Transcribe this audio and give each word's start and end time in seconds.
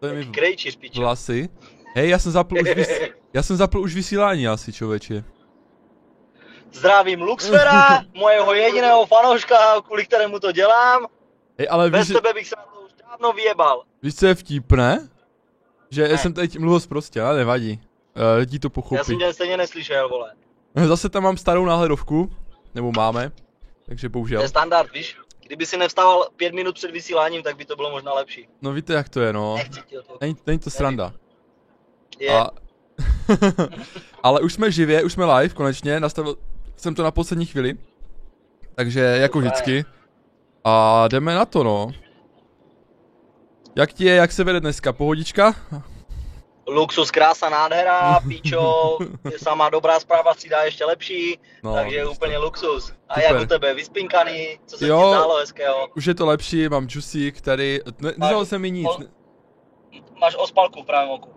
To 0.00 0.06
je 0.06 0.12
mi 0.14 0.32
vlasy. 0.96 1.48
Hej, 1.94 2.08
já 2.08 2.18
jsem 2.18 2.32
zapl 2.32 2.54
už, 2.62 2.70
vys... 2.76 2.88
já 3.34 3.42
jsem 3.42 3.56
zapl 3.56 3.78
už 3.80 3.94
vysílání 3.94 4.48
asi, 4.48 4.72
člověče. 4.72 5.24
Zdravím 6.72 7.22
Luxfera, 7.22 8.02
mojeho 8.14 8.54
jediného 8.54 9.06
fanouška, 9.06 9.80
kvůli 9.86 10.04
kterému 10.06 10.40
to 10.40 10.52
dělám. 10.52 11.06
Hej, 11.58 11.68
ale 11.70 11.90
Bez 11.90 12.08
víš, 12.08 12.16
tebe 12.16 12.32
bych 12.34 12.48
se 12.48 12.54
na 12.56 12.62
to 12.62 12.80
už 12.80 12.92
dávno 13.10 13.32
vyjebal. 13.32 13.82
víš, 14.02 14.14
co 14.16 14.26
je 14.26 14.34
vtipné? 14.34 15.08
Že 15.90 16.08
Ne. 16.08 16.18
jsem 16.18 16.32
teď 16.32 16.58
mluvil 16.58 16.80
prostě, 16.88 17.22
ale 17.22 17.36
nevadí. 17.38 17.80
Uh, 18.16 18.22
lidi 18.38 18.58
to 18.58 18.66
Já 18.66 18.70
pochopí. 18.70 19.04
jsem 19.04 19.18
tě 19.18 19.32
stejně 19.32 19.56
neslyšel, 19.56 20.08
vole. 20.08 20.32
Zase 20.86 21.08
tam 21.08 21.22
mám 21.22 21.36
starou 21.36 21.64
náhledovku, 21.64 22.30
nebo 22.74 22.92
máme, 22.96 23.32
takže 23.86 24.08
To 24.08 24.12
bohužel. 24.12 24.42
je 24.42 24.48
standard, 24.48 24.92
víš? 24.92 25.16
Kdyby 25.50 25.66
si 25.66 25.76
nevstával 25.76 26.28
pět 26.36 26.54
minut 26.54 26.74
před 26.74 26.90
vysíláním, 26.90 27.42
tak 27.42 27.56
by 27.56 27.64
to 27.64 27.76
bylo 27.76 27.90
možná 27.90 28.12
lepší. 28.12 28.48
No 28.62 28.72
víte 28.72 28.92
jak 28.92 29.08
to 29.08 29.20
je, 29.20 29.32
no. 29.32 29.54
Nechci 29.56 29.80
ti 29.86 29.98
o 29.98 30.02
to. 30.02 30.18
Není, 30.20 30.36
není 30.46 30.58
to 30.58 30.70
sranda. 30.70 31.12
Je. 32.18 32.30
A... 32.30 32.50
Ale 34.22 34.40
už 34.40 34.54
jsme 34.54 34.70
živě, 34.70 35.02
už 35.04 35.12
jsme 35.12 35.24
live, 35.24 35.54
konečně, 35.54 36.00
nastavil 36.00 36.36
jsem 36.76 36.94
to 36.94 37.02
na 37.02 37.10
poslední 37.10 37.46
chvíli. 37.46 37.78
Takže 38.74 39.00
jako 39.00 39.38
vždycky. 39.38 39.84
A 40.64 41.04
jdeme 41.08 41.34
na 41.34 41.44
to, 41.44 41.64
no. 41.64 41.90
Jak 43.76 43.92
ti 43.92 44.04
je, 44.04 44.14
jak 44.14 44.32
se 44.32 44.44
vede 44.44 44.60
dneska, 44.60 44.92
pohodička? 44.92 45.54
Luxus, 46.70 47.10
krása, 47.10 47.48
nádhera, 47.48 48.20
píčo, 48.28 48.98
je 49.30 49.38
sama 49.38 49.70
dobrá 49.70 50.00
zpráva 50.00 50.34
si 50.34 50.48
dá 50.48 50.62
ještě 50.62 50.84
lepší, 50.84 51.38
No, 51.62 51.74
takže 51.74 52.02
to. 52.02 52.10
úplně 52.10 52.38
luxus. 52.38 52.92
A 53.08 53.14
Super. 53.14 53.32
jak 53.32 53.42
u 53.42 53.46
tebe, 53.46 53.74
vyspinkaný, 53.74 54.58
co 54.66 54.78
se 54.78 54.86
Jo. 54.86 55.00
ti 55.02 55.08
zdálo 55.08 55.36
hezkého? 55.36 55.88
Už 55.96 56.04
je 56.04 56.14
to 56.14 56.26
lepší, 56.26 56.68
mám 56.68 56.86
džusík 56.88 57.40
tady, 57.40 57.80
ne, 58.00 58.12
nedělal 58.16 58.44
jsem 58.46 58.60
mi 58.60 58.70
nic, 58.70 58.98
ne, 58.98 59.06
Máš 60.20 60.36
ospalku 60.38 60.82
v 60.82 60.86
pravém 60.86 61.10
oku. 61.10 61.30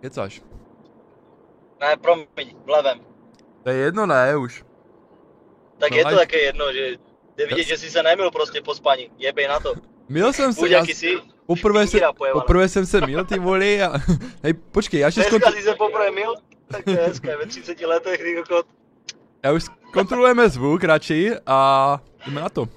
kecáš. 0.00 0.42
Ne, 1.80 1.96
promiň, 1.96 2.56
v 2.64 2.68
levém. 2.68 3.00
To 3.62 3.70
je 3.70 3.76
jedno, 3.76 4.06
ne, 4.06 4.36
už. 4.36 4.64
Tak 5.78 5.90
No, 5.90 5.96
je 5.96 6.04
to 6.04 6.16
také 6.16 6.38
jedno, 6.38 6.72
že 6.72 6.96
jde 7.36 7.46
vidět, 7.46 7.64
že 7.64 7.78
jsi 7.78 7.90
se 7.90 8.02
nemil 8.02 8.30
prostě 8.30 8.62
po 8.62 8.74
spaní. 8.74 9.10
Jebej 9.18 9.48
na 9.48 9.60
to. 9.60 9.74
Měl 10.08 10.32
jsem 10.32 10.52
se, 10.52 10.68
já, 10.68 10.84
jsi. 10.84 11.18
Poprvé, 11.56 11.86
se, 11.86 12.00
poprvé 12.32 12.68
jsem 12.68 12.86
se 12.86 13.00
měl 13.00 13.24
ty 13.24 13.38
voli 13.38 13.82
a... 13.82 13.92
Hej, 14.42 14.52
počkej, 14.52 15.00
já 15.00 15.06
ještě 15.06 15.20
Dneska 15.20 15.36
zkontr- 15.36 15.56
jsi 15.56 15.62
se 15.62 15.74
poprvé 15.74 16.10
mil? 16.10 16.34
Tak 16.68 16.84
to 16.84 16.90
je 16.90 16.96
hezké, 16.96 17.36
ve 17.36 17.46
30 17.46 17.80
letech, 17.80 18.20
kokot. 18.36 18.66
já 19.44 19.52
už 19.52 19.64
kontrolujeme 19.92 20.48
zvuk 20.48 20.84
radši 20.84 21.32
a 21.46 22.00
jdeme 22.26 22.40
na 22.40 22.48
to. 22.48 22.68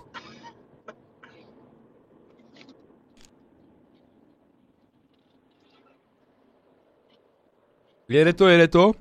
Jede 8.09 8.33
to, 8.33 8.47
jede 8.47 8.67
to. 8.67 8.91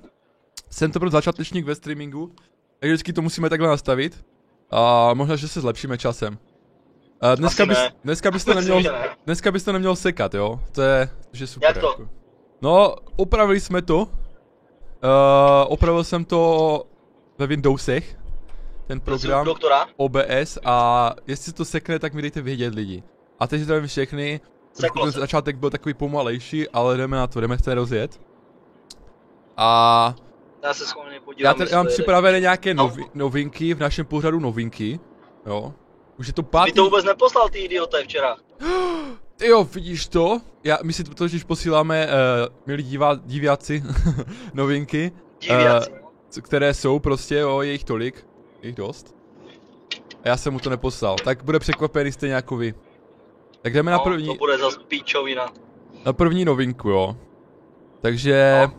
Jsem 0.70 0.92
to 0.92 1.00
pro 1.00 1.10
začátečník 1.10 1.66
ve 1.66 1.74
streamingu, 1.74 2.34
takže 2.78 2.92
vždycky 2.92 3.12
to 3.12 3.22
musíme 3.22 3.50
takhle 3.50 3.68
nastavit. 3.68 4.24
A 4.70 5.14
možná, 5.14 5.36
že 5.36 5.48
se 5.48 5.60
zlepšíme 5.60 5.98
časem. 5.98 6.38
A 7.22 7.34
dneska, 7.34 7.62
Asi 7.62 7.68
bys, 7.68 7.78
ne. 7.78 7.92
dneska 8.04 8.30
bys 8.30 8.44
to 8.44 8.54
neměl, 8.54 8.82
že 8.82 8.92
ne. 8.92 9.08
dneska 9.26 9.52
bys 9.52 9.64
to 9.64 9.72
neměl 9.72 9.96
sekat, 9.96 10.34
jo? 10.34 10.60
To 10.72 10.82
je, 10.82 11.08
je 11.34 11.46
super. 11.46 11.68
Jak 11.68 11.78
to? 11.78 11.86
Jako. 11.86 12.08
No, 12.62 12.94
opravili 13.16 13.60
jsme 13.60 13.82
to. 13.82 13.96
Uh, 14.02 14.08
opravil 15.68 16.04
jsem 16.04 16.24
to 16.24 16.82
ve 17.38 17.46
Windowsech, 17.46 18.16
ten 18.86 19.00
program 19.00 19.44
Doktora, 19.46 19.86
OBS 19.96 20.58
a 20.64 21.10
jestli 21.26 21.52
to 21.52 21.64
sekne, 21.64 21.98
tak 21.98 22.14
mi 22.14 22.22
dejte 22.22 22.40
vědět 22.40 22.74
lidi. 22.74 23.02
A 23.40 23.46
teď 23.46 23.60
zdravím 23.60 23.86
všechny. 23.86 24.40
Ten 24.80 25.12
se. 25.12 25.20
začátek 25.20 25.56
byl 25.56 25.70
takový 25.70 25.94
pomalejší, 25.94 26.68
ale 26.68 26.96
jdeme 26.96 27.16
na 27.16 27.26
to, 27.26 27.40
jdeme 27.40 27.58
to 27.58 27.74
rozjet. 27.74 28.20
A 29.56 30.14
já 30.62 30.74
se 30.74 30.86
schválně 30.86 31.20
podívám. 31.20 31.50
já 31.50 31.54
tady 31.54 31.70
mám 31.76 31.86
připravené 31.86 32.40
nějaké 32.40 32.74
No. 32.74 32.82
novi, 32.82 33.04
novinky 33.14 33.74
v 33.74 33.80
našem 33.80 34.06
pořadu 34.06 34.40
novinky. 34.40 35.00
Jo. 35.46 35.72
Už 36.18 36.26
je 36.26 36.32
to 36.32 36.42
Ty 36.42 36.48
pátý. 36.50 36.72
to 36.72 36.84
vůbec 36.84 37.04
neposlal, 37.04 37.48
ty 37.48 37.58
idioté, 37.58 38.04
včera. 38.04 38.36
Ty 39.36 39.46
jo, 39.46 39.64
vidíš 39.64 40.06
to? 40.08 40.40
Já, 40.64 40.78
my 40.82 40.92
si 40.92 41.04
to 41.04 41.14
totiž 41.14 41.44
posíláme, 41.44 42.06
uh, 42.06 42.12
milí 42.66 42.82
divá, 42.82 43.14
diváci, 43.24 43.82
novinky, 44.54 45.12
Diviaci. 45.40 45.90
co- 46.28 46.42
které 46.42 46.74
jsou 46.74 46.98
prostě, 46.98 47.34
jo, 47.36 47.60
je 47.60 47.72
jich 47.72 47.84
tolik, 47.84 48.26
je 48.62 48.68
jich 48.68 48.76
dost. 48.76 49.14
A 50.24 50.28
já 50.28 50.36
jsem 50.36 50.52
mu 50.52 50.58
to 50.58 50.70
neposlal, 50.70 51.16
tak 51.24 51.44
bude 51.44 51.58
překvapený 51.58 52.12
stejně 52.12 52.34
jako 52.34 52.56
vy. 52.56 52.74
Tak 53.62 53.72
jdeme 53.72 53.90
na 53.90 53.96
No, 53.96 54.04
první, 54.04 54.26
to 54.26 54.34
bude 54.34 54.58
zas 54.58 54.78
píčovina. 54.88 55.52
na 56.04 56.12
první 56.12 56.44
novinku, 56.44 56.88
jo. 56.90 57.16
Takže, 58.00 58.60
No. 58.66 58.72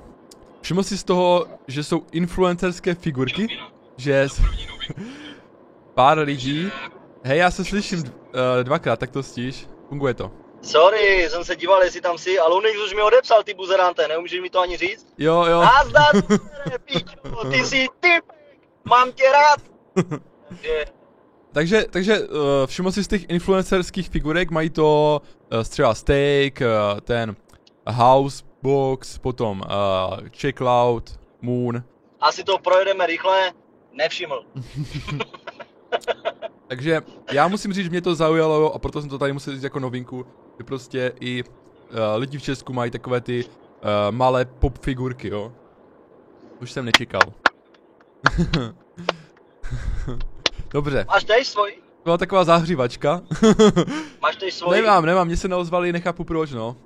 všiml 0.62 0.84
si 0.84 0.98
z 0.98 1.04
toho, 1.04 1.48
že 1.68 1.84
jsou 1.84 2.04
influencerské 2.12 2.96
figurky, 2.96 3.60
že 3.98 4.22
s... 4.22 4.42
pár 5.94 6.20
lidí, 6.20 6.72
hej, 7.24 7.38
já 7.38 7.52
se 7.52 7.66
slyším 7.66 8.00
uh, 8.00 8.04
dvakrát, 8.64 9.00
tak 9.00 9.12
to 9.12 9.24
stíš, 9.24 9.68
funguje 9.90 10.14
to. 10.14 10.32
Sorry, 10.62 11.30
jsem 11.30 11.44
se 11.44 11.56
díval, 11.56 11.84
jestli 11.84 12.02
tam 12.02 12.18
jsi, 12.18 12.40
ale 12.40 12.56
Unix 12.56 12.78
už 12.86 12.94
mi 12.94 13.02
odepsal, 13.02 13.44
ty 13.44 13.54
buzerante, 13.54 14.08
nemůžeš 14.08 14.42
mi 14.42 14.50
to 14.50 14.60
ani 14.60 14.78
říct? 14.78 15.08
Jo, 15.18 15.46
jo. 15.46 15.62
Nazdar, 15.62 16.22
buzere, 16.22 16.80
píčo, 16.86 17.50
ty 17.52 17.66
jsi 17.66 17.88
typ, 18.00 18.26
mám 18.86 19.12
tě 19.12 19.24
rád. 19.32 19.60
Takže, 20.50 20.86
Takže, 21.54 21.86
takže 21.90 22.20
uh, 22.20 22.26
všiml 22.66 22.92
si 22.92 23.04
z 23.04 23.08
těch 23.08 23.30
influencerských 23.30 24.10
figurek, 24.10 24.52
mají 24.52 24.70
to 24.70 25.22
uh, 25.54 25.64
třeba 25.64 25.96
Steak, 25.96 26.62
uh, 26.62 27.00
ten 27.00 27.36
House 27.88 28.44
Box, 28.62 29.18
potom 29.18 29.62
uh, 29.62 29.66
Checkout, 30.38 31.20
Moon. 31.42 31.84
asi 32.22 32.44
to 32.44 32.58
projedeme 32.58 33.08
rychle, 33.08 33.52
nevšiml. 33.92 34.46
Takže 36.68 37.02
já 37.32 37.48
musím 37.48 37.74
říct, 37.74 37.84
že 37.84 37.90
mě 37.90 38.02
to 38.02 38.16
zaujalo 38.16 38.74
a 38.74 38.80
proto 38.80 39.02
jsem 39.02 39.10
to 39.10 39.18
tady 39.18 39.34
musel 39.34 39.54
říct 39.54 39.64
jako 39.64 39.80
novinku, 39.80 40.26
že 40.58 40.64
prostě 40.64 41.14
i 41.20 41.44
uh, 41.44 41.50
lidi 42.18 42.38
v 42.38 42.42
Česku 42.42 42.74
mají 42.74 42.92
takové 42.92 43.22
ty 43.22 43.46
uh, 43.46 43.50
malé 44.12 44.46
pop 44.46 44.78
figurky, 44.78 45.28
jo. 45.28 45.54
Už 46.62 46.72
jsem 46.72 46.86
nečekal. 46.86 47.22
Dobře, 50.74 51.06
Máš 51.08 51.24
tež 51.24 51.48
svůj? 51.48 51.74
byla 52.04 52.18
taková 52.18 52.44
zahřívačka. 52.44 53.22
Máš 54.22 54.36
tež 54.36 54.54
svůj? 54.54 54.76
Nemám, 54.76 55.06
nemám, 55.06 55.28
mě 55.28 55.38
se 55.38 55.48
neozvali, 55.48 55.92
nechápu 55.94 56.24
proč, 56.24 56.52
no. 56.52 56.78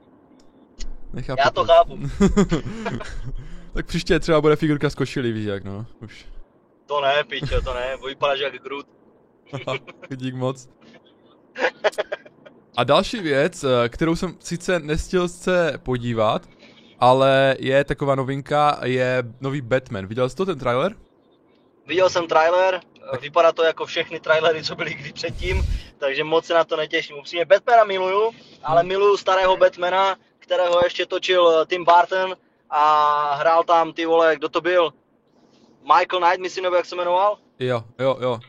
Nechápu 1.13 1.41
Já 1.45 1.49
to 1.49 1.65
proč. 1.65 1.77
chápu. 1.77 1.97
tak 3.73 3.85
příště 3.85 4.19
třeba 4.19 4.41
bude 4.41 4.55
figurka 4.55 4.89
z 4.89 4.95
košily, 4.95 5.31
víš 5.31 5.45
jak, 5.45 5.63
no. 5.63 5.85
Už. 6.03 6.25
To 6.85 7.01
ne, 7.01 7.23
pičo, 7.23 7.61
to 7.61 7.73
ne, 7.73 7.97
vypadáš 8.07 8.39
jak 8.39 8.53
Groot. 8.63 8.87
Dík 10.15 10.35
moc. 10.35 10.69
A 12.77 12.83
další 12.83 13.19
věc, 13.19 13.63
eh, 13.63 13.89
kterou 13.89 14.15
jsem 14.15 14.35
sice 14.39 14.79
nestihl 14.79 15.27
se 15.27 15.73
podívat, 15.83 16.41
ale 16.99 17.55
je 17.59 17.83
taková 17.83 18.15
novinka, 18.15 18.79
je 18.83 19.23
nový 19.41 19.61
Batman. 19.61 20.05
Viděl 20.07 20.29
jsi 20.29 20.35
to, 20.35 20.45
ten 20.45 20.59
trailer? 20.59 20.95
Viděl 21.87 22.09
jsem 22.09 22.27
trailer, 22.27 22.81
vypadá 23.21 23.51
to 23.51 23.63
jako 23.63 23.85
všechny 23.85 24.19
trailery, 24.19 24.63
co 24.63 24.75
byly 24.75 24.93
kdy 24.93 25.13
předtím, 25.13 25.63
takže 25.97 26.23
moc 26.23 26.45
se 26.45 26.53
na 26.53 26.63
to 26.63 26.75
netěším. 26.75 27.17
Upřímně 27.17 27.45
Batmana 27.45 27.83
miluju, 27.83 28.31
ale 28.63 28.83
miluju 28.83 29.17
starého 29.17 29.57
Batmana, 29.57 30.17
kterého 30.39 30.79
ještě 30.83 31.05
točil 31.05 31.49
eh, 31.49 31.65
Tim 31.65 31.85
Burton 31.85 32.35
a 32.69 33.35
hrál 33.35 33.63
tam 33.63 33.93
ty 33.93 34.05
vole, 34.05 34.35
kdo 34.35 34.49
to 34.49 34.61
byl? 34.61 34.93
Michael 35.81 36.21
Knight, 36.21 36.39
myslím, 36.39 36.63
nebo 36.63 36.75
jak 36.75 36.85
se 36.85 36.95
jmenoval? 36.95 37.37
Jo, 37.59 37.83
jo, 37.99 38.17
jo. 38.21 38.39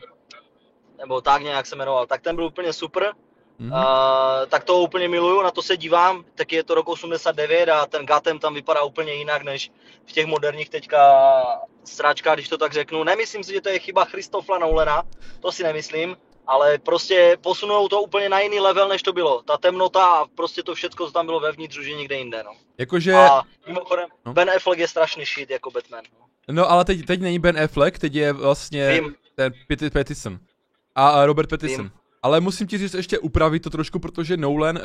Nebo 0.99 1.21
tak 1.21 1.41
nějak 1.41 1.65
se 1.65 1.75
jmenoval. 1.75 2.05
Tak 2.07 2.21
ten 2.21 2.35
byl 2.35 2.45
úplně 2.45 2.73
super. 2.73 3.13
Mhm. 3.59 3.71
Uh, 3.71 3.79
tak 4.49 4.63
to 4.63 4.75
úplně 4.77 5.07
miluju, 5.07 5.41
na 5.41 5.51
to 5.51 5.61
se 5.61 5.77
dívám, 5.77 6.25
taky 6.35 6.55
je 6.55 6.63
to 6.63 6.75
rok 6.75 6.87
89 6.89 7.69
a 7.69 7.85
ten 7.85 8.05
Gotham 8.05 8.39
tam 8.39 8.53
vypadá 8.53 8.83
úplně 8.83 9.13
jinak 9.13 9.41
než 9.43 9.71
v 10.05 10.11
těch 10.11 10.25
moderních 10.25 10.69
teďka 10.69 11.01
sračkách, 11.83 12.33
když 12.35 12.49
to 12.49 12.57
tak 12.57 12.73
řeknu. 12.73 13.03
Nemyslím 13.03 13.43
si, 13.43 13.53
že 13.53 13.61
to 13.61 13.69
je 13.69 13.79
chyba 13.79 14.05
Christopha 14.05 14.57
Nolana, 14.59 15.03
to 15.39 15.51
si 15.51 15.63
nemyslím, 15.63 16.17
ale 16.47 16.77
prostě 16.77 17.37
posunou 17.41 17.87
to 17.87 18.01
úplně 18.01 18.29
na 18.29 18.39
jiný 18.39 18.59
level, 18.59 18.87
než 18.87 19.01
to 19.03 19.13
bylo. 19.13 19.41
Ta 19.41 19.57
temnota 19.57 20.05
a 20.05 20.25
prostě 20.25 20.63
to 20.63 20.75
všechno, 20.75 21.05
co 21.05 21.11
tam 21.11 21.25
bylo 21.25 21.39
vevnitř, 21.39 21.77
už 21.77 21.85
je 21.87 21.95
někde 21.95 22.15
jinde, 22.15 22.43
no. 22.43 22.51
Jakože, 22.77 23.13
A 23.13 23.41
mimochodem, 23.67 24.09
No. 24.25 24.33
Ben 24.33 24.49
Affleck 24.49 24.79
je 24.79 24.87
strašný 24.87 25.25
shit 25.25 25.49
jako 25.49 25.71
Batman. 25.71 26.03
No. 26.19 26.25
no 26.53 26.71
ale 26.71 26.85
teď, 26.85 27.05
teď 27.05 27.19
není 27.21 27.39
Ben 27.39 27.59
Affleck, 27.59 27.99
teď 27.99 28.15
je 28.15 28.33
vlastně 28.33 28.91
Vím. 28.91 29.15
ten 29.35 29.53
Pit- 29.67 29.93
Pattinson. 29.93 30.39
A, 30.95 31.25
Robert 31.25 31.49
Pattinson. 31.49 31.85
Vím. 31.85 31.91
Ale 32.23 32.39
musím 32.39 32.67
ti 32.67 32.77
říct 32.77 32.93
ještě 32.93 33.19
upravit 33.19 33.63
to 33.63 33.69
trošku, 33.69 33.99
protože 33.99 34.37
Nolan 34.37 34.77
uh, 34.77 34.81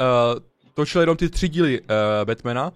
točil 0.74 1.00
jenom 1.00 1.16
ty 1.16 1.28
tři 1.28 1.48
díly 1.48 1.80
uh, 1.80 1.86
Batmana. 2.24 2.72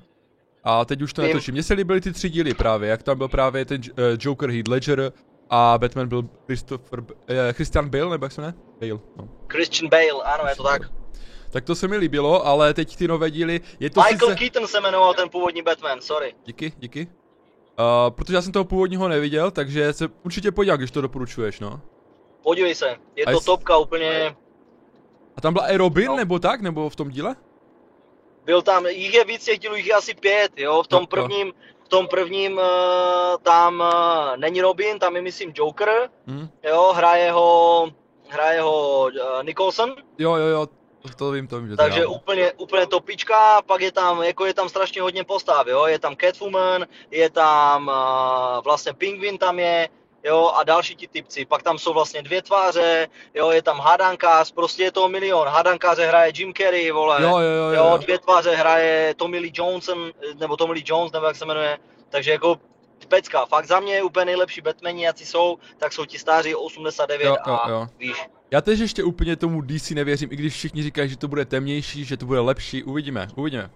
A 0.64 0.84
teď 0.84 1.02
už 1.02 1.12
to 1.12 1.22
Vím. 1.22 1.28
netočí. 1.28 1.52
Mně 1.52 1.62
se 1.62 1.74
líbily 1.74 2.00
ty 2.00 2.12
tři 2.12 2.30
díly 2.30 2.54
právě, 2.54 2.90
jak 2.90 3.02
tam 3.02 3.18
byl 3.18 3.28
právě 3.28 3.64
ten 3.64 3.80
uh, 3.80 3.96
Joker 4.20 4.50
Heath 4.50 4.68
Ledger 4.68 5.12
a 5.50 5.78
Batman 5.78 6.08
byl 6.08 6.28
Christopher, 6.46 7.00
uh, 7.00 7.06
Christian 7.52 7.88
Bale, 7.88 8.10
nebo 8.10 8.24
jak 8.24 8.32
se 8.32 8.40
jmenuje? 8.40 8.54
Bale, 8.80 9.00
no. 9.16 9.28
Christian 9.48 9.88
Bale, 9.90 10.24
ano, 10.24 10.48
je 10.48 10.56
to 10.56 10.62
tak. 10.62 10.82
Tak 11.50 11.64
to 11.64 11.74
se 11.74 11.88
mi 11.88 11.96
líbilo, 11.96 12.46
ale 12.46 12.74
teď 12.74 12.96
ty 12.96 13.08
nové 13.08 13.30
díly, 13.30 13.60
je 13.80 13.90
to 13.90 14.00
Michael 14.00 14.28
sice... 14.28 14.38
Keaton 14.38 14.66
se 14.66 14.80
jmenoval 14.80 15.14
ten 15.14 15.28
původní 15.28 15.62
Batman, 15.62 16.00
sorry. 16.00 16.34
Díky, 16.46 16.72
díky. 16.78 17.08
Uh, 17.78 18.10
protože 18.10 18.34
já 18.34 18.42
jsem 18.42 18.52
toho 18.52 18.64
původního 18.64 19.08
neviděl, 19.08 19.50
takže 19.50 19.92
se 19.92 20.08
určitě 20.22 20.52
podívám, 20.52 20.78
když 20.78 20.90
to 20.90 21.00
doporučuješ, 21.00 21.60
no. 21.60 21.80
Podívej 22.48 22.74
se, 22.74 22.96
je 23.16 23.24
A 23.24 23.30
to 23.30 23.36
jest- 23.36 23.44
topka 23.46 23.76
úplně, 23.76 24.36
A 25.36 25.40
tam 25.40 25.52
byla 25.52 25.68
i 25.68 25.76
Robin, 25.76 26.06
No. 26.06 26.16
nebo 26.16 26.38
tak, 26.38 26.60
nebo 26.60 26.88
v 26.90 26.96
tom 26.96 27.10
díle? 27.10 27.36
byl 28.44 28.62
tam, 28.62 28.86
jich 28.86 29.14
je 29.14 29.24
víc 29.24 29.44
těch 29.44 29.58
dílů, 29.58 29.74
jich 29.76 29.86
je 29.86 29.94
asi 29.94 30.14
pět, 30.14 30.52
jo, 30.56 30.82
v 30.82 30.88
tom 30.88 30.96
No, 30.96 31.00
no. 31.00 31.06
prvním, 31.06 31.52
v 31.84 31.88
tom 31.88 32.08
prvním 32.08 32.60
eh, 32.60 33.38
tam 33.42 33.82
eh, 33.82 34.36
není 34.36 34.60
Robin, 34.60 34.98
tam 34.98 35.16
je 35.16 35.22
myslím 35.22 35.52
Joker, 35.56 36.10
Hm? 36.26 36.48
jo, 36.64 36.92
hraje 36.96 37.32
ho, 37.32 37.90
hraje 38.28 38.60
ho 38.60 39.08
eh, 39.08 39.44
Nicholson, 39.44 39.94
Jo, 40.18 40.34
jo, 40.36 40.46
jo, 40.46 40.66
to, 41.02 41.08
to 41.16 41.30
vím, 41.30 41.48
to 41.48 41.60
vím, 41.60 41.68
že 41.68 41.76
takže 41.76 42.02
to 42.02 42.10
úplně, 42.10 42.52
úplně 42.52 42.86
topička, 42.86 43.62
pak 43.62 43.80
je 43.80 43.92
tam, 43.92 44.22
jako 44.22 44.46
je 44.46 44.54
tam 44.54 44.68
strašně 44.68 45.02
hodně 45.02 45.24
postav, 45.24 45.66
jo, 45.66 45.86
je 45.86 45.98
tam 45.98 46.16
Catwoman, 46.16 46.86
je 47.10 47.30
tam 47.30 47.88
uh, 47.88 48.64
vlastně 48.64 48.92
Pingvin 48.94 49.38
tam 49.38 49.58
je, 49.58 49.88
jo, 50.24 50.52
a 50.54 50.64
další 50.64 50.96
ti 50.96 51.08
typci, 51.08 51.44
pak 51.44 51.62
tam 51.62 51.78
jsou 51.78 51.92
vlastně 51.92 52.22
dvě 52.22 52.42
tváře, 52.42 53.08
jo, 53.34 53.50
je 53.50 53.62
tam 53.62 53.78
hádankář, 53.78 54.52
prostě 54.52 54.82
je 54.82 54.92
to 54.92 55.08
milion, 55.08 55.48
hádankáře 55.48 56.06
hraje 56.06 56.32
Jim 56.36 56.54
Carrey, 56.54 56.90
vole, 56.90 57.22
Jo, 57.22 57.38
jo, 57.38 57.38
jo, 57.38 57.70
jo, 57.70 57.98
dvě 57.98 58.18
tváře 58.18 58.56
hraje 58.56 59.14
Tommy 59.14 59.38
Lee 59.38 59.52
Johnson, 59.54 60.10
nebo 60.38 60.56
Tommy 60.56 60.72
Lee 60.74 60.84
Jones, 60.86 61.12
nebo 61.12 61.26
jak 61.26 61.36
se 61.36 61.46
jmenuje, 61.46 61.78
takže 62.08 62.30
jako 62.30 62.56
pecka, 63.08 63.46
fakt 63.46 63.66
za 63.66 63.80
mě 63.80 64.02
úplně 64.02 64.24
nejlepší 64.24 64.60
Batmani, 64.60 65.04
jací 65.04 65.26
jsou, 65.26 65.58
tak 65.78 65.92
jsou 65.92 66.04
ti 66.04 66.18
stáří 66.18 66.54
89 66.54 67.26
Jo, 67.26 67.36
jo, 67.46 67.58
a 67.64 67.70
jo. 67.70 67.86
víš, 67.98 68.26
Já 68.50 68.60
teď 68.60 68.78
ještě 68.78 69.04
úplně 69.04 69.36
tomu 69.36 69.62
DC 69.62 69.90
nevěřím, 69.90 70.32
i 70.32 70.36
když 70.36 70.54
všichni 70.54 70.82
říkají, 70.82 71.08
že 71.08 71.16
to 71.16 71.28
bude 71.28 71.44
temnější, 71.44 72.04
že 72.04 72.16
to 72.16 72.26
bude 72.26 72.40
lepší, 72.40 72.82
uvidíme, 72.82 73.28
uvidíme. 73.36 73.70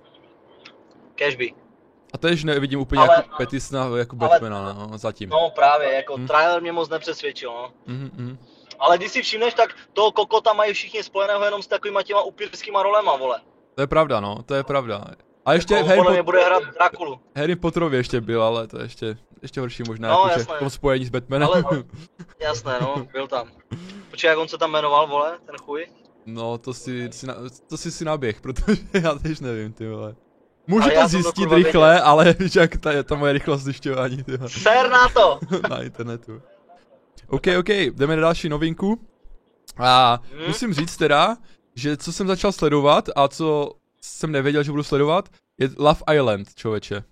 Cashby. 1.15 1.62
A 2.13 2.19
tež 2.19 2.45
nevidím 2.45 2.81
úplně 2.81 3.01
Ale- 3.01 3.15
jako 3.17 3.37
Petisna 3.37 3.89
jako 3.97 4.17
ale- 4.21 4.29
Batmana, 4.29 4.73
no, 4.73 4.99
zatím. 4.99 5.29
No 5.31 5.51
právě, 5.55 5.93
jako 5.95 6.17
Hm. 6.19 6.27
trailer 6.27 6.63
mě 6.63 6.73
moc 6.73 6.89
nepřesvědčil, 6.89 7.51
no. 7.53 7.71
Mhm, 7.87 8.11
mhm. 8.15 8.39
Ale 8.79 8.99
když 8.99 9.11
si 9.13 9.23
všimneš, 9.23 9.55
tak 9.55 9.75
toho 9.93 10.13
kokota 10.13 10.53
mají 10.53 10.73
všichni 10.73 11.03
spojeného 11.03 11.45
jenom 11.45 11.63
s 11.63 11.67
takovýma 11.67 12.03
těma 12.03 12.23
upírskýma 12.23 12.83
rolema, 12.83 13.17
vole. 13.17 13.41
To 13.75 13.81
je 13.81 13.87
pravda, 13.87 14.21
no, 14.21 14.43
to 14.43 14.55
je 14.55 14.65
pravda. 14.65 15.05
A 15.47 15.53
ještě 15.53 15.77
On 15.77 15.85
v 15.85 15.87
Harry, 15.87 16.01
Pot- 16.01 16.23
bude 16.23 16.45
hrát 16.45 16.63
Drakulu. 16.75 17.21
Harry 17.37 17.57
Potterovi 17.57 17.97
ještě 17.97 18.21
byl, 18.21 18.43
ale 18.43 18.67
to 18.67 18.79
je 18.79 18.85
ještě, 18.85 19.17
ještě 19.43 19.61
horší 19.61 19.83
možná, 19.89 20.09
No, 20.09 20.15
jakože 20.19 20.41
jasné. 20.41 20.57
v 20.57 20.59
tom 20.59 20.71
spojení 20.71 21.05
s 21.07 21.11
Batmanem. 21.11 21.49
Ale- 21.49 21.63
Jasné, 22.41 22.79
no, 22.81 23.07
byl 23.13 23.29
tam. 23.29 23.49
Počkej, 24.11 24.29
jak 24.29 24.39
on 24.39 24.49
se 24.49 24.59
tam 24.59 24.71
jmenoval, 24.71 25.07
vole, 25.07 25.39
ten 25.47 25.57
chuj? 25.57 25.87
No, 26.27 26.59
to 26.59 26.75
si, 26.75 27.09
si 27.13 27.27
na, 27.27 27.35
to 27.69 27.77
si 27.77 27.91
si 27.91 28.05
naběh, 28.05 28.41
protože 28.41 28.77
já 29.03 29.15
tež 29.15 29.41
nevím, 29.41 29.73
ty 29.73 29.89
vole. 29.89 30.15
Můžu 30.67 30.91
to 30.91 31.09
zjistit 31.09 31.53
rychle, 31.53 32.01
ale 32.01 32.33
víš 32.39 32.55
jak 32.55 32.77
ta, 32.77 32.93
je 32.93 33.03
ta 33.03 33.15
moje 33.15 33.33
rychlost 33.33 33.63
zjišťování, 33.63 34.25
Ser 34.47 34.91
na 34.91 35.09
to! 35.09 35.41
na 35.71 35.83
internetu. 35.83 36.43
OK, 37.27 37.47
OK, 37.59 37.69
jdeme 37.69 38.17
na 38.17 38.23
další 38.23 38.49
novinku. 38.49 39.01
A 39.79 40.21
Hmm? 40.33 40.47
musím 40.49 40.75
říct 40.75 40.97
teda, 40.97 41.37
že 41.75 41.97
co 41.97 42.13
jsem 42.13 42.27
začal 42.27 42.53
sledovat 42.53 43.09
a 43.17 43.29
co 43.29 43.73
jsem 44.01 44.33
nevěděl, 44.33 44.63
že 44.63 44.71
budu 44.71 44.83
sledovat, 44.83 45.29
je 45.59 45.71
Love 45.79 46.01
Island, 46.17 46.55
člověče. 46.55 47.05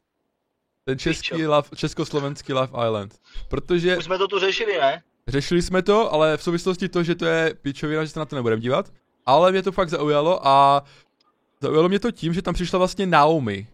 Ten 0.85 0.99
český 0.99 1.47
love, 1.47 1.69
československý 1.77 2.53
Love 2.53 2.87
Island. 2.87 3.15
Protože 3.49 3.97
Už 3.99 4.05
jsme 4.05 4.19
to 4.19 4.29
tu 4.29 4.39
řešili, 4.39 4.79
ne? 4.79 5.03
Řešili 5.29 5.63
jsme 5.63 5.83
to, 5.83 6.13
ale 6.13 6.37
v 6.37 6.43
souvislosti 6.43 6.89
to, 6.89 7.03
že 7.03 7.15
to 7.15 7.25
je 7.27 7.55
pičovina, 7.63 8.05
že 8.05 8.11
se 8.11 8.19
na 8.19 8.25
to 8.25 8.37
nebudeme 8.37 8.63
dívat. 8.63 8.93
Ale 9.27 9.53
mě 9.53 9.63
to 9.63 9.73
fakt 9.73 9.89
zaujalo 9.89 10.47
a 10.49 10.85
zaujalo 11.63 11.89
mě 11.89 11.99
to 11.99 12.11
tím, 12.11 12.35
že 12.35 12.43
tam 12.43 12.55
přišla 12.55 12.79
vlastně 12.79 13.07
Naomi. 13.07 13.67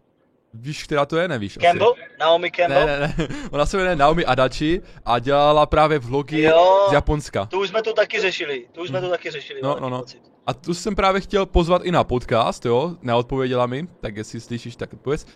Víš, 0.55 0.85
která 0.85 1.07
to 1.07 1.17
je? 1.17 1.29
Nevíš 1.29 1.59
Campbell? 1.63 1.95
Naomi 2.21 2.49
asi. 2.51 2.57
Campbell? 2.63 2.87
Ne, 2.87 2.99
ne, 3.01 3.15
ne. 3.19 3.29
Ona 3.51 3.67
se 3.67 3.77
jmenuje 3.77 3.97
Naomi 3.97 4.25
Adachi 4.25 4.83
a 5.05 5.19
dělala 5.19 5.67
právě 5.67 5.99
vlogy 5.99 6.43
Jo. 6.43 6.87
z 6.91 6.93
Japonska. 6.93 7.47
Tu 7.47 7.61
už 7.61 7.69
jsme 7.69 7.83
tu 7.83 7.93
taky 7.93 8.21
řešili, 8.21 8.67
tu 8.73 8.83
už 8.83 8.89
jsme 8.89 9.01
tu 9.01 9.09
taky 9.11 9.31
řešili. 9.31 9.61
No, 9.63 9.77
no, 9.81 9.91
no. 9.91 9.99
pocit. 9.99 10.23
A 10.47 10.55
tu 10.55 10.75
jsem 10.75 10.95
právě 10.97 11.21
chtěl 11.21 11.47
pozvat 11.47 11.83
i 11.85 11.91
na 11.91 12.05
podcast, 12.05 12.67
jo? 12.67 12.97
Neodpověděla 13.03 13.67
mi, 13.67 13.89
tak 14.01 14.17
jestli 14.17 14.41
slyšíš, 14.41 14.77
tak 14.77 14.93
odpověz. 14.93 15.27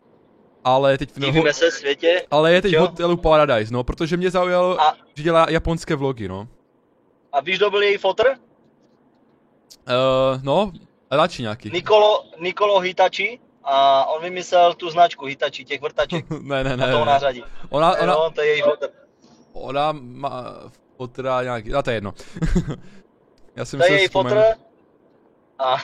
Ale 0.65 0.99
teď 0.99 1.11
v 1.11 1.21
Divíme 1.21 1.53
se 1.53 1.71
světě. 1.71 2.23
ale 2.31 2.53
je 2.53 2.63
teď 2.63 2.77
v 2.77 2.81
hotelu 2.81 3.17
Paradise, 3.17 3.75
no, 3.75 3.85
protože 3.85 4.17
mě 4.17 4.31
zaujalo, 4.31 4.81
A, 4.81 4.97
že 5.17 5.23
dělá 5.23 5.47
japonské 5.51 5.95
vlogy, 5.97 6.29
no. 6.29 6.49
a 7.33 7.41
víš, 7.41 7.57
kdo 7.59 7.71
byl 7.71 7.83
její 7.83 7.97
fotr? 7.99 8.25
Uh, 9.89 10.43
no, 10.43 10.73
radši 11.17 11.43
nějaký. 11.43 11.71
Nikolo, 11.71 12.25
Nikolo 12.41 12.79
Hitachi. 12.81 13.41
A 13.65 14.05
on 14.05 14.23
vymyslel 14.23 14.75
tu 14.75 14.91
značku 14.91 15.27
Hitachi, 15.27 15.65
těch 15.65 15.81
vrtaček. 15.81 16.25
ne, 16.43 16.65
ne, 16.65 16.77
ne. 16.77 16.93
to 16.93 16.99
ne. 16.99 17.05
nářadí. 17.05 17.45
Ona, 17.71 17.99
ona, 17.99 18.15
No, 18.15 18.31
to 18.31 18.41
je 18.41 18.49
její 18.49 18.63
fotr. 18.63 18.89
Ona 19.53 19.93
má 19.93 20.55
fotra 20.97 21.43
nějaký, 21.43 21.75
a 21.75 21.83
to 21.83 21.91
je 21.91 21.97
jedno. 21.97 22.15
Já 23.57 23.65
jsem 23.65 23.81
To 23.81 23.87
je 23.87 24.01
její 24.01 24.09
fotr. 24.09 24.43
A, 25.59 25.77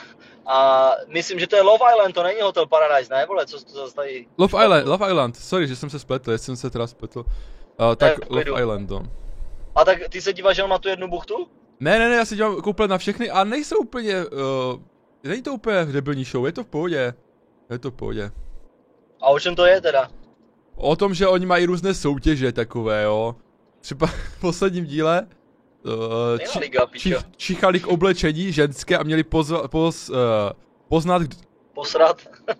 a 0.45 0.91
myslím, 1.07 1.39
že 1.39 1.47
to 1.47 1.55
je 1.55 1.61
Love 1.61 1.85
Island, 1.93 2.13
to 2.13 2.23
není 2.23 2.41
Hotel 2.41 2.65
Paradise, 2.67 3.13
ne? 3.13 3.25
Vole, 3.25 3.45
co 3.45 3.63
to 3.63 3.71
zase 3.71 3.95
tady... 3.95 4.27
Love 4.37 4.63
Island, 4.65 4.87
Love 4.87 5.07
Island, 5.07 5.35
sorry, 5.35 5.67
že 5.67 5.75
jsem 5.75 5.89
se 5.89 5.99
spletl, 5.99 6.31
jestli 6.31 6.45
jsem 6.45 6.55
se 6.55 6.69
teda 6.69 6.87
spletl. 6.87 7.19
Uh, 7.19 7.95
tak 7.95 8.25
v 8.25 8.29
Love. 8.29 8.61
Island, 8.61 8.89
no. 8.89 9.03
A 9.75 9.85
tak 9.85 9.97
ty 10.09 10.21
se 10.21 10.33
díváš 10.33 10.57
jenom 10.57 10.69
na 10.69 10.77
tu 10.77 10.89
jednu 10.89 11.07
buchtu? 11.07 11.47
Ne, 11.79 11.99
ne, 11.99 12.09
ne, 12.09 12.15
já 12.15 12.25
si 12.25 12.35
dělám 12.35 12.61
komplet 12.61 12.89
na 12.89 12.97
všechny 12.97 13.29
a 13.29 13.43
nejsou 13.43 13.77
úplně, 13.77 14.25
uh, 14.25 14.81
není 15.23 15.41
to 15.41 15.53
úplně 15.53 15.85
debilní 15.85 16.23
show, 16.23 16.45
je 16.45 16.51
to 16.51 16.63
v 16.63 16.67
pohodě. 16.67 17.13
Je 17.69 17.79
to 17.79 17.91
v 17.91 17.93
pohodě. 17.93 18.31
A 19.21 19.27
o 19.27 19.39
čem 19.39 19.55
to 19.55 19.65
je 19.65 19.81
teda? 19.81 20.09
O 20.75 20.95
tom, 20.95 21.13
že 21.13 21.27
oni 21.27 21.45
mají 21.45 21.65
různé 21.65 21.93
soutěže 21.93 22.51
takové, 22.51 23.03
jo. 23.03 23.35
Třeba 23.81 24.07
v 24.07 24.39
posledním 24.41 24.85
díle 24.85 25.27
uh, 25.85 26.37
či, 26.51 26.59
liga, 26.59 26.85
či, 26.97 27.15
čichali 27.37 27.79
k 27.79 27.87
oblečení 27.87 28.51
ženské 28.51 28.97
a 28.97 29.03
měli 29.03 29.23
poz, 29.23 29.51
poz, 29.67 30.09
uh, 30.09 30.15
poznat, 30.87 31.21
Posrat. 31.73 32.27
uh, 32.49 32.55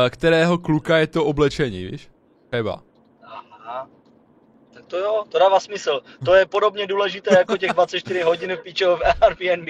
kterého 0.10 0.58
kluka 0.58 0.98
je 0.98 1.06
to 1.06 1.24
oblečení, 1.24 1.84
víš? 1.84 2.10
Chyba. 2.56 2.82
Aha. 3.22 3.88
Tak 4.74 4.86
to 4.86 4.98
jo, 4.98 5.24
to 5.28 5.38
dává 5.38 5.60
smysl. 5.60 6.00
To 6.24 6.34
je 6.34 6.46
podobně 6.46 6.86
důležité 6.86 7.38
jako 7.38 7.56
těch 7.56 7.70
24 7.74 8.22
hodin 8.22 8.58
pičo 8.62 8.96
v 8.96 9.00
Airbnb. 9.20 9.68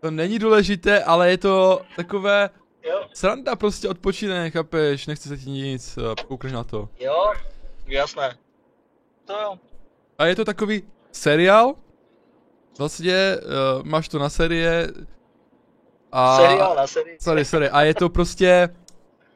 To 0.00 0.10
není 0.10 0.38
důležité, 0.38 1.04
ale 1.04 1.30
je 1.30 1.38
to 1.38 1.80
takové 1.96 2.50
jo, 2.82 3.08
sranda 3.12 3.56
prostě 3.56 3.88
odpočíne, 3.88 4.50
chápeš, 4.50 5.06
nechce 5.06 5.28
se 5.28 5.36
ti 5.38 5.50
nic, 5.50 5.98
uh, 5.98 6.14
koukneš 6.28 6.52
na 6.52 6.64
to. 6.64 6.88
jo, 6.98 7.32
jasné. 7.86 8.36
To 9.24 9.32
jo. 9.32 9.58
A 10.18 10.26
je 10.26 10.36
to 10.36 10.44
takový 10.44 10.82
seriál, 11.12 11.74
vlastně 12.78 13.36
uh, 13.36 13.84
máš 13.84 14.08
to 14.08 14.18
na 14.18 14.28
série 14.28 14.88
a... 16.12 16.36
Seriál 16.36 16.76
na 16.76 16.86
sérii. 16.86 17.18
Sorry, 17.20 17.44
sorry, 17.44 17.70
a 17.70 17.82
je 17.82 17.94
to 17.94 18.08
prostě, 18.08 18.68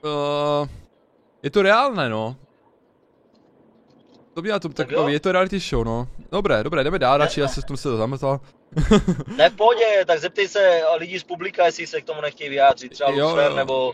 uh, 0.04 0.68
je 1.42 1.50
to 1.50 1.62
reálné, 1.62 2.08
no. 2.08 2.37
To 4.34 4.42
by 4.42 4.49
na 4.49 4.58
tom 4.58 4.73
Tak 4.73 4.88
takový, 4.88 5.02
jo. 5.02 5.08
je 5.08 5.20
to 5.20 5.32
reality 5.32 5.58
show, 5.58 5.84
no. 5.84 6.08
Dobré, 6.32 6.64
dobré, 6.64 6.84
jdeme 6.84 6.99
dál, 6.99 7.18
radši, 7.18 7.40
já 7.40 7.49
se 7.49 7.61
v 7.61 7.64
tom 7.64 7.76
se 7.76 7.88
to 7.88 7.96
zametal. 7.96 8.40
Ne, 9.36 9.50
v 9.50 9.56
pohodě, 9.56 10.04
tak 10.06 10.18
zeptej 10.20 10.48
se 10.48 10.82
lidí 10.98 11.18
z 11.18 11.24
publika, 11.24 11.66
jestli 11.66 11.86
se 11.86 12.00
k 12.00 12.04
tomu 12.04 12.20
nechtějí 12.20 12.50
vyjádřit. 12.50 12.92
Třeba 12.92 13.10
Jo, 13.10 13.24
Lucifer 13.26 13.50
jo. 13.50 13.56
nebo, 13.56 13.92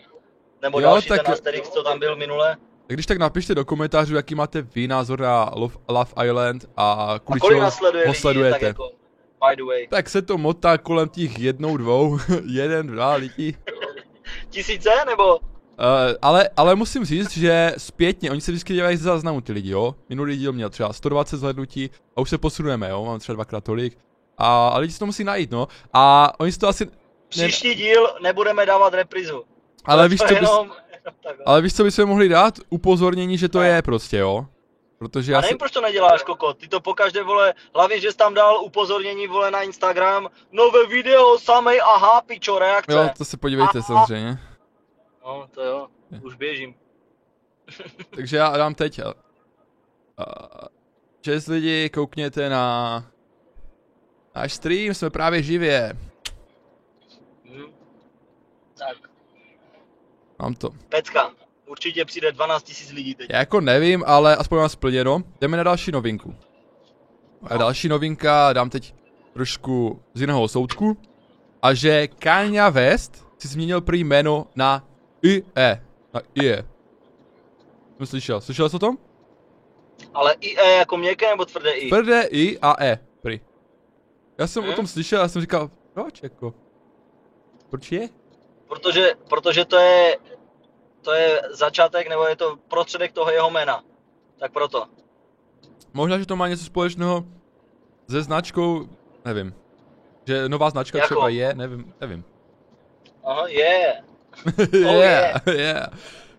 nebo 0.63 0.81
Jo, 0.81 0.85
další 0.87 1.09
tak- 1.09 1.23
ten 1.25 1.33
Asterix, 1.33 1.69
co 1.69 1.83
tam 1.83 1.99
byl 1.99 2.17
minule. 2.17 2.57
Tak 2.87 2.97
když 2.97 3.07
tak 3.07 3.19
napište 3.19 3.55
do 3.55 3.65
komentářů, 3.65 4.17
jaký 4.17 4.35
máte 4.35 4.63
vy 4.63 4.89
názor 4.89 5.21
na 5.21 5.51
Love, 5.55 5.75
Love 5.89 6.11
Island 6.27 6.65
a 6.77 6.93
A 6.93 7.19
kvůli 7.19 7.41
kolik 7.41 7.55
čemu 7.59 7.71
ho 7.71 7.91
lidí, 7.93 8.05
tak 8.07 8.17
sledujete. 8.17 8.67
jako, 8.67 8.91
by 9.51 9.57
the 9.57 9.63
way. 9.65 9.87
Tak 9.89 10.09
se 10.09 10.23
to 10.23 10.39
motá 10.39 10.79
kolem 10.79 11.09
těch 11.09 11.39
jednou, 11.39 11.77
dvou, 11.77 12.19
jeden, 12.47 12.87
dva 12.87 13.15
lidí. 13.15 13.57
Tisíce, 14.51 14.91
nebo? 15.07 15.37
Uh, 15.37 15.43
ale, 16.23 16.49
ale 16.57 16.75
musím 16.75 17.05
říct, 17.05 17.31
že 17.31 17.75
zpětně, 17.79 18.31
oni 18.31 18.41
se 18.41 18.51
vždycky 18.53 18.75
dělají 18.75 18.97
ze 18.97 19.05
záznamu 19.05 19.41
ty 19.41 19.53
lidi, 19.53 19.71
jo. 19.71 19.95
Minulý 20.09 20.37
díl 20.37 20.53
měl 20.53 20.71
třeba 20.71 20.93
120 20.93 21.37
zhlednutí 21.37 21.91
a 22.17 22.21
už 22.21 22.31
se 22.31 22.39
posunujeme, 22.39 22.89
jo. 22.91 23.05
Mám 23.05 23.19
třeba 23.19 23.35
dvakrát 23.35 23.65
tolik. 23.65 23.99
A, 24.39 24.69
a 24.69 24.79
lidi 24.79 24.93
si 24.93 24.99
to 24.99 25.07
musí 25.07 25.25
najít, 25.25 25.51
no. 25.51 25.69
A 25.93 26.33
oni 26.41 26.53
si 26.53 26.59
to 26.59 26.69
asi... 26.69 26.91
Příští 27.29 27.75
díl 27.75 28.09
nebudeme 28.23 28.67
dávat 28.67 28.95
reprizu. 28.95 29.45
Ale 29.85 30.05
To 30.05 30.09
víš, 30.09 30.21
co 30.21 30.27
bys, 30.27 30.35
jenom, 30.37 30.73
tak, 31.23 31.37
ale 31.47 31.63
víš, 31.63 31.75
co 31.77 31.85
bychom 31.85 32.07
mohli 32.07 32.29
dát? 32.29 32.55
Upozornění, 32.71 33.39
že 33.39 33.49
to 33.49 33.59
No. 33.59 33.65
je 33.65 33.83
prostě, 33.83 34.17
jo. 34.17 34.47
Protože 34.99 35.33
Já 35.33 35.39
já 35.39 35.43
si... 35.43 35.47
nevím, 35.47 35.59
proč 35.59 35.73
to 35.73 35.81
neděláš, 35.81 36.23
koko. 36.23 36.55
Ty 36.55 36.69
to 36.69 36.81
pokaždé, 36.81 37.23
vole, 37.23 37.55
hlavně, 37.75 38.01
že 38.01 38.11
jsi 38.13 38.17
tam 38.17 38.35
dal 38.35 38.61
upozornění, 38.65 39.27
vole, 39.27 39.51
na 39.51 39.63
Instagram. 39.63 40.29
Nové 40.53 40.87
video, 40.87 41.39
samej, 41.39 41.81
aha, 41.95 42.21
pičo, 42.21 42.59
reakce. 42.59 42.93
Jo, 42.93 43.11
to 43.19 43.25
se 43.25 43.37
podívejte 43.37 43.79
A- 43.79 43.83
samozřejmě. 43.83 44.39
No, 45.25 45.47
to 45.55 45.63
jo, 45.65 45.87
už 46.23 46.35
běžím. 46.35 46.75
Takže 48.15 48.37
já 48.37 48.57
dám 48.57 48.75
teď. 48.75 49.01
Uh, 49.05 49.13
čest 51.21 51.47
lidi, 51.47 51.91
koukněte 51.91 52.49
na 52.49 53.05
náš 54.37 54.53
stream, 54.53 54.95
jsme 54.95 55.11
právě 55.11 55.43
živě. 55.43 55.93
Tak, 58.79 58.97
Mám 60.39 60.55
to. 60.55 60.71
pecka. 60.89 61.31
Určitě 61.67 62.05
přijde 62.05 62.33
12 62.33 62.81
000 62.83 62.95
lidí 62.95 63.15
teď. 63.15 63.31
Já 63.31 63.39
jako 63.39 63.61
nevím, 63.61 64.05
ale 64.07 64.37
aspoň 64.37 64.59
mám 64.59 64.69
splněno. 64.69 65.23
Jdeme 65.41 65.57
na 65.57 65.63
další 65.63 65.93
novinku. 65.93 66.35
A 67.43 67.57
další 67.57 67.89
novinka 67.89 68.53
dám 68.53 68.71
teď 68.71 68.95
trošku 69.33 70.03
z 70.15 70.21
jiného 70.21 70.49
soudku. 70.49 70.97
A 71.63 71.75
že 71.75 72.09
Kanye 72.09 72.71
West 72.71 73.27
si 73.39 73.49
změnil 73.49 73.81
prý 73.81 74.05
jméno 74.05 74.47
na 74.57 74.89
IE. 75.23 75.83
Na 76.15 76.21
IE. 76.35 76.65
Jsem 77.97 78.07
slyšel. 78.07 78.41
Slyšel 78.41 78.69
jsi 78.69 78.77
o 78.77 78.79
tom? 78.79 78.99
Ale 80.15 80.35
i 80.41 80.59
E 80.59 80.77
jako 80.77 80.97
měkké 80.97 81.31
nebo 81.31 81.45
tvrdé 81.45 81.73
I? 81.73 81.89
Tvrdé 81.89 82.23
I 82.31 82.59
a 82.59 82.85
E. 82.85 82.99
Prý. 83.23 83.41
Já 84.39 84.47
jsem 84.47 84.65
o 84.65 84.73
Hm? 84.73 84.75
tom 84.75 84.87
slyšel 84.87 85.23
a 85.23 85.29
jsem 85.29 85.43
říkal, 85.43 85.71
proč 85.93 86.23
jako? 86.23 86.55
Proč 87.71 87.93
je? 87.93 88.09
Protože, 88.69 89.13
protože 89.29 89.65
to 89.65 89.77
je, 89.77 90.17
to 91.03 91.13
je 91.13 91.43
začátek 91.51 92.09
nebo 92.09 92.25
je 92.27 92.37
to 92.37 92.57
prostředek 92.69 93.13
toho 93.13 93.31
jeho 93.31 93.51
jména. 93.51 93.85
Tak 94.39 94.53
proto. 94.53 94.87
Možná, 95.93 96.19
že 96.19 96.27
to 96.27 96.37
má 96.37 96.49
něco 96.49 96.65
společného 96.65 97.25
se 98.11 98.23
značkou, 98.23 98.89
nevím. 99.25 99.55
Že 100.27 100.49
nová 100.49 100.71
značka 100.71 100.99
Jako? 100.99 101.07
třeba 101.15 101.29
je, 101.29 101.55
nevím, 101.55 101.95
nevím. 102.01 102.25
Aha, 103.25 103.47
je. 103.47 103.95
yeah, 104.73 105.41
yeah. 105.49 105.89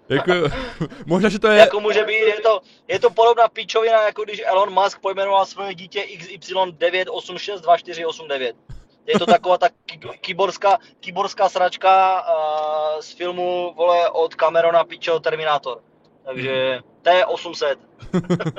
Jako, 0.09 0.31
možná, 1.05 1.29
že 1.29 1.39
to 1.39 1.47
je, 1.47 1.59
Jako 1.59 1.79
může 1.79 2.03
být, 2.03 2.13
je 2.13 2.41
to, 2.41 2.61
je 2.87 2.99
to 2.99 3.09
podobná 3.09 3.47
pičovina, 3.47 4.01
jako 4.01 4.23
když 4.23 4.41
Elon 4.45 4.73
Musk 4.73 5.01
pojmenoval 5.01 5.45
svoje 5.45 5.75
dítě 5.75 6.05
XY9862489. 6.19 8.53
Je 9.05 9.19
to 9.19 9.25
taková 9.25 9.57
ta 9.57 9.69
ky- 9.85 9.99
kyborská, 10.21 10.77
kyborská 10.99 11.49
sračka 11.49 12.21
uh, 12.21 12.27
z 13.01 13.11
filmu, 13.11 13.73
vole, 13.77 14.09
od 14.09 14.35
Camerona 14.35 14.83
Pičo 14.83 15.19
Terminator. 15.19 15.81
Takže 16.25 16.79
T800. 17.03 17.75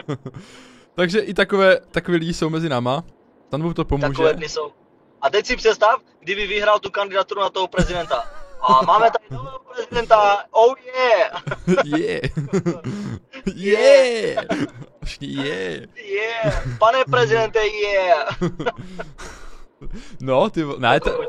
takže 0.95 1.21
i 1.21 1.35
takové, 1.35 1.81
takové 1.90 2.19
lidi 2.19 2.35
jsou 2.35 2.50
mezi 2.50 2.69
náma. 2.69 3.05
Tam 3.49 3.75
to 3.75 3.85
pomůže. 3.85 4.09
Takové 4.09 4.35
dny 4.35 4.49
jsou. 4.49 4.73
A 5.21 5.31
teď 5.31 5.47
si 5.47 5.57
představ, 5.57 6.00
kdyby 6.21 6.47
vyhrál 6.47 6.78
tu 6.78 6.90
kandidaturu 6.90 7.40
na 7.40 7.50
toho 7.50 7.69
prezidenta. 7.69 8.38
A 8.68 8.82
máme 8.84 9.10
tady 9.10 9.25
nového 9.30 9.58
prezidenta, 9.75 10.44
oh 10.50 10.75
yeah! 10.87 11.42
yeah. 11.84 12.20
yeah. 13.54 14.44
Yeah. 15.20 15.87
Yeah! 15.96 16.78
Pane 16.78 17.04
prezidente, 17.10 17.66
yeah! 17.66 18.37
No, 20.20 20.50
ty, 20.50 20.64
ne, 20.78 21.00
to, 21.00 21.20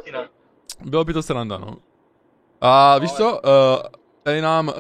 bylo 0.81 1.03
by 1.03 1.13
to 1.13 1.23
sranda, 1.23 1.57
no. 1.57 1.75
A 2.61 2.97
víš 2.97 3.11
co, 3.11 3.31
uh, 3.31 3.39
tady 4.23 4.41
nám 4.41 4.67
uh, 4.67 4.73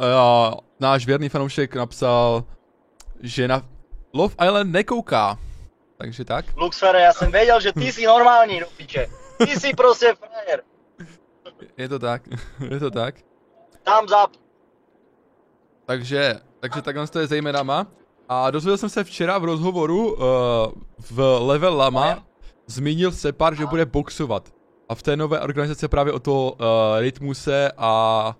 náš 0.79 1.05
věrný 1.05 1.29
fanoušek 1.29 1.75
napsal, 1.75 2.43
že 3.21 3.47
na 3.47 3.61
Love 4.13 4.35
Island 4.45 4.71
nekouká. 4.71 5.37
Takže 5.97 6.25
tak. 6.25 6.45
Luxfere, 6.57 7.01
já 7.01 7.13
jsem 7.13 7.31
věděl, 7.31 7.61
že 7.61 7.73
ty 7.73 7.91
jsi 7.91 8.05
normální, 8.05 8.59
do 8.59 8.65
piče. 8.77 9.07
Ty 9.37 9.59
jsi 9.59 9.73
prostě 9.73 10.15
frajer. 10.15 10.63
Je 11.77 11.89
to 11.89 11.99
tak, 11.99 12.21
je 12.69 12.79
to 12.79 12.91
tak. 12.91 13.15
Tam 13.83 14.07
zap. 14.07 14.31
Takže, 15.85 16.39
takže 16.59 16.81
takhle 16.81 17.07
to 17.07 17.19
je 17.19 17.27
zejména. 17.27 17.87
A 18.29 18.51
dozvěděl 18.51 18.77
jsem 18.77 18.89
se 18.89 19.03
včera 19.03 19.37
v 19.37 19.43
rozhovoru 19.43 20.13
uh, 20.13 20.19
v 21.11 21.39
Level 21.39 21.75
Lama, 21.77 22.23
zmínil 22.67 23.11
Separ, 23.11 23.55
že 23.55 23.65
bude 23.65 23.85
boxovat. 23.85 24.49
A 24.89 24.95
v 24.95 25.03
té 25.03 25.17
nové 25.17 25.39
organizaci 25.39 25.87
právě 25.87 26.13
o 26.13 26.19
to 26.19 26.51
uh, 26.51 26.57
rytmuse 26.99 27.71
a... 27.77 28.35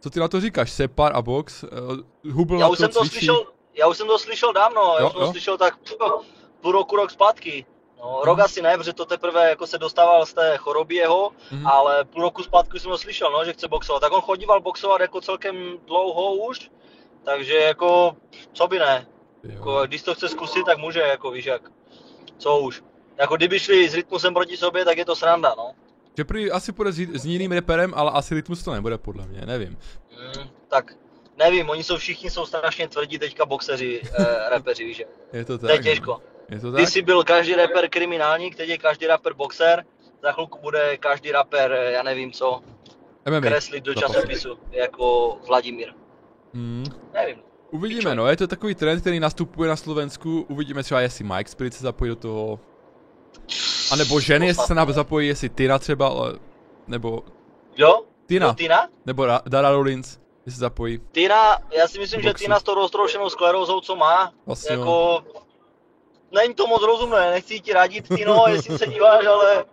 Co 0.00 0.10
ty 0.10 0.20
na 0.20 0.28
to 0.28 0.40
říkáš? 0.40 0.72
Separ 0.72 1.16
a 1.16 1.22
box? 1.22 1.62
Uh, 1.64 2.32
Hubl 2.32 2.54
Já 2.54 2.60
na 2.60 2.68
už 2.68 2.78
to 2.78 2.82
jsem 2.82 2.90
to 2.92 3.00
cvičí. 3.00 3.16
slyšel, 3.16 3.44
já 3.74 3.86
už 3.88 3.96
jsem 3.96 4.06
to 4.06 4.18
slyšel 4.18 4.52
dávno, 4.52 4.94
já 4.98 5.00
Jo, 5.02 5.06
už 5.06 5.12
jsem 5.12 5.20
to 5.20 5.30
slyšel 5.30 5.58
tak 5.58 5.78
půl 6.60 6.72
roku, 6.72 6.96
rok 6.96 7.10
zpátky. 7.10 7.66
No, 8.04 8.20
rok 8.24 8.38
asi 8.40 8.62
ne, 8.62 8.76
protože 8.76 8.92
to 8.92 9.04
teprve 9.04 9.48
jako 9.48 9.66
se 9.66 9.78
dostával 9.78 10.26
z 10.26 10.34
té 10.34 10.56
choroby 10.56 10.94
jeho, 10.94 11.30
Mhm. 11.50 11.66
ale 11.66 12.04
půl 12.04 12.22
roku 12.22 12.42
zpátky 12.42 12.80
jsem 12.80 12.90
to 12.90 12.98
slyšel, 12.98 13.30
no, 13.32 13.44
že 13.44 13.52
chce 13.52 13.68
boxovat. 13.68 14.00
Tak 14.02 14.12
on 14.12 14.20
chodíval 14.20 14.60
boxovat 14.60 15.00
jako 15.00 15.20
celkem 15.20 15.78
dlouho 15.86 16.34
už, 16.34 16.70
takže 17.24 17.54
jako, 17.56 18.16
co 18.52 18.68
by 18.68 18.78
ne. 18.78 19.06
Jako, 19.42 19.82
když 19.86 20.02
to 20.02 20.14
chce 20.14 20.28
zkusit, 20.28 20.64
tak 20.66 20.78
může, 20.78 21.00
jako 21.00 21.30
víš 21.30 21.44
jak. 21.44 21.62
Co 22.38 22.58
už. 22.58 22.82
Jako 23.18 23.36
kdyby 23.36 23.58
šli 23.60 23.88
s 23.88 23.94
rytmusem 23.94 24.34
proti 24.34 24.56
sobě, 24.56 24.84
tak 24.84 24.98
je 24.98 25.04
to 25.04 25.16
sranda, 25.16 25.54
no. 25.58 25.72
Že 26.16 26.24
prý 26.24 26.50
asi 26.50 26.72
půjde 26.72 26.92
s, 26.92 26.96
s 26.98 27.24
jiným 27.26 27.52
reperem, 27.52 27.92
ale 27.96 28.10
asi 28.10 28.34
rytmus 28.34 28.62
to 28.64 28.72
nebude 28.72 28.98
podle 28.98 29.26
mě, 29.26 29.40
nevím. 29.46 29.78
Mm, 30.38 30.48
tak 30.68 30.92
nevím, 31.36 31.70
oni 31.70 31.82
jsou 31.84 31.96
všichni 31.96 32.30
jsou 32.30 32.46
strašně 32.46 32.88
tvrdí 32.88 33.18
teďka 33.18 33.46
boxeři, 33.46 34.02
eh, 34.18 34.48
repeři, 34.50 34.84
víš. 34.84 34.98
jak. 34.98 35.08
Je 35.32 35.44
to 35.44 35.58
tak. 35.58 35.60
To 35.68 35.72
je 35.72 35.78
no. 35.78 35.82
těžko. 35.84 36.20
Je 36.50 36.60
to 36.60 36.72
Ty 36.72 36.82
tak? 36.82 36.88
jsi 36.88 37.02
byl 37.02 37.24
každý 37.24 37.54
rapper 37.54 37.88
kriminálník, 37.88 38.56
teď 38.56 38.68
je 38.68 38.78
každý 38.78 39.06
rapper 39.06 39.32
boxer, 39.34 39.84
za 40.22 40.32
chvilku 40.32 40.58
bude 40.58 40.96
každý 40.96 41.32
rapper, 41.32 41.72
eh, 41.72 41.92
já 41.92 42.02
nevím 42.02 42.32
co, 42.32 42.60
MMA. 43.28 43.40
kreslit 43.40 43.84
do 43.84 43.94
časopisu, 43.94 44.58
jako 44.70 45.38
Vladimír. 45.46 45.92
Hmm. 46.54 46.84
Nevím. 47.14 47.36
Uvidíme, 47.70 47.98
Pičo. 48.00 48.14
no, 48.14 48.26
je 48.26 48.36
to 48.36 48.46
takový 48.46 48.74
trend, 48.74 49.00
který 49.00 49.20
nastupuje 49.20 49.68
na 49.68 49.76
Slovensku, 49.76 50.46
uvidíme 50.48 50.82
třeba, 50.82 51.00
jestli 51.00 51.24
Mike 51.24 51.50
Spirit 51.50 51.74
se 51.74 51.82
zapojí 51.82 52.08
do 52.08 52.16
toho, 52.16 52.60
a 53.92 53.96
nebo 53.96 54.20
ženy, 54.20 54.46
jestli 54.46 54.64
se 54.66 54.74
nám 54.74 54.92
zapojí, 54.92 55.28
jestli 55.28 55.48
Tina 55.48 55.78
třeba, 55.78 56.08
ale, 56.08 56.34
nebo 56.86 57.22
Jo? 57.76 58.02
Tina, 58.26 58.46
No, 58.46 58.54
Tina? 58.54 58.88
nebo 59.06 59.22
Ra- 59.22 59.40
Dara 59.48 59.70
Rollins, 59.70 60.18
jestli 60.46 60.52
se 60.52 60.58
zapojí. 60.60 61.00
Tina, 61.12 61.58
já 61.76 61.88
si 61.88 61.98
myslím, 61.98 62.22
že 62.22 62.28
Boxu. 62.28 62.44
Tina 62.44 62.60
s 62.60 62.62
tou 62.62 62.74
roztroušenou 62.74 63.30
sklerózou, 63.30 63.80
co 63.80 63.96
má, 63.96 64.32
Vlastně 64.46 64.76
jako... 64.76 65.22
Není 66.34 66.54
to 66.54 66.66
moc 66.66 66.82
rozumné, 66.82 67.30
nechci 67.30 67.60
ti 67.60 67.72
radit, 67.72 68.08
Tino, 68.16 68.44
jestli 68.48 68.78
se 68.78 68.86
díváš, 68.86 69.26
ale... 69.26 69.64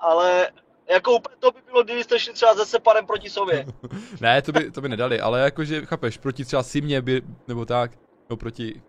Ale 0.00 0.48
jako 0.90 1.12
úplně 1.12 1.36
to 1.38 1.50
by 1.50 1.58
bylo, 1.66 1.82
kdybyste 1.82 2.18
šli 2.18 2.32
třeba 2.32 2.54
ze 2.54 2.66
separem 2.66 3.06
proti 3.06 3.30
sobě. 3.30 3.66
Ne, 4.20 4.42
to 4.42 4.52
by, 4.52 4.70
to 4.70 4.80
by 4.80 4.88
nedali, 4.88 5.20
ale 5.20 5.40
jakože, 5.40 5.86
chápeš, 5.86 6.18
proti 6.18 6.44
třeba 6.44 6.62
Simě 6.62 7.02
by, 7.02 7.22
nebo 7.48 7.66
tak, 7.66 7.90
no 8.30 8.36
proti, 8.36 8.82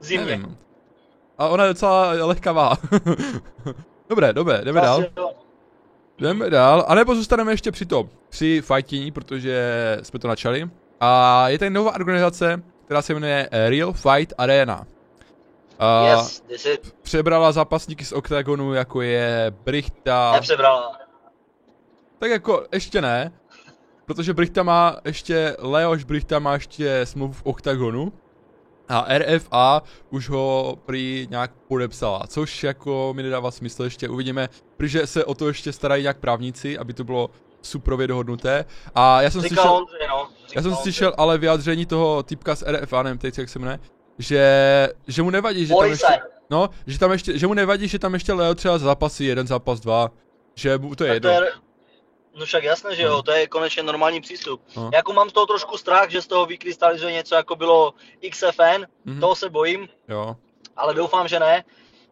Zimě. 0.00 0.26
nevím. 0.26 0.58
A 1.38 1.48
ona 1.48 1.64
je 1.64 1.70
docela 1.70 2.10
lehkavá. 2.10 2.76
dobré, 4.08 4.32
dobré, 4.32 4.60
jdeme 4.64 4.80
dál. 4.80 5.04
Jo. 5.16 5.32
Jdeme 6.18 6.50
dál, 6.50 6.84
anebo 6.88 7.14
zůstaneme 7.14 7.52
ještě 7.52 7.72
při 7.72 7.86
tom, 7.86 8.08
při 8.28 8.62
fighting, 8.62 9.14
protože 9.14 9.62
jsme 10.02 10.18
to 10.18 10.28
načali. 10.28 10.70
A 11.00 11.48
je 11.48 11.58
tady 11.58 11.70
nová 11.70 11.94
organizace, 11.94 12.62
která 12.84 13.02
se 13.02 13.14
jmenuje 13.14 13.48
Real 13.52 13.92
Fight 13.92 14.32
Arena. 14.38 14.86
A 15.82 16.06
Yes, 16.08 16.40
this 16.40 16.66
it. 16.66 16.94
přebrala 17.02 17.52
zápasníky 17.52 18.04
z 18.04 18.12
OKTAGONu, 18.12 18.74
jako 18.74 19.02
je 19.02 19.52
Brichta. 19.64 20.32
Nepřebrala. 20.32 20.98
Tak 22.18 22.30
jako 22.30 22.64
ještě 22.72 23.00
ne, 23.02 23.32
protože 24.06 24.34
Brichta 24.34 24.62
má 24.62 24.96
ještě, 25.04 25.56
Leoš 25.58 26.04
Brichta 26.04 26.38
má 26.38 26.54
ještě 26.54 27.00
smlouvu 27.06 27.32
v 27.32 27.42
OKTAGONu. 27.44 28.12
A 28.88 29.06
RFA 29.18 29.82
už 30.10 30.28
ho 30.28 30.78
prý 30.86 31.26
nějak 31.30 31.50
podepsala, 31.68 32.22
což 32.26 32.62
jako 32.64 33.12
mi 33.16 33.22
nedává 33.22 33.50
smysl, 33.50 33.84
ještě 33.84 34.08
uvidíme, 34.08 34.48
protože 34.76 35.06
se 35.06 35.24
o 35.24 35.34
to 35.34 35.48
ještě 35.48 35.72
starají 35.72 36.02
nějak 36.02 36.18
právníci, 36.18 36.78
aby 36.78 36.94
to 36.94 37.04
bylo 37.04 37.30
suprově 37.62 38.06
dohodnuté. 38.06 38.64
A 38.94 39.22
já 39.22 39.30
jsem 39.30 39.42
Říkal 39.42 39.56
slyšel, 39.56 39.76
Ondřej, 39.76 40.08
no. 40.08 40.28
Říkal 40.48 40.52
já 40.56 40.62
jsem 40.62 40.74
slyšel 40.74 41.14
ale 41.16 41.38
vyjádření 41.38 41.86
toho 41.86 42.22
typka 42.22 42.56
z 42.56 42.62
RFA, 42.66 43.02
nevím 43.02 43.18
teď 43.18 43.38
jak 43.38 43.48
se 43.48 43.58
jmenuje, 43.58 43.78
že, 44.20 44.88
že 45.08 45.22
mu 45.22 45.30
nevadí, 45.30 45.66
že 45.66 45.74
tam 45.74 45.90
ještě, 45.90 46.20
no, 46.50 46.70
že 46.86 46.98
tam 46.98 47.12
ještě, 47.12 47.38
že 47.38 47.46
mu 47.46 47.54
nevadí, 47.54 47.88
že 47.88 47.98
tam 47.98 48.14
ještě 48.14 48.32
Leo 48.32 48.54
třeba 48.54 48.78
zápasí 48.78 49.24
jeden 49.24 49.46
zápas, 49.46 49.80
dva, 49.80 50.10
že 50.54 50.78
mu 50.78 50.94
to 50.94 51.04
je 51.04 51.08
Tak 51.08 51.14
jedno. 51.14 51.30
to 51.38 51.44
je, 51.44 51.50
no 52.38 52.44
však 52.46 52.64
jasné, 52.64 52.96
že 52.96 53.02
jo, 53.02 53.22
to 53.22 53.30
je 53.32 53.46
konečně 53.46 53.82
normální 53.82 54.20
přístup. 54.20 54.62
No. 54.76 54.90
Jako 54.94 55.12
mám 55.12 55.30
z 55.30 55.32
toho 55.32 55.46
trošku 55.46 55.78
strach, 55.78 56.10
že 56.10 56.22
z 56.22 56.26
toho 56.26 56.46
vykrystalizuje 56.46 57.12
něco 57.12 57.34
jako 57.34 57.56
bylo 57.56 57.94
XFN, 58.30 58.84
Mhm. 59.04 59.20
toho 59.20 59.34
se 59.34 59.48
bojím, 59.50 59.88
Jo, 60.08 60.36
ale 60.76 60.94
doufám, 60.94 61.28
že 61.28 61.40
ne, 61.40 61.64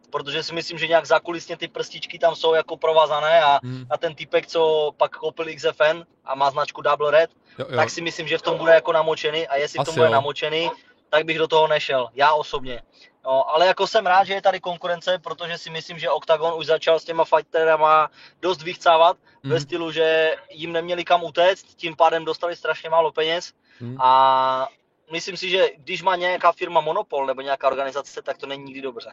protože 0.09 0.43
si 0.43 0.53
myslím, 0.53 0.77
že 0.77 0.87
nějak 0.87 1.05
zakulisně 1.05 1.57
ty 1.57 1.67
prstičky 1.67 2.19
tam 2.19 2.35
jsou 2.35 2.53
jako 2.53 2.77
provazané 2.77 3.41
a, 3.41 3.59
Mhm. 3.63 3.85
a 3.89 3.97
ten 3.97 4.15
typek, 4.15 4.47
co 4.47 4.91
pak 4.97 5.15
koupil 5.17 5.45
XFN 5.55 6.03
a 6.25 6.35
má 6.35 6.51
značku 6.51 6.81
Double 6.81 7.11
Red, 7.11 7.29
jo, 7.59 7.65
jo. 7.69 7.75
tak 7.75 7.89
si 7.89 8.01
myslím, 8.01 8.27
že 8.27 8.37
v 8.37 8.41
tom 8.41 8.57
bude 8.57 8.71
jako 8.73 8.91
namočený 8.93 9.47
a 9.47 9.55
jestli 9.55 9.79
v 9.79 9.83
tom 9.85 9.91
Asi 9.91 9.99
bude 9.99 10.07
jo. 10.07 10.13
namočený, 10.13 10.71
tak 11.09 11.25
bych 11.25 11.37
do 11.37 11.47
toho 11.47 11.67
nešel, 11.67 12.09
já 12.13 12.33
osobně. 12.33 12.81
No, 13.25 13.49
ale 13.49 13.67
jako 13.67 13.87
jsem 13.87 14.05
rád, 14.05 14.23
že 14.23 14.33
je 14.33 14.41
tady 14.41 14.59
konkurence, 14.59 15.19
protože 15.19 15.57
si 15.57 15.69
myslím, 15.69 15.99
že 15.99 16.09
Octagon 16.09 16.53
už 16.57 16.65
začal 16.65 16.99
s 16.99 17.03
těma 17.03 17.25
fighterama 17.25 18.11
dost 18.41 18.61
vychcávat, 18.61 19.17
Mhm. 19.43 19.53
ve 19.53 19.59
stylu, 19.61 19.91
že 19.91 20.35
jim 20.49 20.71
neměli 20.71 21.05
kam 21.05 21.23
utéct, 21.23 21.75
tím 21.75 21.95
pádem 21.95 22.25
dostali 22.25 22.55
strašně 22.55 22.89
málo 22.89 23.11
peněz 23.11 23.53
Mhm. 23.79 23.97
a 24.01 24.67
myslím 25.11 25.37
si, 25.37 25.49
že 25.49 25.69
když 25.77 26.01
má 26.01 26.15
nějaká 26.15 26.51
firma 26.51 26.81
monopol 26.81 27.25
nebo 27.25 27.41
nějaká 27.41 27.67
organizace, 27.67 28.21
tak 28.21 28.37
to 28.37 28.45
není 28.47 28.63
nikdy 28.63 28.81
dobře. 28.81 29.11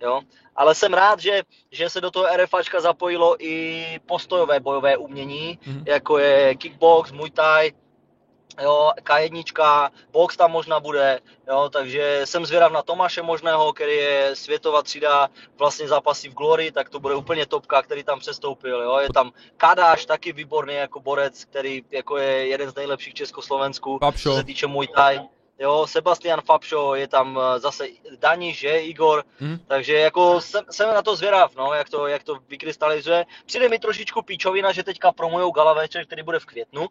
Jo? 0.00 0.20
Ale 0.56 0.74
jsem 0.74 0.94
rád, 0.94 1.20
že, 1.20 1.42
že 1.70 1.90
se 1.90 2.00
do 2.00 2.10
toho 2.10 2.26
RFAčka 2.36 2.80
zapojilo 2.80 3.36
i 3.44 4.00
postojové 4.06 4.60
bojové 4.60 4.96
umění, 4.96 5.58
Mhm. 5.66 5.76
mm-hmm. 5.76 5.84
jako 5.86 6.18
je 6.18 6.54
kickbox, 6.54 7.12
muay 7.12 7.30
thai, 7.30 7.72
jo, 8.62 8.90
K1, 9.02 9.90
box 10.10 10.36
tam 10.36 10.50
možná 10.52 10.80
bude, 10.80 11.20
jo, 11.48 11.68
takže 11.72 12.20
jsem 12.24 12.46
zvědav 12.46 12.72
na 12.72 12.82
Tomáše 12.82 13.22
Možného, 13.22 13.72
který 13.72 13.96
je 13.96 14.30
světová 14.36 14.82
třída 14.82 15.28
vlastně 15.58 15.88
zápasy 15.88 16.28
v 16.28 16.34
Glory, 16.34 16.72
tak 16.72 16.88
to 16.90 17.00
bude 17.00 17.14
úplně 17.14 17.46
topka, 17.46 17.82
který 17.82 18.04
tam 18.04 18.18
přestoupil, 18.20 18.82
jo, 18.82 18.98
je 18.98 19.08
tam 19.14 19.32
Kadáš, 19.56 20.06
taky 20.06 20.32
výborný 20.32 20.74
jako 20.74 21.00
borec, 21.00 21.44
který 21.44 21.82
jako 21.90 22.16
je 22.16 22.46
jeden 22.48 22.70
z 22.70 22.74
nejlepších 22.74 23.12
v 23.12 23.16
Československu, 23.16 23.98
Fabšo. 23.98 24.30
co 24.30 24.36
se 24.36 24.44
týče 24.44 24.66
Muay 24.66 24.86
Thai. 24.86 25.20
Jo, 25.58 25.86
Sebastian 25.86 26.40
Fabšo, 26.40 26.94
je 26.94 27.08
tam 27.08 27.40
eh, 27.42 27.60
zase 27.60 27.86
Daniš, 28.18 28.58
že, 28.58 28.78
Igor, 28.78 29.24
Mhm. 29.40 29.58
takže 29.66 29.92
jako 29.98 30.40
jsem, 30.40 30.64
jsem 30.70 30.94
na 30.94 31.02
to 31.02 31.16
zvědav, 31.16 31.54
no, 31.56 31.72
jak 31.74 31.88
to, 31.88 32.06
jak 32.06 32.22
to 32.24 32.38
vykrystalizuje. 32.48 33.24
Přijde 33.46 33.68
mi 33.68 33.78
trošičku 33.78 34.22
píčovina, 34.22 34.72
že 34.72 34.82
teďka 34.82 35.12
promujou 35.12 35.50
gala 35.50 35.72
večer, 35.72 36.06
který 36.06 36.22
bude 36.22 36.38
v 36.38 36.46
květnu, 36.46 36.86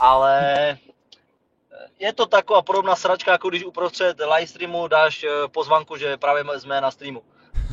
ale 0.00 0.78
je 1.98 2.12
to 2.12 2.26
taková 2.26 2.62
podobná 2.62 2.96
sračka, 2.96 3.32
jako 3.32 3.48
když 3.48 3.64
uprostřed 3.64 4.16
live 4.20 4.46
streamu 4.46 4.88
dáš 4.88 5.24
eh, 5.24 5.48
pozvanku, 5.48 5.96
že 5.96 6.16
právě 6.16 6.44
jsme 6.58 6.80
na 6.80 6.90
streamu. 6.90 7.22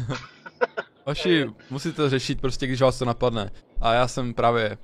Vaši 1.06 1.46
musíte 1.70 1.96
to 1.96 2.10
řešit 2.10 2.42
prostě, 2.42 2.68
když 2.68 2.82
vás 2.82 3.00
to 3.00 3.06
napadne. 3.06 3.52
A 3.82 3.94
já 3.94 4.08
jsem 4.08 4.34
právě 4.34 4.78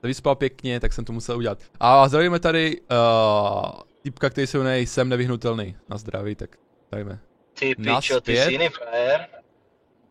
se 0.00 0.06
vyspal 0.06 0.34
pěkně, 0.34 0.80
tak 0.80 0.92
jsem 0.92 1.04
to 1.04 1.12
musel 1.12 1.36
udělat. 1.36 1.58
A 1.80 2.08
zdravíme 2.08 2.40
tady 2.40 2.80
uh, 2.80 3.80
typka, 4.02 4.30
který 4.30 4.46
se 4.46 4.58
jmenuje 4.58 4.80
Jsem 4.80 5.08
nevyhnutelný. 5.08 5.76
Na 5.88 5.96
zdraví, 5.98 6.34
tak 6.34 6.50
dajme. 6.92 7.18
Ty 7.58 7.74
pičo, 7.74 8.20
ty 8.20 8.36
jsi 8.36 8.52
jiný 8.52 8.68
frajer. 8.68 9.26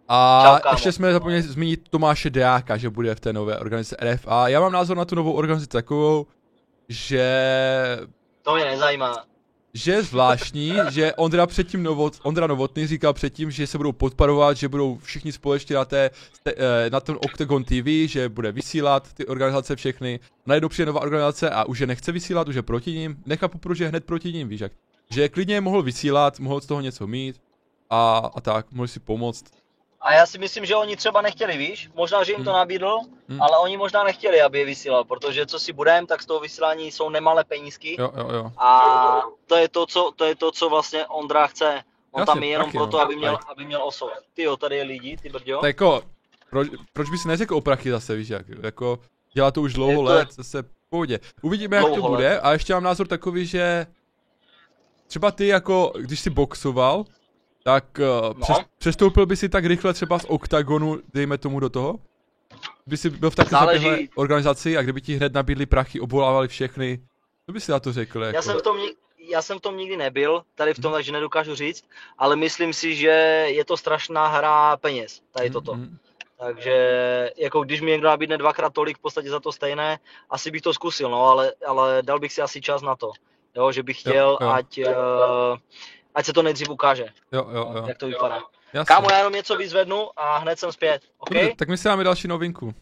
A 0.08 0.42
Čau, 0.46 0.60
kámo. 0.64 0.74
ještě 0.76 0.92
jsme 0.92 1.14
zapomněli 1.14 1.42
zmínit 1.42 1.90
Tomáše 1.90 2.30
Deáka, 2.30 2.78
že 2.78 2.90
bude 2.90 3.16
v 3.16 3.20
té 3.20 3.34
nové 3.34 3.58
organizaci 3.60 3.96
RFA. 4.02 4.48
Já 4.48 4.60
mám 4.60 4.72
názor 4.72 4.98
na 4.98 5.06
tu 5.06 5.16
novou 5.16 5.34
organizaci 5.34 5.68
takovou, 5.68 6.28
že 6.90 7.28
To 8.46 8.56
mě 8.56 8.66
nezajímá. 8.66 9.26
že 9.74 9.92
je 9.92 10.04
zvláštní, 10.04 10.74
že 10.90 11.14
Ondra 11.14 11.48
předtím 11.48 11.84
Novot, 11.84 12.20
Ondra 12.24 12.48
Novotný 12.48 12.88
říkal 12.88 13.14
předtím, 13.14 13.52
že 13.52 13.68
se 13.68 13.78
budou 13.78 13.92
podporovat, 13.92 14.58
že 14.58 14.68
budou 14.68 14.98
všichni 14.98 15.32
společně 15.32 15.76
na, 15.76 15.86
té, 15.86 16.10
té, 16.44 16.54
eh, 16.58 16.90
na 16.90 17.00
tom 17.00 17.18
Octagon 17.26 17.64
TV, 17.64 18.08
že 18.08 18.30
bude 18.30 18.52
vysílat 18.52 19.14
ty 19.14 19.26
organizace 19.26 19.76
všechny. 19.76 20.20
Najednou 20.46 20.70
přijde 20.70 20.86
nová 20.86 21.02
organizace 21.02 21.50
a 21.50 21.64
už 21.66 21.80
je 21.80 21.88
nechce 21.88 22.12
vysílat, 22.12 22.48
už 22.48 22.56
je 22.56 22.62
proti 22.62 22.92
ním. 22.92 23.18
Nechápu, 23.26 23.58
proč 23.58 23.80
je 23.80 23.88
hned 23.88 24.06
proti 24.06 24.34
ním, 24.34 24.48
víš 24.48 24.62
jak. 24.62 24.72
Že 25.10 25.30
klidně 25.30 25.62
mohl 25.62 25.82
vysílat, 25.82 26.40
mohl 26.40 26.62
z 26.62 26.66
toho 26.66 26.82
něco 26.82 27.08
mít 27.08 27.42
a, 27.90 28.32
a 28.36 28.42
tak, 28.42 28.72
mohl 28.72 28.88
si 28.88 29.00
pomoct. 29.00 29.46
A 30.06 30.14
já 30.14 30.26
si 30.26 30.38
myslím, 30.38 30.66
že 30.66 30.76
oni 30.76 30.96
třeba 30.96 31.22
nechtěli, 31.22 31.58
víš? 31.58 31.90
Možná, 31.96 32.24
že 32.24 32.32
jim 32.32 32.44
to 32.44 32.50
Hmm. 32.50 32.58
nabídl, 32.60 33.00
Hmm. 33.30 33.42
ale 33.42 33.58
oni 33.58 33.78
možná 33.78 34.04
nechtěli, 34.04 34.42
aby 34.42 34.60
je 34.60 34.66
vysílal, 34.66 35.04
protože 35.04 35.46
co 35.46 35.60
si 35.60 35.74
budem, 35.74 36.06
tak 36.08 36.22
z 36.22 36.26
toho 36.26 36.40
vysílání 36.40 36.92
jsou 36.92 37.10
nemalé 37.10 37.44
penízky. 37.44 37.96
Jo, 38.00 38.12
jo, 38.18 38.30
jo. 38.34 38.52
A 38.58 39.22
to 39.48 39.56
je 39.56 39.70
to, 39.70 39.86
co, 39.86 40.12
to 40.16 40.26
je 40.26 40.36
to, 40.36 40.52
co 40.52 40.70
vlastně 40.70 41.06
Ondra 41.08 41.48
chce. 41.48 41.84
On 42.12 42.20
Jasně, 42.22 42.34
tam 42.34 42.44
je 42.44 42.50
jenom 42.50 42.68
taky, 42.68 42.78
proto, 42.78 42.98
no. 42.98 43.04
aby 43.04 43.16
měl, 43.16 43.40
aby 43.48 43.66
měl 43.66 43.84
oso. 43.84 44.10
Ty 44.34 44.44
jo, 44.44 44.58
tady 44.58 44.78
je 44.78 44.84
lidi, 44.84 45.18
ty 45.18 45.30
brďo. 45.30 45.58
Tak 45.58 45.68
jako, 45.68 46.02
proč, 46.50 46.68
proč 46.94 47.10
by 47.10 47.18
si 47.18 47.28
neřekl 47.28 47.56
o 47.56 47.62
prachy 47.62 47.92
zase, 47.92 48.16
víš 48.16 48.30
jak, 48.30 48.46
jako, 48.64 49.00
dělá 49.34 49.52
to 49.52 49.62
už 49.62 49.72
Je 49.72 49.76
dlouho 49.76 49.96
to- 49.96 50.04
let, 50.04 50.32
zase 50.32 50.64
pohodě. 50.90 51.20
Uvidíme, 51.42 51.78
jak 51.78 51.86
to 51.96 52.02
bude, 52.02 52.40
a 52.40 52.52
ještě 52.54 52.74
mám 52.74 52.84
názor 52.84 53.08
takový, 53.08 53.46
že 53.46 53.88
třeba 55.08 55.32
ty 55.32 55.48
jako, 55.48 55.94
když 56.00 56.20
jsi 56.20 56.30
boxoval, 56.30 57.06
tak 57.68 58.00
uh, 58.00 58.42
přes, 58.42 58.58
přestoupil 58.78 59.26
by 59.26 59.36
si 59.36 59.50
tak 59.50 59.66
rychle 59.66 59.94
třeba 59.94 60.20
z 60.20 60.26
oktagonu, 60.26 61.00
dejme 61.14 61.38
tomu 61.38 61.60
do 61.60 61.70
toho? 61.70 62.00
By 62.88 62.98
si 62.98 63.10
byl 63.10 63.30
v 63.30 63.36
takové 63.36 63.80
organizaci 64.16 64.78
a 64.78 64.82
kdyby 64.82 65.02
ti 65.02 65.16
hned 65.16 65.34
nabídli 65.34 65.66
prachy, 65.66 66.00
obvolávali 66.00 66.48
všechny, 66.48 67.00
co 67.46 67.52
by 67.54 67.62
si 67.62 67.72
na 67.72 67.80
to 67.80 67.94
řekl? 67.94 68.24
Jako? 68.24 68.36
Já 68.36 68.42
jsem 68.42 68.58
v 68.58 68.62
tom, 68.62 68.78
já 69.30 69.42
jsem 69.42 69.58
v 69.58 69.62
tom 69.62 69.78
nikdy 69.78 69.98
nebyl, 69.98 70.44
tady 70.56 70.74
v 70.74 70.80
tom, 70.80 70.94
takže 70.94 71.12
nedokážu 71.12 71.56
říct, 71.56 71.86
ale 72.18 72.36
myslím 72.36 72.74
si, 72.74 72.96
že 72.96 73.10
je 73.50 73.66
to 73.66 73.78
strašná 73.78 74.28
hra 74.28 74.78
peněz, 74.78 75.22
tady 75.32 75.50
toto. 75.50 75.74
Mm, 75.74 75.82
mm. 75.82 75.98
Takže 76.40 76.76
jako 77.38 77.64
když 77.64 77.82
mi 77.82 77.92
někdo 77.92 78.08
nabídne 78.08 78.38
dvakrát 78.38 78.74
tolik 78.74 78.98
v 78.98 79.02
podstatě 79.02 79.30
za 79.30 79.40
to 79.40 79.52
stejné, 79.52 80.00
asi 80.30 80.52
bych 80.52 80.62
to 80.62 80.74
zkusil, 80.74 81.10
no, 81.10 81.26
ale, 81.26 81.54
ale 81.68 82.02
dal 82.02 82.20
bych 82.20 82.34
si 82.34 82.42
asi 82.42 82.62
čas 82.62 82.82
na 82.82 82.96
to. 82.96 83.12
Jo, 83.56 83.72
že 83.72 83.84
bych 83.84 84.06
Jo, 84.06 84.12
chtěl, 84.12 84.38
jo. 84.42 84.50
ať, 84.50 84.80
uh, 84.80 85.58
ať 86.16 86.26
se 86.26 86.34
to 86.34 86.42
nejdřív 86.44 86.70
ukáže, 86.70 87.06
Jo, 87.32 87.48
jo, 87.54 87.72
jo. 87.76 87.84
jak 87.88 87.98
to 87.98 88.08
vypadá. 88.08 88.40
Jasně. 88.74 88.96
Kámo, 88.96 89.08
já 89.12 89.18
jenom 89.18 89.34
něco 89.34 89.56
vyzvednu 89.56 90.10
a 90.20 90.38
hned 90.38 90.60
jsem 90.60 90.72
zpět, 90.72 91.02
OK? 91.18 91.30
Dobře, 91.30 91.54
tak 91.58 91.70
my 91.70 91.78
si 91.78 91.88
dáme 91.88 92.04
další 92.04 92.28
novinku, 92.28 92.74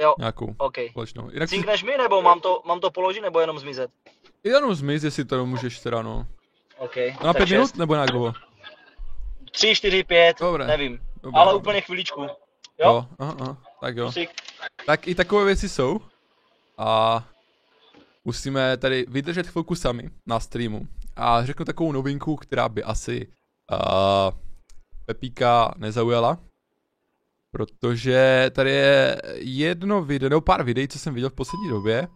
Jo, 0.00 0.14
nějakou 0.18 0.54
OK. 0.58 0.74
společnou. 0.90 1.30
Jinak 1.32 1.48
si 1.48 1.54
Cinkneš 1.54 1.82
mi, 1.84 1.96
nebo 1.98 2.22
mám 2.22 2.40
to, 2.40 2.62
mám 2.64 2.80
to 2.80 2.90
položit, 2.90 3.20
nebo 3.20 3.40
jenom 3.40 3.58
zmizet? 3.58 3.90
jenom 4.44 4.74
zmiz, 4.74 5.04
jestli 5.04 5.24
to 5.24 5.46
můžeš 5.46 5.80
teda, 5.80 6.02
no. 6.02 6.26
OK. 6.78 6.96
Na 6.96 7.32
tak 7.32 7.36
pět 7.36 7.48
minut 7.50 7.76
nebo 7.76 7.94
nějak 7.94 8.10
dlouho? 8.10 8.32
Tři, 9.50 9.74
čtyři, 9.74 10.04
pět, 10.04 10.36
Dobré. 10.40 10.66
nevím. 10.66 11.00
Dobré, 11.22 11.40
Ale 11.40 11.52
dobré. 11.52 11.62
úplně 11.62 11.80
chviličku. 11.80 12.22
Jo? 12.22 12.36
Jo, 12.78 13.06
aha, 13.18 13.36
aha, 13.40 13.56
tak 13.80 13.96
jo. 13.96 14.04
Musík. 14.06 14.30
Tak 14.86 15.08
i 15.08 15.14
takové 15.14 15.44
věci 15.44 15.68
jsou. 15.68 16.00
A 16.78 17.24
musíme 18.24 18.76
tady 18.76 19.04
vydržet 19.08 19.46
chvilku 19.46 19.74
sami 19.74 20.10
na 20.26 20.40
streamu. 20.40 20.86
A 21.16 21.44
řeknu 21.44 21.64
takovou 21.64 21.92
novinku, 21.92 22.36
která 22.36 22.68
by 22.68 22.82
asi 22.82 23.26
uh, 23.72 24.38
Pepíka 25.06 25.74
nezaujala. 25.76 26.38
Protože 27.50 28.50
tady 28.54 28.70
je 28.70 29.22
jedno 29.36 30.02
video, 30.02 30.28
nebo 30.28 30.40
pár 30.40 30.62
videí, 30.62 30.88
co 30.88 30.98
jsem 30.98 31.14
viděl 31.14 31.30
v 31.30 31.34
poslední 31.34 31.68
době. 31.68 32.08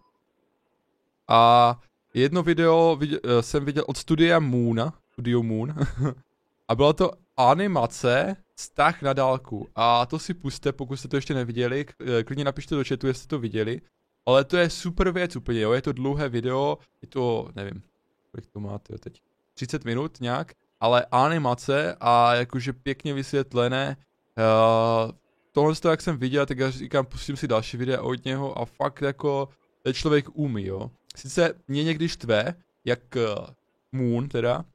A 1.27 1.79
jedno 2.13 2.43
video 2.43 2.95
viděl, 2.99 3.19
eh, 3.23 3.41
jsem 3.43 3.65
viděl 3.65 3.83
od 3.87 3.97
studia 3.97 4.39
Moon, 4.39 4.91
Studio 5.11 5.43
Moon. 5.43 5.75
a 6.67 6.75
byla 6.75 6.93
to 6.93 7.11
animace 7.37 8.35
Vztah 8.55 9.01
na 9.01 9.13
dálku. 9.13 9.67
A 9.75 10.05
to 10.05 10.19
si 10.19 10.33
puste, 10.33 10.71
pokud 10.71 10.95
jste 10.97 11.07
to 11.07 11.15
ještě 11.15 11.33
neviděli. 11.33 11.85
eh, 12.19 12.23
Klidně 12.23 12.43
napište 12.43 12.75
do 12.75 12.83
chatu, 12.87 13.07
jestli 13.07 13.27
to 13.27 13.39
viděli. 13.39 13.81
Ale 14.25 14.43
to 14.43 14.57
je 14.57 14.69
super 14.69 15.11
věc 15.11 15.35
úplně, 15.35 15.59
jo. 15.61 15.71
Je 15.71 15.81
to 15.81 15.91
dlouhé 15.93 16.29
video, 16.29 16.77
je 17.01 17.07
to, 17.07 17.49
nevím, 17.55 17.83
kolik 18.31 18.47
to 18.47 18.59
máte 18.59 18.97
teď. 18.97 19.21
30 19.53 19.85
minut 19.85 20.21
nějak, 20.21 20.53
ale 20.79 21.05
animace 21.11 21.95
a 21.99 22.35
jakože 22.35 22.73
pěkně 22.73 23.13
vysvětlené. 23.13 23.97
Uh, 24.37 25.11
tohle 25.51 25.75
toho, 25.75 25.91
jak 25.91 26.01
jsem 26.01 26.17
viděl, 26.17 26.45
tak 26.45 26.57
já 26.57 26.71
říkám, 26.71 27.05
pustím 27.05 27.37
si 27.37 27.47
další 27.47 27.77
videa 27.77 28.01
od 28.01 28.25
něho 28.25 28.57
a 28.57 28.65
fakt 28.65 29.01
jako 29.01 29.49
ten 29.83 29.93
člověk 29.93 30.25
umí, 30.33 30.65
jo. 30.65 30.91
Sice 31.15 31.53
mě 31.67 31.83
někdy 31.83 32.09
štve, 32.09 32.55
jak 32.85 32.99
uh, 33.15 33.45
Moon 33.91 34.29
teda, 34.29 34.65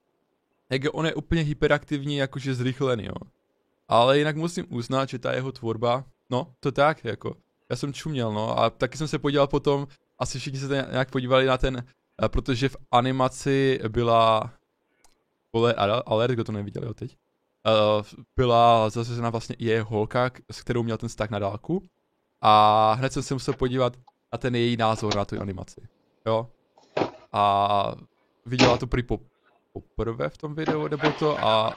jak 0.70 0.82
on 0.92 1.06
je 1.06 1.14
úplně 1.14 1.42
hyperaktivní, 1.42 2.16
jakože 2.16 2.54
zrychlený, 2.54 3.04
jo. 3.04 3.14
Ale 3.88 4.18
jinak 4.18 4.36
musím 4.36 4.66
uznat, 4.68 5.08
že 5.08 5.18
ta 5.18 5.32
jeho 5.32 5.52
tvorba, 5.52 6.04
no, 6.30 6.54
to 6.60 6.72
tak, 6.72 7.04
jako, 7.04 7.36
já 7.70 7.76
jsem 7.76 7.92
čuměl, 7.92 8.32
no, 8.32 8.58
a 8.58 8.70
taky 8.70 8.98
jsem 8.98 9.08
se 9.08 9.18
podíval 9.18 9.46
potom, 9.46 9.86
asi 10.18 10.38
všichni 10.38 10.58
se 10.58 10.86
nějak 10.90 11.10
podívali 11.10 11.46
na 11.46 11.58
ten, 11.58 11.84
protože 12.30 12.68
v 12.68 12.76
animaci 12.90 13.80
byla, 13.88 14.50
vole, 15.52 15.74
ale- 15.74 16.02
alert, 16.06 16.32
kdo 16.32 16.44
to 16.44 16.52
neviděl, 16.52 16.84
jo, 16.84 16.94
teď, 16.94 17.16
uh, 17.66 18.06
byla 18.36 18.90
zařazena 18.90 19.30
vlastně 19.30 19.56
i 19.58 19.64
jeho 19.64 19.90
holka, 19.90 20.30
s 20.50 20.60
kterou 20.60 20.82
měl 20.82 20.96
ten 20.96 21.08
vztah 21.08 21.30
na 21.30 21.38
dálku, 21.38 21.82
a 22.40 22.92
hned 22.92 23.12
jsem 23.12 23.22
se 23.22 23.34
musel 23.34 23.54
podívat 23.54 23.96
na 24.32 24.38
ten 24.38 24.54
její 24.54 24.76
názor 24.76 25.16
na 25.16 25.24
tu 25.24 25.40
animaci, 25.40 25.80
jo, 26.26 26.46
a 27.32 27.94
viděla 28.46 28.78
to 28.78 28.86
prý 28.86 29.02
po, 29.02 29.20
poprvé 29.72 30.28
v 30.28 30.38
tom 30.38 30.54
videu, 30.54 30.88
nebo 30.88 31.12
to, 31.12 31.38
a, 31.38 31.76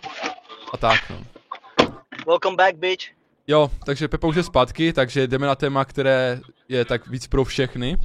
a 0.73 0.77
tak, 0.77 1.09
no. 1.09 1.23
Welcome 2.27 2.55
back, 2.55 2.75
bitch. 2.75 3.05
Jo, 3.47 3.71
takže 3.85 4.07
Pepa 4.07 4.27
už 4.27 4.35
je 4.35 4.43
zpátky, 4.43 4.93
takže 4.93 5.27
jdeme 5.27 5.47
na 5.47 5.55
téma, 5.55 5.85
které 5.85 6.41
je 6.67 6.85
tak 6.85 7.07
víc 7.07 7.27
pro 7.27 7.43
všechny. 7.43 7.97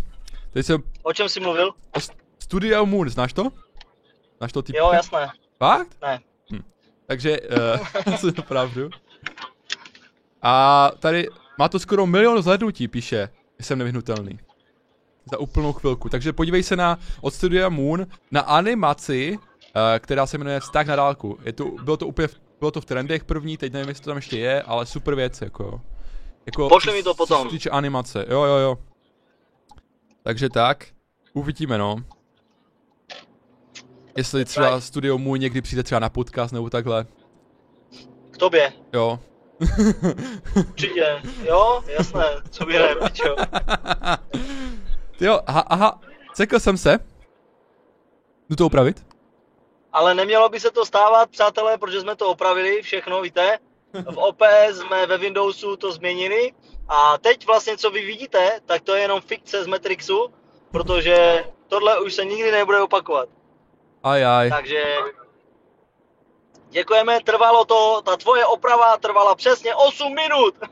Teď 0.50 0.66
jsem 0.66 0.82
O 1.02 1.12
čem 1.12 1.28
jsi 1.28 1.40
mluvil? 1.40 1.70
Studio 2.44 2.86
Moon, 2.86 3.08
znáš 3.08 3.32
to? 3.32 3.48
Znáš 4.38 4.52
to 4.52 4.62
typ? 4.62 4.76
Jo, 4.76 4.90
jasné. 4.92 5.28
Fakt? 5.58 5.96
Ne. 6.02 6.20
Hm. 6.52 6.62
Takže, 7.06 7.40
uh, 8.28 8.32
pravdu. 8.48 8.90
A 10.42 10.90
tady 10.98 11.28
má 11.58 11.68
to 11.68 11.78
skoro 11.78 12.06
milion 12.06 12.42
zhlednutí, 12.42 12.88
píše. 12.88 13.28
Jsem 13.60 13.78
nevyhnutelný. 13.78 14.38
Za 15.30 15.38
úplnou 15.38 15.72
chvilku. 15.72 16.08
Takže 16.08 16.32
podívej 16.32 16.62
se 16.62 16.76
na 16.76 16.98
od 17.20 17.34
Studia 17.34 17.68
Moon 17.68 18.06
na 18.30 18.40
animaci, 18.40 19.38
uh, 19.38 19.82
která 19.98 20.26
se 20.26 20.38
jmenuje 20.38 20.60
Vztah 20.60 20.86
na 20.86 20.96
dálku. 20.96 21.38
Je 21.44 21.52
to, 21.52 21.64
bylo 21.64 21.96
to 21.96 22.06
úplně, 22.06 22.28
v- 22.28 22.40
bylo 22.58 22.70
to 22.70 22.80
v 22.80 22.84
trendech 22.84 23.24
první, 23.24 23.56
teď 23.56 23.72
nevím, 23.72 23.88
jestli 23.88 24.04
to 24.04 24.10
tam 24.10 24.16
ještě 24.16 24.38
je, 24.38 24.62
ale 24.62 24.86
super 24.86 25.14
věc, 25.14 25.40
jako. 25.40 25.80
Jako, 26.46 26.68
Pošli 26.68 26.92
mi 26.92 27.02
to 27.02 27.14
potom. 27.14 27.38
Co 27.42 27.44
se 27.44 27.56
týče 27.56 27.70
animace, 27.70 28.26
jo, 28.28 28.44
jo, 28.44 28.56
jo. 28.56 28.78
Takže 30.22 30.48
tak, 30.48 30.86
uvidíme, 31.32 31.78
no. 31.78 31.96
Jestli 34.16 34.44
třeba 34.44 34.80
studio 34.80 35.18
můj 35.18 35.38
někdy 35.38 35.62
přijde 35.62 35.82
třeba 35.82 35.98
na 35.98 36.08
podcast 36.08 36.52
nebo 36.52 36.70
takhle. 36.70 37.06
K 38.30 38.36
tobě. 38.38 38.72
Jo. 38.92 39.18
Určitě. 40.56 41.22
Jo, 41.44 41.82
jasné. 41.86 42.24
Co 42.50 42.66
by 42.66 42.72
ne, 42.72 42.94
pičo. 42.94 43.36
Jo, 45.20 45.40
aha, 45.46 45.60
aha. 45.60 46.00
Cekl 46.34 46.60
jsem 46.60 46.78
se. 46.78 46.98
Jdu 48.50 48.56
to 48.56 48.66
upravit? 48.66 49.06
Ale 49.92 50.14
nemělo 50.14 50.48
by 50.48 50.60
se 50.60 50.70
to 50.70 50.86
stávat, 50.86 51.30
přátelé, 51.30 51.78
protože 51.78 52.00
jsme 52.00 52.16
to 52.16 52.30
opravili, 52.30 52.82
všechno, 52.82 53.20
víte. 53.22 53.58
V 53.92 54.16
OPS 54.16 54.78
jsme 54.78 55.06
ve 55.06 55.18
Windowsu 55.18 55.76
to 55.76 55.92
změnili 55.92 56.52
a 56.88 57.18
teď 57.18 57.46
vlastně, 57.46 57.76
co 57.76 57.90
vy 57.90 58.06
vidíte, 58.06 58.60
tak 58.66 58.82
to 58.82 58.94
je 58.94 59.02
jenom 59.02 59.20
fikce 59.20 59.64
z 59.64 59.66
Matrixu, 59.66 60.28
protože 60.70 61.44
tohle 61.68 62.00
už 62.00 62.14
se 62.14 62.24
nikdy 62.24 62.52
nebude 62.52 62.80
opakovat. 62.80 63.28
Aj, 64.04 64.26
aj. 64.26 64.50
Takže 64.50 64.84
děkujeme, 66.70 67.20
trvalo 67.20 67.64
to, 67.64 68.02
ta 68.04 68.16
tvoje 68.16 68.46
oprava 68.46 68.96
trvala 68.96 69.34
přesně 69.34 69.74
8 69.74 70.14
minut. 70.14 70.54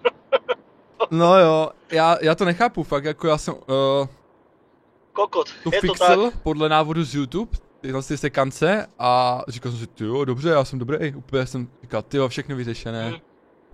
No 1.10 1.38
jo, 1.38 1.70
já, 1.90 2.16
já 2.20 2.34
to 2.34 2.44
nechápu, 2.44 2.82
fakt 2.82 3.04
jako 3.04 3.26
já 3.28 3.38
jsem 3.38 3.54
uh, 3.54 4.06
Kokot, 5.12 5.48
to 5.64 5.70
je 5.74 5.80
to 5.80 5.86
fixl 5.86 6.30
tak. 6.30 6.42
podle 6.42 6.68
návodu 6.68 7.04
z 7.04 7.14
YouTube, 7.14 7.58
tyhle 7.80 8.02
ty 8.02 8.16
sekance 8.18 8.86
a 8.98 9.40
říkal 9.48 9.72
jsem 9.72 9.80
si, 9.80 9.86
ty 9.86 10.04
jo, 10.04 10.24
dobře, 10.24 10.48
já 10.48 10.64
jsem 10.64 10.78
dobrý, 10.78 11.14
úplně 11.14 11.46
jsem 11.46 11.68
říkal, 11.82 12.02
ty 12.02 12.16
jo, 12.16 12.28
všechno 12.28 12.56
vyřešené, 12.56 13.10
Hm. 13.10 13.20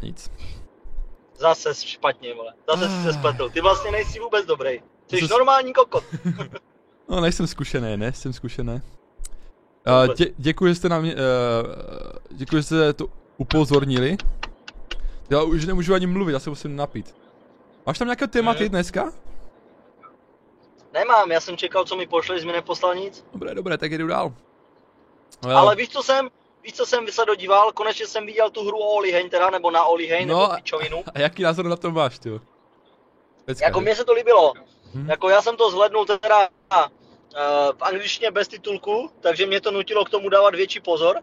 nic. 0.03 0.31
Zase 1.37 1.75
špatně, 1.75 2.35
vole. 2.35 2.55
Zase 2.69 2.89
si 2.89 3.03
se 3.03 3.13
spletl. 3.13 3.51
Ty 3.51 3.61
vlastně 3.61 3.91
nejsi 3.91 4.19
vůbec 4.21 4.47
dobrý. 4.47 4.83
Jsi 5.09 5.29
normální 5.31 5.73
kokot. 5.73 6.05
No, 7.09 7.21
nejsem 7.21 7.47
zkušený, 7.47 7.97
ne, 7.97 8.13
jsem 8.13 8.33
zkušený. 8.33 8.81
Uh, 9.89 10.15
dě, 10.15 10.27
děkuji, 10.39 10.67
že 10.67 10.75
jste 10.75 10.89
na 10.89 11.01
mě, 11.01 11.15
uh, 11.15 11.21
děkuji, 12.31 12.57
že 12.57 12.63
jste 12.63 12.93
to 12.93 13.07
upozornili. 13.37 14.17
Já 15.31 15.43
už 15.43 15.67
nemůžu 15.67 15.95
ani 15.95 16.07
mluvit, 16.07 16.33
já 16.33 16.39
se 16.39 16.51
musím 16.51 16.77
napít. 16.77 17.15
Máš 17.87 17.99
tam 17.99 18.09
nějaké 18.09 18.27
téma 18.27 18.55
ty 18.55 18.63
Mhm. 18.65 18.71
dneska? 18.71 19.13
Nemám, 20.93 21.31
já 21.33 21.41
jsem 21.41 21.57
čekal, 21.57 21.85
co 21.85 21.97
mi 21.97 22.07
pošleš, 22.07 22.41
jsi 22.41 22.47
mi 22.47 22.53
neposlal 22.53 22.95
nic. 22.95 23.25
Dobré, 23.33 23.55
dobré, 23.55 23.79
tak 23.79 23.93
jdu 23.93 24.07
dál. 24.07 24.33
No, 25.45 25.57
Ale 25.57 25.77
víš, 25.77 25.89
co 25.89 26.03
jsem, 26.03 26.29
víš, 26.63 26.73
co 26.73 26.87
jsem 26.87 27.09
se 27.09 27.25
dodíval? 27.25 27.73
Konečně 27.73 28.07
jsem 28.07 28.27
viděl 28.27 28.51
tu 28.51 28.65
hru 28.67 28.79
o 28.79 28.97
Oli 28.97 29.13
Hein, 29.13 29.31
teda, 29.31 29.51
nebo 29.51 29.71
na 29.71 29.85
Oli 29.85 30.07
Hein, 30.07 30.29
No, 30.29 30.41
nebo 30.43 30.55
pičovinu. 30.57 31.05
A 31.15 31.19
jaký 31.21 31.43
názor 31.43 31.65
na 31.69 31.77
to 31.77 31.91
máš, 31.91 32.19
ty? 32.19 32.41
Jako 33.63 33.81
mně 33.81 33.97
se 33.97 34.05
to 34.05 34.13
líbilo. 34.13 34.53
Hm. 34.95 35.11
Jako 35.11 35.29
já 35.29 35.43
jsem 35.43 35.57
to 35.57 35.71
zhlednul 35.71 36.07
teda 36.07 36.49
v 37.73 37.83
angličtině 37.83 38.31
bez 38.31 38.49
titulku, 38.49 39.11
takže 39.21 39.47
mě 39.47 39.61
to 39.61 39.71
nutilo 39.71 40.05
k 40.05 40.11
tomu 40.11 40.29
dávat 40.29 40.55
větší 40.55 40.81
pozor. 40.81 41.21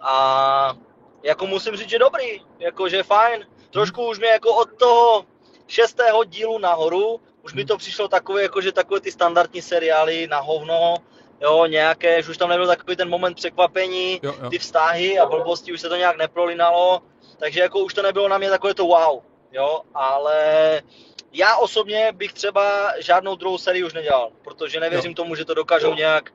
A 0.00 0.76
jako 1.22 1.46
musím 1.46 1.76
říct, 1.76 1.88
že 1.88 1.98
dobrý, 1.98 2.42
jako 2.58 2.88
že 2.88 3.02
fajn. 3.02 3.46
Trošku 3.70 4.08
už 4.08 4.18
mě 4.18 4.28
jako 4.28 4.54
od 4.54 4.68
toho 4.78 5.24
šestého 5.66 6.24
dílu 6.24 6.58
nahoru, 6.58 7.20
už 7.42 7.54
mi 7.54 7.64
to 7.64 7.76
přišlo 7.76 8.08
takové, 8.08 8.42
jako 8.42 8.60
že 8.60 8.72
takové 8.72 9.00
ty 9.00 9.12
standardní 9.12 9.62
seriály 9.62 10.26
na 10.26 10.40
hovno, 10.40 10.94
jo, 11.40 11.66
nějaké, 11.66 12.22
že 12.22 12.30
už 12.30 12.36
tam 12.36 12.48
nebyl 12.48 12.66
takový 12.66 12.96
ten 12.96 13.08
moment 13.08 13.34
překvapení, 13.34 14.20
Jo, 14.22 14.34
jo. 14.42 14.50
ty 14.50 14.58
vztahy 14.58 15.18
a 15.18 15.26
blbosti, 15.26 15.72
už 15.72 15.80
se 15.80 15.88
to 15.88 15.96
nějak 15.96 16.16
neprolinalo, 16.16 17.02
takže 17.38 17.60
jako 17.60 17.78
už 17.78 17.94
to 17.94 18.02
nebylo 18.02 18.28
na 18.28 18.38
mě 18.38 18.50
takové 18.50 18.74
to 18.74 18.86
wow, 18.86 19.20
jo, 19.52 19.80
ale 19.94 20.82
já 21.32 21.56
osobně 21.56 22.12
bych 22.12 22.32
třeba 22.32 22.92
žádnou 23.00 23.36
druhou 23.36 23.58
sérii 23.58 23.84
už 23.84 23.94
nedělal, 23.94 24.30
protože 24.44 24.80
nevěřím 24.80 25.14
tomu, 25.14 25.34
že 25.34 25.44
to 25.44 25.54
dokážou 25.54 25.94
nějak, 25.94 26.32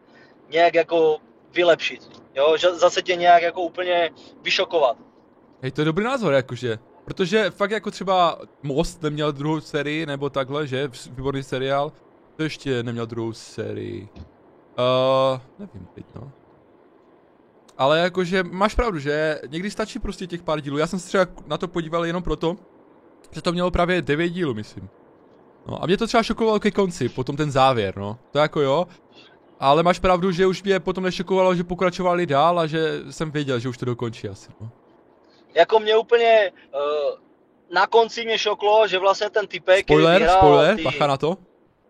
nějak 0.49 0.75
jako 0.75 1.17
vylepšit, 1.53 2.21
jo, 2.35 2.57
že 2.57 2.75
zase 2.75 3.01
tě 3.01 3.15
nějak 3.15 3.41
jako 3.41 3.61
úplně 3.61 4.09
vyšokovat. 4.41 4.97
Hej, 5.61 5.71
to 5.71 5.81
je 5.81 5.85
dobrý 5.85 6.05
názor, 6.05 6.33
jakože. 6.33 6.79
Protože 7.05 7.49
fakt 7.49 7.71
jako 7.71 7.91
třeba 7.91 8.39
Most 8.63 9.01
neměl 9.01 9.31
druhou 9.31 9.61
sérii, 9.61 10.05
nebo 10.05 10.29
takhle, 10.29 10.67
že? 10.67 10.89
Výborný 11.09 11.43
seriál. 11.43 11.91
To 12.35 12.43
ještě 12.43 12.83
neměl 12.83 13.05
druhou 13.05 13.33
sérii. 13.33 14.09
Uh, 14.15 15.39
nevím 15.59 15.87
teď, 15.95 16.05
no. 16.15 16.31
Ale 17.77 17.99
jakože 17.99 18.43
máš 18.43 18.75
pravdu, 18.75 18.99
že 18.99 19.39
někdy 19.47 19.71
stačí 19.71 19.99
prostě 19.99 20.27
těch 20.27 20.43
pár 20.43 20.61
dílů. 20.61 20.77
Já 20.77 20.87
jsem 20.87 20.99
se 20.99 21.07
třeba 21.07 21.27
na 21.45 21.57
to 21.57 21.67
podíval 21.67 22.05
jenom 22.05 22.23
proto, 22.23 22.57
že 23.31 23.41
to 23.41 23.51
mělo 23.51 23.71
právě 23.71 24.01
9 24.01 24.29
dílů, 24.29 24.53
myslím. 24.53 24.89
No 25.67 25.83
a 25.83 25.85
mě 25.85 25.97
to 25.97 26.07
třeba 26.07 26.23
šokovalo 26.23 26.59
ke 26.59 26.71
konci, 26.71 27.09
potom 27.09 27.35
ten 27.37 27.51
závěr, 27.51 27.97
no. 27.97 28.17
To 28.31 28.39
jako 28.39 28.61
jo. 28.61 28.87
Ale 29.59 29.83
máš 29.83 29.99
pravdu, 29.99 30.31
že 30.31 30.45
už 30.47 30.63
mě 30.63 30.79
potom 30.79 31.03
nešokovalo, 31.03 31.55
že 31.55 31.63
pokračovali 31.63 32.25
dál 32.25 32.59
a 32.59 32.67
že 32.67 32.99
jsem 33.09 33.31
věděl, 33.31 33.59
že 33.59 33.69
už 33.69 33.77
to 33.77 33.85
dokončí 33.85 34.29
asi, 34.29 34.49
no. 34.61 34.69
Jako 35.55 35.79
mě 35.79 35.97
úplně 35.97 36.51
uh, 36.73 36.81
na 37.73 37.87
konci 37.87 38.25
mě 38.25 38.37
šoklo, 38.37 38.87
že 38.87 38.99
vlastně 38.99 39.29
ten 39.29 39.47
typek, 39.47 39.85
který 39.85 39.99
Spoiler, 39.99 40.19
vyhrál 40.21 40.37
spoiler, 40.37 40.75
ty... 40.75 40.83
bacha 40.83 41.07
na 41.07 41.17
to. 41.17 41.37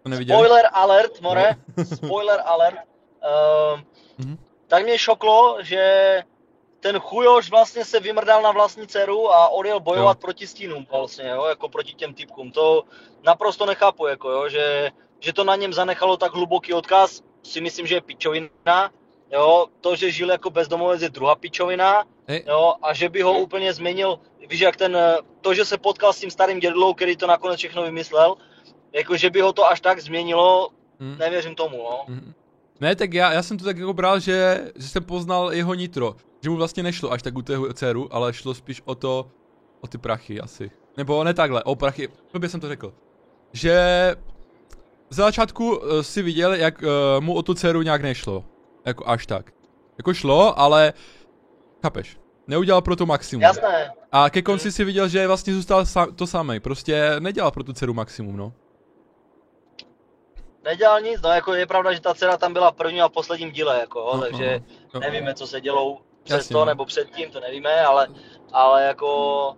To 0.03 0.09
neviděli? 0.09 0.39
Spoiler 0.39 0.65
alert, 0.73 1.21
more, 1.21 1.55
spoiler 1.95 2.39
alert. 2.45 2.75
Uh, 3.75 3.79
Mhm. 4.17 4.37
tak 4.67 4.83
mě 4.83 4.97
šoklo, 4.97 5.57
že 5.61 5.83
ten 6.81 6.99
chujoš 6.99 7.49
vlastně 7.49 7.85
se 7.85 7.99
vymrdal 7.99 8.41
na 8.41 8.51
vlastní 8.51 8.87
dceru 8.87 9.31
a 9.33 9.49
odjel 9.49 9.79
bojovat 9.79 10.17
Jo. 10.17 10.21
proti 10.21 10.47
stínům 10.47 10.85
vlastně, 10.91 11.29
jo, 11.29 11.45
jako 11.45 11.69
proti 11.69 11.93
těm 11.93 12.13
typkům. 12.13 12.51
To 12.51 12.83
naprosto 13.23 13.65
nechápu, 13.65 14.07
jako 14.07 14.29
jo, 14.29 14.49
že, 14.49 14.91
že 15.19 15.33
to 15.33 15.43
na 15.43 15.55
něm 15.55 15.73
zanechalo 15.73 16.17
tak 16.17 16.33
hluboký 16.33 16.73
odkaz, 16.73 17.21
si 17.43 17.61
myslím, 17.61 17.87
že 17.87 17.95
je 17.95 18.01
pičovina, 18.01 18.91
jo, 19.31 19.67
to, 19.81 19.95
že 19.95 20.11
žil 20.11 20.29
jako 20.29 20.49
bezdomovec 20.49 21.01
je 21.01 21.09
druhá 21.09 21.35
pičovina, 21.35 22.03
jo, 22.47 22.73
a 22.81 22.93
že 22.93 23.09
by 23.09 23.21
ho 23.21 23.39
úplně 23.39 23.73
změnil, 23.73 24.19
víš, 24.49 24.59
jak 24.59 24.77
ten, 24.77 24.97
to, 25.41 25.53
že 25.53 25.65
se 25.65 25.77
potkal 25.77 26.13
s 26.13 26.19
tím 26.19 26.31
starým 26.31 26.59
dědlou, 26.59 26.93
který 26.93 27.15
to 27.17 27.27
nakonec 27.27 27.57
všechno 27.59 27.83
vymyslel, 27.83 28.35
jako, 28.93 29.17
že 29.17 29.29
by 29.29 29.41
ho 29.41 29.53
to 29.53 29.67
až 29.67 29.81
tak 29.81 29.99
změnilo, 29.99 30.69
Hm. 30.99 31.17
nevěřím 31.19 31.55
tomu, 31.55 31.77
no. 31.77 31.99
Mhm. 32.07 32.33
Ne, 32.79 32.95
tak 32.95 33.13
já, 33.13 33.31
já 33.31 33.43
jsem 33.43 33.57
to 33.57 33.65
tak 33.65 33.77
jako 33.77 33.93
bral, 33.93 34.19
že, 34.19 34.71
že 34.75 34.87
jsem 34.87 35.03
poznal 35.03 35.53
jeho 35.53 35.73
nitro. 35.73 36.15
Že 36.41 36.49
mu 36.49 36.55
vlastně 36.55 36.83
nešlo 36.83 37.11
až 37.11 37.21
tak 37.21 37.37
u 37.37 37.41
té 37.41 37.53
dceru, 37.73 38.07
ale 38.15 38.33
šlo 38.33 38.53
spíš 38.53 38.81
o 38.85 38.95
to, 38.95 39.27
o 39.81 39.87
ty 39.87 39.97
prachy 39.97 40.41
asi. 40.41 40.71
Nebo 40.97 41.23
ne 41.23 41.33
takhle, 41.33 41.63
o 41.63 41.75
prachy, 41.75 42.09
blbě 42.33 42.49
jsem 42.49 42.59
to 42.59 42.67
řekl. 42.67 42.93
Že 43.53 43.75
v 45.09 45.13
začátku 45.13 45.77
uh, 45.77 46.01
si 46.01 46.21
viděl, 46.21 46.53
jak 46.53 46.81
uh, 46.81 46.87
mu 47.23 47.33
o 47.33 47.41
tu 47.41 47.53
dceru 47.53 47.81
nějak 47.81 48.01
nešlo. 48.01 48.45
Jako 48.85 49.07
až 49.07 49.25
tak. 49.25 49.51
Jako 49.97 50.13
šlo, 50.13 50.59
ale 50.59 50.93
chápeš. 51.83 52.17
Neudělal 52.47 52.81
pro 52.81 52.95
to 52.95 53.05
maximum. 53.05 53.41
Jasné, 53.41 53.91
A 54.11 54.29
ke 54.29 54.41
konci 54.41 54.71
si 54.71 54.83
viděl, 54.83 55.07
že 55.07 55.27
vlastně 55.27 55.53
zůstal 55.53 55.83
sa- 55.85 56.11
to 56.15 56.27
samý. 56.27 56.59
Prostě 56.59 57.15
nedělal 57.19 57.51
pro 57.51 57.63
tu 57.63 57.73
dceru 57.73 57.93
maximum, 57.93 58.37
no. 58.37 58.53
nedělal 60.63 61.01
nic, 61.01 61.21
no 61.21 61.29
jako 61.29 61.53
je 61.53 61.65
pravda, 61.65 61.93
že 61.93 62.01
ta 62.01 62.13
dcera 62.13 62.37
tam 62.37 62.53
byla 62.53 62.71
v 62.71 62.75
prvním 62.75 63.03
a 63.03 63.09
posledním 63.09 63.51
díle, 63.51 63.79
jako, 63.79 64.11
No, 64.13 64.21
takže 64.21 64.59
no, 64.59 64.89
no. 64.93 64.99
nevíme, 64.99 65.33
co 65.33 65.47
se 65.47 65.61
dělo 65.61 66.01
přes 66.23 66.37
Jasně, 66.37 66.53
to 66.53 66.59
no. 66.59 66.65
nebo 66.65 66.85
předtím, 66.85 67.31
to 67.31 67.39
nevíme, 67.39 67.81
ale, 67.81 68.07
ale 68.51 68.83
jako 68.83 69.57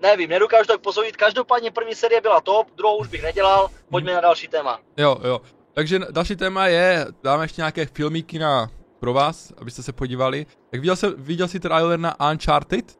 nevím, 0.00 0.30
nedokážu 0.30 0.66
tak 0.66 0.80
posoudit. 0.80 1.16
Každopádně 1.16 1.70
první 1.70 1.94
série 1.94 2.20
byla 2.20 2.40
top, 2.40 2.68
druhou 2.76 2.96
už 2.98 3.08
bych 3.08 3.22
nedělal, 3.22 3.68
pojďme 3.90 4.14
na 4.14 4.20
další 4.20 4.48
téma. 4.48 4.80
Jo, 4.96 5.16
jo. 5.24 5.40
Takže 5.72 5.98
další 6.10 6.36
téma 6.36 6.66
je, 6.66 7.06
dáme 7.22 7.44
ještě 7.44 7.60
nějaké 7.60 7.86
filmíky 7.86 8.38
na, 8.38 8.70
pro 9.00 9.12
vás, 9.12 9.52
abyste 9.58 9.82
se 9.82 9.92
podívali. 9.92 10.46
Tak 10.70 10.80
viděl, 10.80 10.96
se, 10.96 11.10
viděl 11.10 11.48
jsi 11.48 11.60
trailer 11.60 11.98
na 11.98 12.30
Uncharted? 12.30 12.98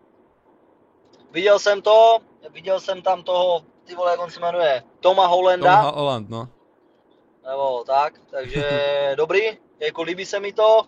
Viděl 1.32 1.58
jsem 1.58 1.82
to, 1.82 2.18
viděl 2.50 2.80
jsem 2.80 3.02
tam 3.02 3.22
toho, 3.22 3.64
ty 3.84 3.94
vole, 3.94 4.10
jak 4.10 4.20
on 4.20 4.30
se 4.30 4.40
jmenuje, 4.40 4.82
Toma 5.00 5.22
Tom 5.22 5.30
Hollanda, 5.30 5.80
Holland, 5.80 6.30
no. 6.30 6.48
nebo 7.46 7.84
tak, 7.86 8.14
takže 8.30 8.64
dobrý, 9.16 9.40
jako 9.80 10.02
líbí 10.02 10.26
se 10.26 10.40
mi 10.40 10.52
to. 10.52 10.82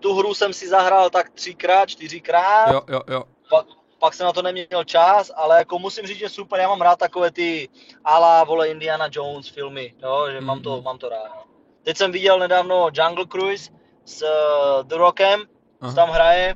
Tu 0.00 0.14
hru 0.14 0.34
jsem 0.34 0.52
si 0.52 0.68
zahrál 0.68 1.10
tak 1.10 1.30
třikrát, 1.30 1.88
čtyřikrát. 1.88 2.72
Jo, 2.72 2.80
jo, 2.88 3.00
jo. 3.08 3.24
pak, 3.50 3.66
pak 3.98 4.14
jsem 4.14 4.26
na 4.26 4.32
to 4.32 4.42
neměl 4.42 4.84
čas, 4.84 5.30
ale 5.36 5.58
jako 5.58 5.78
musím 5.78 6.06
říct, 6.06 6.18
že 6.18 6.28
super, 6.28 6.60
já 6.60 6.68
mám 6.68 6.80
rád 6.80 6.98
takové 6.98 7.30
ty 7.30 7.68
ala, 8.04 8.44
vole, 8.44 8.68
Indiana 8.68 9.08
Jones 9.12 9.48
filmy, 9.48 9.94
jo, 10.02 10.26
že 10.30 10.40
mám 10.40 10.62
to, 10.62 10.74
Mhm. 10.74 10.84
mám 10.84 10.98
to 10.98 11.08
rád. 11.08 11.44
Teď 11.82 11.96
jsem 11.96 12.12
viděl 12.12 12.38
nedávno 12.38 12.88
Jungle 12.92 13.26
Cruise 13.26 13.70
s 14.04 14.22
uh, 14.22 14.82
The 14.82 14.94
Rockem, 14.96 15.40
Aha. 15.80 15.90
co 15.90 15.96
tam 15.96 16.08
hraje, 16.10 16.54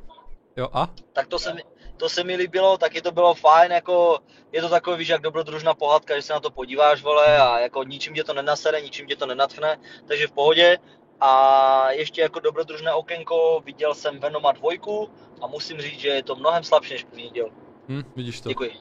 Jo, 0.57 0.69
a? 0.73 0.87
tak 1.13 1.27
to 1.27 1.39
se, 1.39 1.53
mi, 1.53 1.63
to 1.97 2.09
se 2.09 2.23
mi 2.23 2.35
líbilo, 2.35 2.77
taky 2.77 3.01
to 3.01 3.11
bylo 3.11 3.33
fajn, 3.33 3.71
jako 3.71 4.19
je 4.51 4.61
to 4.61 4.69
takový, 4.69 4.97
víš, 4.97 5.07
jak 5.07 5.21
dobrodružná 5.21 5.73
pohádka, 5.73 6.15
že 6.15 6.21
se 6.21 6.33
na 6.33 6.39
to 6.39 6.51
podíváš, 6.51 7.01
vole, 7.03 7.37
a 7.37 7.59
jako 7.59 7.83
ničím 7.83 8.13
tě 8.13 8.23
to 8.23 8.33
nenasere, 8.33 8.81
ničím 8.81 9.07
tě 9.07 9.15
to 9.15 9.25
nenatchne, 9.25 9.77
takže 10.07 10.27
v 10.27 10.31
pohodě. 10.31 10.77
A 11.19 11.91
ještě 11.91 12.21
jako 12.21 12.39
dobrodružné 12.39 12.93
okénko 12.93 13.61
viděl 13.65 13.93
jsem 13.93 14.19
Venoma 14.19 14.51
dvojku 14.51 15.09
a 15.41 15.47
musím 15.47 15.77
říct, 15.77 15.99
že 15.99 16.09
je 16.09 16.23
to 16.23 16.35
mnohem 16.35 16.63
slabší 16.63 16.93
než 16.93 17.03
první 17.03 17.29
díl. 17.29 17.49
Hm, 17.89 18.03
vidíš 18.15 18.41
to. 18.41 18.49
Děkuji. 18.49 18.71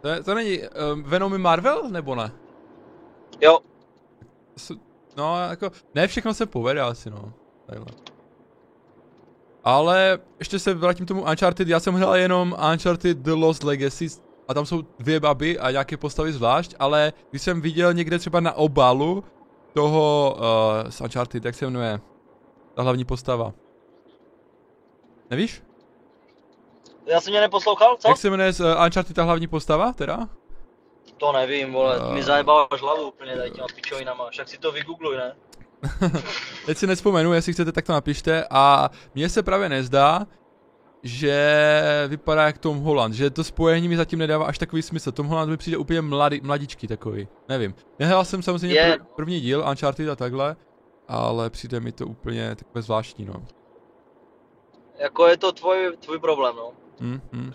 To, 0.00 0.08
je, 0.08 0.22
to 0.22 0.34
není 0.34 0.58
um, 0.92 1.02
Venomy 1.02 1.38
Marvel, 1.38 1.88
nebo 1.88 2.14
ne? 2.14 2.32
Jo, 3.40 3.58
No, 5.16 5.48
jako, 5.50 5.70
ne 5.94 6.06
všechno 6.06 6.34
se 6.34 6.46
povede 6.46 6.80
asi, 6.80 7.10
no. 7.10 7.32
Takhle. 7.66 7.86
Ale 9.64 10.18
ještě 10.38 10.58
se 10.58 10.74
vrátím 10.74 11.06
k 11.06 11.08
tomu 11.08 11.22
Uncharted, 11.22 11.68
já 11.68 11.80
jsem 11.80 11.94
hrál 11.94 12.16
jenom 12.16 12.56
Uncharted 12.72 13.18
The 13.18 13.32
Lost 13.32 13.62
Legacy 13.62 14.08
a 14.48 14.54
tam 14.54 14.66
jsou 14.66 14.82
dvě 14.98 15.20
baby 15.20 15.58
a 15.58 15.70
nějaké 15.70 15.96
postavy 15.96 16.32
zvlášť, 16.32 16.74
ale 16.78 17.12
když 17.30 17.42
jsem 17.42 17.60
viděl 17.60 17.94
někde 17.94 18.18
třeba 18.18 18.40
na 18.40 18.52
obalu 18.52 19.24
toho 19.74 20.36
uh, 20.36 20.90
z 20.90 21.00
Uncharted, 21.00 21.44
jak 21.44 21.54
se 21.54 21.64
jmenuje, 21.64 22.00
ta 22.74 22.82
hlavní 22.82 23.04
postava. 23.04 23.52
Nevíš? 25.30 25.62
Já 27.06 27.20
jsem 27.20 27.30
mě 27.30 27.40
neposlouchal, 27.40 27.96
co? 27.96 28.08
Jak 28.08 28.18
se 28.18 28.30
jmenuje 28.30 28.52
z 28.52 28.60
uh, 28.60 28.66
Uncharted 28.84 29.16
ta 29.16 29.22
hlavní 29.22 29.46
postava, 29.46 29.92
teda? 29.92 30.28
To 31.16 31.32
nevím, 31.32 31.72
vole, 31.72 32.00
ty 32.00 32.12
mi 32.12 32.22
zajebáváš 32.22 32.80
hlavu 32.80 33.02
úplně 33.08 33.36
tady 33.36 33.50
těma 33.50 33.66
pičovinama, 33.74 34.30
však 34.30 34.48
si 34.48 34.58
to 34.58 34.72
vygoogluj, 34.72 35.16
ne? 35.16 35.36
Teď 36.66 36.78
si 36.78 36.86
nespomenu, 36.86 37.32
jestli 37.32 37.52
chcete, 37.52 37.72
tak 37.72 37.86
to 37.86 37.92
napište. 37.92 38.44
A 38.50 38.90
mně 39.14 39.28
se 39.28 39.42
právě 39.42 39.68
nezdá, 39.68 40.26
že 41.02 41.82
vypadá 42.08 42.46
jak 42.46 42.58
Tom 42.58 42.78
Holland, 42.78 43.14
že 43.14 43.30
to 43.30 43.44
spojení 43.44 43.88
mi 43.88 43.96
zatím 43.96 44.18
nedává 44.18 44.46
až 44.46 44.58
takový 44.58 44.82
smysl. 44.82 45.12
Tom 45.12 45.26
Holland 45.26 45.50
mi 45.50 45.56
přijde 45.56 45.76
úplně 45.76 46.00
mladý, 46.00 46.40
mladičký 46.42 46.86
takový, 46.86 47.28
nevím. 47.48 47.74
Nehrál 47.98 48.24
jsem 48.24 48.42
samozřejmě 48.42 48.76
Je. 48.76 48.96
pr- 48.96 49.04
první 49.16 49.40
díl 49.40 49.64
Uncharted 49.70 50.08
a 50.08 50.16
takhle, 50.16 50.56
ale 51.08 51.50
přijde 51.50 51.80
mi 51.80 51.92
to 51.92 52.06
úplně 52.06 52.54
takové 52.56 52.82
zvláštní, 52.82 53.24
no. 53.24 53.34
Jako 54.98 55.26
je 55.26 55.36
to 55.36 55.52
tvoj, 55.52 55.96
tvůj 56.00 56.18
problém, 56.18 56.56
no. 56.56 56.72
Hm, 57.00 57.20
hm. 57.32 57.52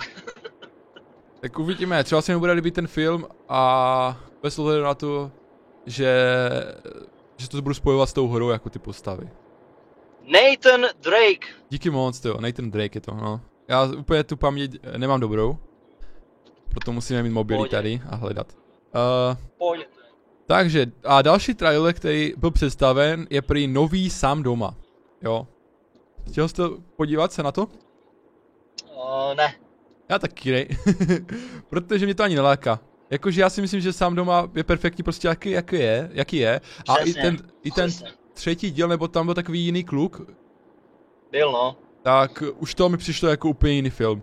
tak 1.42 1.60
uvidíme, 1.60 2.04
třeba 2.04 2.22
se 2.22 2.34
mi 2.34 2.40
bude 2.40 2.52
líbit 2.52 2.74
ten 2.74 2.88
film 2.88 3.28
a 3.50 4.18
bez 4.44 4.60
ohledu 4.60 4.84
na 4.84 4.94
to, 4.94 5.32
že, 5.86 6.14
že 7.38 7.50
to 7.50 7.62
budu 7.62 7.76
spojovat 7.76 8.10
s 8.10 8.14
tou 8.14 8.28
hrou 8.28 8.50
jako 8.50 8.70
ty 8.70 8.80
postavy. 8.80 9.30
Nathan 10.28 10.82
Drake. 11.02 11.48
Díky 11.70 11.90
moc, 11.90 12.26
jo, 12.26 12.38
Nathan 12.42 12.72
Drake 12.72 12.96
je 12.98 13.02
to, 13.02 13.14
no. 13.14 13.42
Já 13.68 13.84
úplně 13.84 14.24
tu 14.24 14.38
paměť 14.38 14.78
eh, 14.84 14.98
nemám 14.98 15.20
dobrou, 15.20 15.58
proto 16.70 16.92
musíme 16.94 17.24
mít 17.24 17.30
mobily 17.30 17.58
Pohodě. 17.58 17.72
tady 17.72 18.02
a 18.10 18.16
hledat. 18.16 18.58
Uh, 18.96 19.38
Pojď. 19.58 19.88
takže, 20.46 20.86
a 21.04 21.22
další 21.22 21.54
trailer, 21.54 21.94
který 21.94 22.34
byl 22.38 22.52
představen, 22.52 23.28
je 23.30 23.42
prý 23.42 23.68
nový 23.68 24.10
sám 24.10 24.44
doma, 24.44 24.76
jo. 25.22 25.48
Chtěl 26.32 26.48
jste 26.48 26.64
podívat 26.96 27.34
se 27.34 27.44
na 27.44 27.52
to? 27.52 27.66
Uh, 27.66 29.36
ne. 29.38 29.56
Já 30.10 30.20
taky 30.20 30.52
ne, 30.52 30.66
protože 31.70 32.06
mě 32.06 32.16
to 32.16 32.24
ani 32.24 32.36
neláká. 32.36 32.80
Jakože 33.10 33.42
já 33.42 33.50
si 33.50 33.62
myslím, 33.62 33.82
že 33.82 33.94
sám 33.94 34.16
doma 34.16 34.50
je 34.56 34.64
perfektní 34.64 35.04
prostě 35.04 35.28
jaký, 35.28 35.52
jaký 35.52 35.76
je, 35.76 36.10
jaký 36.14 36.38
je. 36.38 36.62
A 36.88 36.96
i 36.96 37.04
Přesně, 37.04 37.22
ten, 37.22 37.38
i 37.64 37.72
ten 37.72 37.90
Přesně. 37.90 38.10
Třetí 38.38 38.72
díl, 38.72 38.88
nebo 38.88 39.08
tam 39.08 39.26
byl 39.26 39.36
takový 39.36 39.60
jiný 39.66 39.84
kluk, 39.84 40.22
Byl, 41.32 41.52
no. 41.52 41.76
tak 42.02 42.44
už 42.60 42.76
to 42.76 42.90
mi 42.90 42.98
přišlo 42.98 43.30
jako 43.30 43.50
úplně 43.50 43.74
jiný 43.74 43.90
film. 43.90 44.22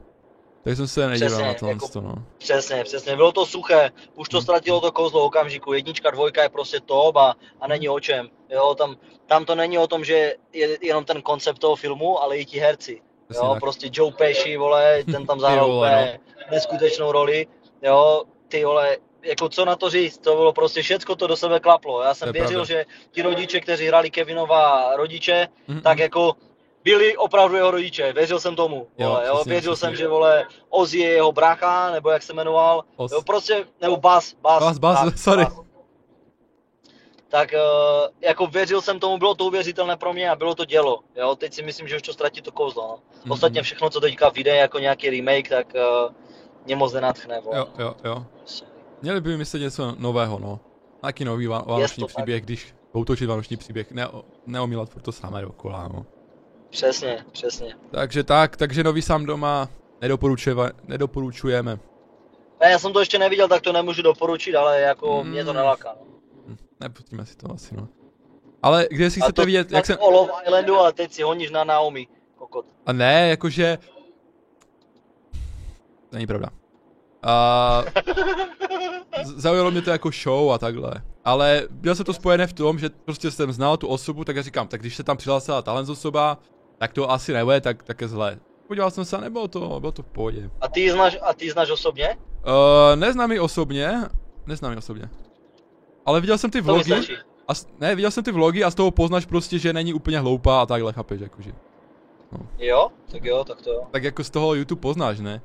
Tak 0.65 0.77
jsem 0.77 0.89
se 0.89 1.09
nedíval 1.09 1.29
Přesně, 1.29 1.47
na 1.47 1.55
to, 1.55 1.67
jako- 1.67 1.89
to 1.89 2.01
no. 2.01 2.15
Přesně, 2.39 2.85
přesně. 2.85 3.17
Bylo 3.17 3.33
to 3.33 3.47
suché. 3.47 3.91
Už 4.15 4.29
to 4.29 4.37
Hmm. 4.37 4.43
ztratilo 4.43 4.81
to 4.81 4.93
kouzlo 4.93 5.25
okamžiku. 5.25 5.73
Jednička, 5.73 6.11
dvojka 6.11 6.43
je 6.43 6.49
prostě 6.49 6.81
top 6.81 7.17
a, 7.17 7.35
a 7.61 7.69
není 7.69 7.89
o 7.89 8.01
čem. 8.01 8.29
Jo, 8.51 8.75
tam, 8.75 8.97
tam 9.27 9.45
to 9.45 9.55
není 9.55 9.79
o 9.79 9.87
tom, 9.87 10.05
že 10.05 10.35
je 10.53 10.79
jenom 10.87 11.05
ten 11.05 11.23
koncept 11.23 11.59
toho 11.59 11.77
filmu, 11.77 12.23
ale 12.23 12.37
i 12.39 12.45
ti 12.45 12.59
herci. 12.59 13.01
Přesně 13.29 13.47
Jo, 13.47 13.53
tak. 13.53 13.61
prostě 13.61 13.89
Joe 13.93 14.13
Pesci, 14.13 14.57
vole, 14.57 15.05
ten 15.13 15.27
tam 15.27 15.41
zahrál 15.45 15.77
úplně 15.77 16.21
neskutečnou 16.51 17.13
roli. 17.13 17.47
Jo, 17.83 18.23
ty 18.49 18.65
vole, 18.65 18.97
jako 19.25 19.49
co 19.49 19.65
na 19.65 19.77
to 19.77 19.91
říct, 19.91 20.19
to 20.19 20.35
bylo 20.37 20.53
prostě 20.53 20.83
všecko 20.83 21.17
to 21.17 21.27
do 21.27 21.37
sebe 21.37 21.61
klaplo. 21.61 22.03
Já 22.03 22.15
jsem 22.15 22.33
věřil, 22.33 22.49
pravda. 22.49 22.65
že 22.65 22.85
ti 23.11 23.23
rodiče, 23.23 23.61
kteří 23.61 23.87
hráli 23.87 24.11
Kevinova 24.11 24.97
rodiče, 24.97 25.49
Mm, 25.69 25.81
tak 25.81 25.99
jako 25.99 26.33
byli 26.85 27.17
opravdu 27.17 27.57
jeho 27.57 27.71
rodiče, 27.71 28.13
věřil 28.13 28.41
jsem 28.41 28.57
tomu, 28.57 28.87
Jo, 28.99 29.09
vole, 29.09 29.27
jo, 29.27 29.43
věřil 29.47 29.73
přesně. 29.73 29.87
jsem, 29.89 29.97
že 29.97 30.09
vole, 30.09 30.47
Ozzy 30.69 30.99
je 30.99 31.09
jeho 31.11 31.33
brácha, 31.33 31.91
nebo 31.91 32.11
jak 32.11 32.23
se 32.23 32.33
jmenoval, 32.33 32.85
Os. 32.97 33.13
jo, 33.13 33.23
prostě, 33.23 33.65
nebo 33.81 33.97
Bas, 33.97 34.35
Bas, 34.41 34.63
Bas, 34.63 34.79
Bas, 34.79 35.05
tak, 35.05 35.19
sorry. 35.19 35.45
Bas. 35.45 35.55
Tak 37.29 37.53
eh, 37.55 37.59
jako 38.21 38.47
věřil 38.47 38.81
jsem 38.81 39.01
tomu, 39.01 39.19
bylo 39.19 39.35
to 39.35 39.45
uvěřitelné 39.45 39.97
pro 39.97 40.13
mě 40.13 40.31
a 40.31 40.37
bylo 40.37 40.55
to 40.55 40.65
dělo, 40.65 41.01
jo, 41.17 41.37
teď 41.37 41.55
si 41.55 41.63
myslím, 41.63 41.89
že 41.89 41.97
už 41.97 42.03
to 42.03 42.13
ztratí 42.13 42.43
to 42.43 42.53
kouzlo, 42.53 42.89
no. 42.89 42.99
Mm, 43.25 43.33
Ostatně 43.33 43.63
všechno, 43.63 43.91
co 43.91 44.01
teďka 44.01 44.29
vyjde 44.29 44.57
jako 44.57 44.79
nějaký 44.79 45.11
remake, 45.11 45.49
tak 45.49 45.67
uh, 45.75 46.13
mě 46.65 46.77
moc 46.77 46.93
nenatchne, 46.93 47.41
vole. 47.41 47.59
Jo, 47.59 47.67
jo, 47.79 47.95
jo. 48.05 48.27
Měli 49.05 49.21
by 49.21 49.37
myslet 49.37 49.61
něco 49.61 49.95
nového, 49.99 50.39
no. 50.39 50.61
Nějaký 51.03 51.25
nový 51.25 51.49
vá- 51.49 51.67
vánoční 51.67 52.01
to 52.01 52.07
tak. 52.07 52.15
příběh, 52.17 52.43
když 52.45 52.75
poutočit 52.93 53.29
vánoční 53.29 53.57
příběh, 53.57 53.93
ne, 53.93 54.09
neomílat 54.47 54.89
furt 54.91 55.03
to 55.03 55.13
samé 55.13 55.43
dokola, 55.43 55.89
no. 55.89 56.07
Přesně, 56.71 57.25
přesně. 57.33 57.75
Takže 57.91 58.25
tak, 58.25 58.57
takže 58.57 58.85
nový 58.85 59.03
sám 59.03 59.27
doma 59.27 59.69
nedoporučujeme, 60.01 60.71
nedoporučujeme. 60.89 61.79
Ne, 62.61 62.71
já 62.71 62.79
jsem 62.79 62.93
to 62.93 63.01
ještě 63.01 63.19
neviděl, 63.19 63.49
tak 63.49 63.63
to 63.63 63.73
nemůžu 63.73 64.03
doporučit, 64.03 64.55
ale 64.57 64.81
jako 64.81 65.23
Mm. 65.25 65.31
mě 65.31 65.45
to 65.45 65.53
neláká. 65.53 65.95
No. 66.01 66.07
Hm, 66.47 66.57
nepustíme 66.81 67.27
si 67.27 67.37
to 67.37 67.53
asi, 67.53 67.77
no. 67.77 67.89
Ale 68.63 68.89
kde 68.91 69.11
si 69.11 69.21
A 69.21 69.25
chcete 69.25 69.43
to 69.43 69.47
vidět, 69.47 69.73
jak 69.73 69.87
jsem... 69.87 69.97
o 70.01 70.11
Love 70.11 70.33
Islandu, 70.47 70.77
ale 70.77 70.93
teď 70.93 71.13
si 71.13 71.23
honíš 71.23 71.51
na 71.51 71.65
Naomi, 71.65 72.09
kokot. 72.37 72.67
A 72.87 72.93
ne, 72.93 73.29
jakože... 73.29 73.79
To 76.11 76.17
není 76.17 76.27
pravda. 76.27 76.49
A... 77.25 77.85
Zaujalo 79.25 79.71
mě 79.71 79.83
to 79.83 79.91
jako 79.91 80.11
show 80.23 80.53
a 80.53 80.59
takhle. 80.59 81.03
Ale 81.25 81.63
bylo 81.71 81.95
se 81.95 82.05
to 82.05 82.13
spojené 82.13 82.47
v 82.47 82.53
tom, 82.53 82.79
že 82.79 82.91
prostě 83.05 83.31
jsem 83.31 83.53
znal 83.53 83.77
tu 83.77 83.87
osobu, 83.89 84.25
tak 84.25 84.37
já 84.37 84.43
říkám, 84.43 84.69
tak 84.69 84.81
když 84.81 84.97
se 84.97 85.03
tam 85.03 85.17
přihlásila 85.17 85.63
tahle 85.63 85.83
osoba, 85.83 86.39
tak 86.79 86.93
to 86.93 87.11
asi 87.11 87.33
nebude 87.33 87.61
tak, 87.61 87.83
tak 87.83 88.01
je 88.01 88.09
zlé. 88.09 88.39
Podíval 88.69 88.91
jsem 88.91 89.05
se 89.05 89.17
a 89.17 89.21
nebylo 89.21 89.49
to, 89.49 89.81
bylo 89.81 89.93
to 89.93 90.03
v 90.03 90.07
pohodě. 90.07 90.51
A 90.61 90.69
ty 90.69 90.81
ji 90.81 90.91
znáš, 90.91 91.19
a 91.23 91.35
ty 91.35 91.51
znáš 91.51 91.71
osobně? 91.71 92.17
Uh, 92.47 92.97
neznám 93.01 93.33
ji 93.33 93.41
osobně, 93.41 93.93
neznám 94.47 94.73
ji 94.73 94.79
osobně. 94.79 95.09
Ale 96.07 96.21
viděl 96.21 96.39
jsem 96.39 96.51
ty 96.51 96.63
To 96.63 96.65
vlogy, 96.65 96.93
a 97.49 97.53
ne, 97.81 97.95
viděl 97.95 98.11
jsem 98.11 98.25
ty 98.25 98.33
vlogy 98.33 98.65
a 98.65 98.71
z 98.71 98.75
toho 98.75 98.91
poznáš 98.91 99.27
prostě, 99.27 99.59
že 99.59 99.73
není 99.73 99.95
úplně 99.95 100.21
hloupá 100.21 100.63
a 100.63 100.67
takhle, 100.67 100.93
chápeš, 100.93 101.21
jakože. 101.21 101.53
Jo? 102.59 102.89
Tak 103.11 103.25
jo, 103.25 103.45
tak 103.45 103.63
to 103.63 103.71
jo. 103.71 103.83
Tak 103.91 104.05
jako 104.05 104.25
z 104.25 104.31
toho 104.31 104.55
YouTube 104.55 104.81
poznáš, 104.81 105.21
ne? 105.21 105.43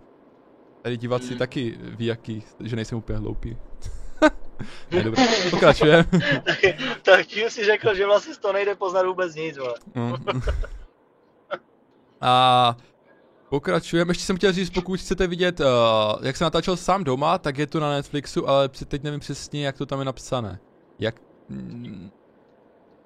Tady 0.81 0.97
diváci 0.97 1.31
Mm. 1.33 1.37
taky 1.39 1.77
ví, 1.81 2.05
jaký, 2.05 2.43
že 2.59 2.75
nejsem 2.75 2.97
úplně 2.97 3.17
hloupý. 3.19 3.57
ne, 4.91 5.03
dobré, 5.03 5.23
pokračujeme. 5.49 6.05
tak 7.01 7.25
tím 7.25 7.49
si 7.49 7.65
řekl, 7.65 7.95
že 7.95 8.05
vlastně 8.05 8.35
toho 8.35 8.53
nejde 8.53 8.75
poznat 8.75 9.05
vůbec 9.05 9.35
nic, 9.35 9.57
vole. 9.57 9.73
No. 9.95 10.17
A 12.21 12.77
pokračujeme. 13.49 14.11
Ještě 14.11 14.23
jsem 14.23 14.37
chtěl 14.37 14.51
říct, 14.51 14.69
pokud 14.69 14.99
chcete 14.99 15.27
vidět, 15.27 15.59
uh, 15.59 15.65
jak 16.21 16.37
se 16.37 16.43
natáčel 16.43 16.77
sám 16.77 17.03
doma, 17.03 17.37
tak 17.37 17.57
je 17.57 17.67
to 17.67 17.79
na 17.79 17.89
Netflixu, 17.89 18.49
ale 18.49 18.69
teď 18.69 19.03
nevím 19.03 19.19
přesně, 19.19 19.65
jak 19.65 19.77
to 19.77 19.85
tam 19.85 19.99
je 19.99 20.05
napsané. 20.05 20.59
Jak... 20.99 21.15
mm, 21.49 22.11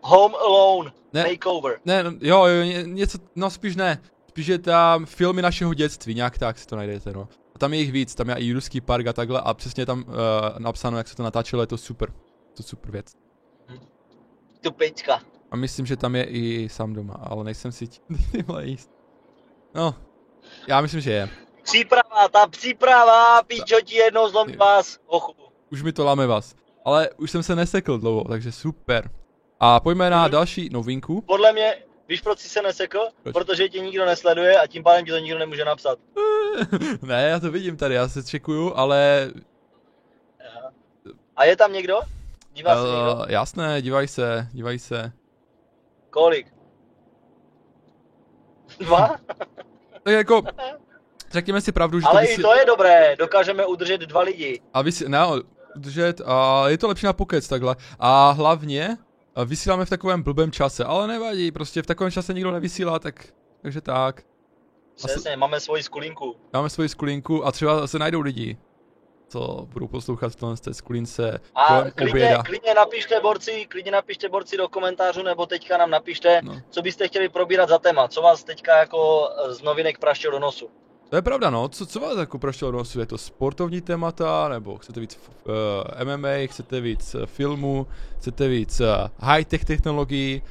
Home 0.02 0.36
Alone, 0.36 0.92
Ne. 1.14 1.24
Makeover. 1.32 1.80
Ne, 1.86 2.04
no, 2.04 2.12
jo, 2.22 2.46
jo, 2.46 2.64
ně- 2.64 2.84
něco, 2.84 3.18
no 3.36 3.50
spíš 3.50 3.76
ne. 3.76 4.02
Spíš 4.30 4.48
je 4.48 4.60
tam 4.60 5.06
filmy 5.06 5.42
našeho 5.42 5.74
dětství, 5.74 6.16
nějak 6.16 6.38
tak 6.38 6.58
si 6.58 6.68
to 6.68 6.76
najdete, 6.76 7.14
no. 7.14 7.28
Tam 7.58 7.74
je 7.74 7.80
jich 7.80 7.92
víc, 7.92 8.16
tam 8.16 8.30
je 8.30 8.36
i 8.36 8.46
Jurský 8.46 8.82
park 8.82 9.08
a 9.08 9.14
takhle 9.14 9.42
a 9.42 9.54
přesně 9.54 9.86
tam 9.86 10.00
uh, 10.08 10.14
napsáno, 10.60 10.98
jak 10.98 11.08
se 11.08 11.16
to 11.16 11.24
natáčelo, 11.24 11.64
je 11.64 11.68
to 11.68 11.78
super. 11.78 12.14
To 12.58 12.64
super 12.64 12.92
věc. 12.92 13.14
Tu 14.62 14.72
pejčka. 14.72 15.22
A 15.52 15.56
myslím, 15.56 15.86
že 15.86 15.98
tam 15.98 16.16
je 16.16 16.24
i 16.24 16.70
sám 16.70 16.94
doma, 16.94 17.14
ale 17.14 17.44
nejsem 17.44 17.72
si 17.72 17.88
tím 17.88 18.18
tímhle 18.32 18.66
jist. 18.66 18.92
No, 19.76 19.96
já 20.68 20.82
myslím, 20.82 21.02
že 21.02 21.12
je. 21.12 21.30
Příprava, 21.64 22.28
ta 22.32 22.48
příprava, 22.48 23.44
píčo 23.44 23.76
ti 23.84 23.96
jednou 23.96 24.30
zlomí 24.30 24.54
Jo. 24.54 24.60
vás, 24.60 24.98
ochu. 25.06 25.34
Už 25.72 25.82
mi 25.82 25.94
to 25.94 26.06
lame 26.06 26.28
vás. 26.28 26.56
Ale 26.86 27.10
už 27.18 27.32
jsem 27.32 27.44
se 27.44 27.56
nesekl 27.56 27.98
dlouho, 27.98 28.24
takže 28.24 28.52
super. 28.52 29.10
A 29.60 29.80
pojďme 29.80 30.10
na 30.10 30.22
Mhm. 30.22 30.32
další 30.32 30.70
novinku. 30.70 31.22
Podle 31.22 31.54
mě, 31.54 31.76
víš 32.10 32.22
proč 32.22 32.40
jsi 32.40 32.50
se 32.50 32.62
nesekl? 32.62 33.00
Proč? 33.24 33.34
Protože 33.34 33.70
tě 33.70 33.80
nikdo 33.80 34.06
nesleduje 34.06 34.60
a 34.60 34.68
tím 34.68 34.84
pádem 34.84 35.06
ti 35.06 35.12
to 35.12 35.18
nikdo 35.18 35.40
nemůže 35.40 35.66
napsat. 35.66 36.00
ne, 37.02 37.30
já 37.30 37.40
to 37.40 37.52
vidím 37.52 37.78
tady, 37.78 37.96
já 37.96 38.08
se 38.08 38.24
čekuju, 38.24 38.74
ale 38.76 39.32
A 41.36 41.46
je 41.46 41.56
tam 41.58 41.74
někdo? 41.74 42.00
Dívá 42.54 42.76
se 42.76 42.82
někdo? 42.82 43.16
uh, 43.16 43.26
jasné, 43.28 43.82
dívaj 43.82 44.08
se, 44.08 44.48
dívaj 44.52 44.80
se. 44.80 45.12
Kolik? 46.10 46.48
Dva? 48.80 49.16
Tak 50.04 50.14
jako, 50.14 50.42
řekněme 51.32 51.62
si 51.62 51.72
pravdu, 51.72 52.00
že 52.00 52.06
Ale 52.08 52.22
to 52.22 52.26
i 52.26 52.28
vysí... 52.28 52.42
to 52.42 52.56
je 52.56 52.66
dobré, 52.66 53.16
dokážeme 53.20 53.66
udržet 53.66 54.02
dva 54.02 54.22
lidi. 54.22 54.62
A 54.74 54.82
vysí... 54.82 55.06
Ne, 55.08 55.20
udržet, 55.76 56.22
a 56.26 56.64
je 56.70 56.78
to 56.78 56.88
lepší 56.88 57.06
na 57.06 57.14
pokec 57.14 57.48
takhle. 57.48 57.76
A 58.00 58.32
hlavně 58.32 58.98
vysíláme 59.46 59.86
v 59.86 59.90
takovém 59.90 60.24
blbém 60.24 60.52
čase, 60.52 60.84
ale 60.84 61.08
nevadí, 61.08 61.52
prostě 61.52 61.82
v 61.82 61.86
takovém 61.86 62.12
čase 62.12 62.34
nikdo 62.34 62.52
nevysílá, 62.52 63.00
tak... 63.00 63.26
Takže 63.62 63.82
tak. 63.82 64.22
Přesně, 64.96 65.36
máme 65.38 65.60
svoji 65.60 65.84
skulinku. 65.84 66.36
Máme 66.54 66.70
svoji 66.70 66.90
skulinku 66.90 67.46
a 67.46 67.52
třeba 67.52 67.88
se 67.88 68.00
najdou 68.00 68.22
lidi. 68.22 68.58
co 69.28 69.68
budou 69.74 69.88
poslouchat 69.88 70.32
v 70.32 70.36
tomhle 70.36 70.58
skulince 70.72 71.40
A 71.56 71.82
klidně, 71.82 72.12
oběda. 72.12 72.44
klidně 72.44 72.74
napište 72.74 73.20
borci, 73.22 73.66
klidně 73.70 73.92
napište 73.92 74.30
borci 74.30 74.58
do 74.58 74.70
komentářů, 74.70 75.24
nebo 75.24 75.46
teďka 75.46 75.78
nám 75.78 75.90
napište, 75.90 76.40
No. 76.44 76.62
co 76.70 76.82
byste 76.82 77.08
chtěli 77.08 77.30
probírat 77.30 77.70
za 77.70 77.78
téma, 77.78 78.08
co 78.08 78.22
vás 78.22 78.44
teďka 78.44 78.78
jako 78.78 79.30
z 79.50 79.62
novinek 79.62 80.00
praštil 80.00 80.32
do 80.32 80.40
nosu. 80.40 80.70
To 81.14 81.18
je 81.18 81.22
pravda, 81.22 81.50
no. 81.50 81.68
Co, 81.68 81.86
co 81.86 82.00
vás 82.00 82.18
jako 82.18 82.40
prošlo 82.40 82.72
do 82.72 82.78
nosu? 82.78 83.00
Je 83.00 83.06
to 83.06 83.18
sportovní 83.18 83.82
témata, 83.82 84.50
nebo 84.50 84.78
chcete 84.78 85.00
víc 85.00 85.20
uh, 85.46 85.54
MMA, 86.04 86.30
chcete 86.46 86.82
víc 86.82 87.16
uh, 87.16 87.26
filmu, 87.26 87.88
chcete 88.18 88.48
víc 88.48 88.80
uh, 88.80 88.88
high-tech 89.20 89.66
technologií? 89.66 90.42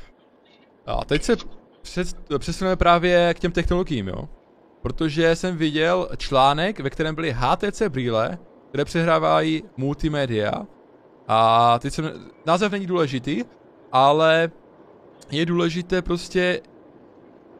A 0.87 1.05
teď 1.05 1.23
se 1.23 1.37
přes, 1.83 2.17
přesuneme 2.39 2.77
právě 2.77 3.35
k 3.35 3.39
těm 3.39 3.53
technologiím, 3.53 4.09
jo. 4.09 4.29
Protože 4.83 5.37
jsem 5.37 5.57
viděl 5.57 6.09
článek, 6.17 6.81
ve 6.81 6.91
kterém 6.91 7.15
byly 7.15 7.35
HTC 7.39 7.83
brýle, 7.89 8.39
které 8.69 8.85
přehrávají 8.85 9.63
multimédia. 9.77 10.53
A 11.29 11.79
teď 11.79 11.93
jsem, 11.93 12.11
název 12.47 12.73
není 12.73 12.87
důležitý, 12.87 13.45
ale 13.93 14.51
je 15.31 15.47
důležité 15.47 16.03
prostě 16.03 16.61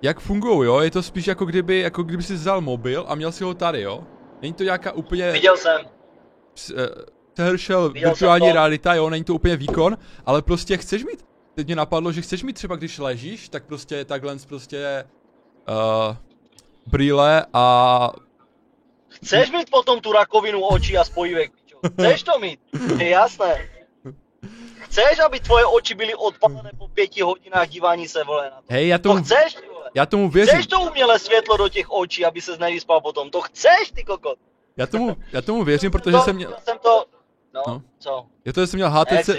jak 0.03 0.21
fungují, 0.21 0.67
jo? 0.67 0.81
Je 0.81 0.91
to 0.91 1.03
spíš 1.03 1.27
jako 1.27 1.45
kdyby, 1.45 1.79
jako 1.81 2.03
kdyby 2.03 2.23
si 2.23 2.35
vzal 2.35 2.61
mobil 2.61 3.05
a 3.09 3.15
měl 3.15 3.33
si 3.33 3.45
ho 3.45 3.55
tady, 3.55 3.81
jo? 3.83 4.05
Není 4.43 4.55
to 4.55 4.63
nějaká 4.63 4.93
úplně 4.93 5.33
Viděl 5.33 5.57
jsem, 5.57 5.81
eh, 6.77 6.89
přehršel 7.33 7.91
virtuální 7.91 8.49
to. 8.49 8.53
realita, 8.53 8.95
jo? 8.95 9.11
Není 9.11 9.25
to 9.25 9.35
úplně 9.35 9.57
výkon, 9.57 9.99
ale 10.27 10.43
prostě 10.43 10.77
chceš 10.77 11.05
mít, 11.05 11.25
teď 11.55 11.67
mě 11.67 11.77
napadlo, 11.77 12.13
že 12.13 12.23
chceš 12.23 12.43
mít 12.43 12.53
třeba, 12.53 12.77
když 12.77 12.99
ležíš, 12.99 13.49
tak 13.49 13.65
prostě 13.65 14.05
takhle 14.05 14.37
prostě 14.49 15.05
uh, 15.69 16.17
brýle 16.87 17.47
a 17.53 18.11
chceš 19.09 19.51
mít 19.53 19.71
potom 19.71 20.01
tu 20.01 20.13
rakovinu 20.13 20.65
očí 20.65 20.99
a 20.99 21.05
spojivek, 21.05 21.53
pičo? 21.53 21.79
Chceš 21.99 22.23
to 22.23 22.39
mít? 22.39 22.61
Je 22.99 23.09
jasné. 23.09 23.69
Chceš, 24.81 25.19
aby 25.27 25.41
tvoje 25.41 25.65
oči 25.65 25.95
byly 25.95 26.15
odpalené 26.15 26.71
po 26.79 26.89
pěti 26.89 27.23
hodinách 27.23 27.69
dívání 27.69 28.09
se, 28.09 28.25
vole, 28.25 28.51
na 28.51 28.57
to? 28.57 28.63
hej, 28.69 28.89
já 28.89 28.99
To 28.99 29.03
tomu, 29.03 29.25
chceš, 29.25 29.55
ty 29.55 29.67
vole? 29.67 29.72
Já 29.95 30.07
tomu 30.07 30.31
věřím, 30.31 30.55
Chceš 30.55 30.67
to 30.67 30.81
umělé 30.81 31.19
světlo 31.19 31.57
do 31.57 31.69
těch 31.69 31.91
očí, 31.91 32.25
aby 32.25 32.41
se 32.41 32.59
nevyspal 32.59 33.01
potom? 33.01 33.31
To 33.31 33.41
chceš, 33.41 33.91
ty 33.95 34.05
kokot? 34.05 34.39
já 34.77 34.87
tomu, 34.87 35.17
já 35.33 35.43
tomu 35.43 35.65
věřím, 35.65 35.91
protože 35.93 36.17
to, 36.17 36.23
jsem 36.23 36.37
měl, 36.37 36.55
jsem 36.65 36.79
to... 36.79 37.05
No, 37.55 37.63
No. 37.67 37.83
co? 37.99 38.27
je 38.45 38.53
to, 38.53 38.61
že 38.61 38.67
jsem 38.67 38.79
měl 38.79 38.91
HTC. 38.91 39.31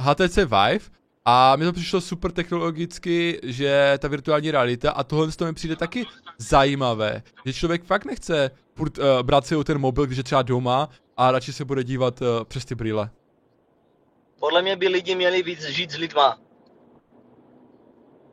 HTC 0.00 0.36
Vive 0.36 0.98
a 1.24 1.56
mi 1.56 1.64
to 1.64 1.72
přišlo 1.72 2.00
super 2.00 2.32
technologicky, 2.32 3.40
že 3.42 3.94
ta 3.98 4.08
virtuální 4.08 4.50
realita 4.50 4.90
a 4.90 5.04
tohle 5.04 5.32
to 5.32 5.44
mi 5.44 5.52
přijde 5.52 5.76
taky 5.76 6.06
zajímavé, 6.38 7.22
že 7.44 7.52
člověk 7.52 7.84
fakt 7.84 8.04
nechce 8.04 8.50
furt 8.74 8.98
uh, 8.98 9.04
brát 9.22 9.46
si 9.46 9.64
ten 9.64 9.78
mobil, 9.78 10.06
když 10.06 10.18
je 10.18 10.24
třeba 10.24 10.42
doma 10.42 10.88
a 11.16 11.30
radši 11.30 11.52
se 11.52 11.64
bude 11.64 11.84
dívat 11.84 12.20
uh, 12.20 12.26
přes 12.44 12.64
ty 12.64 12.74
brýle. 12.74 13.10
Podle 14.40 14.62
mě 14.62 14.76
by 14.76 14.88
lidi 14.88 15.14
měli 15.14 15.42
víc 15.42 15.62
žít 15.62 15.90
s 15.90 15.96
lidma. 15.96 16.38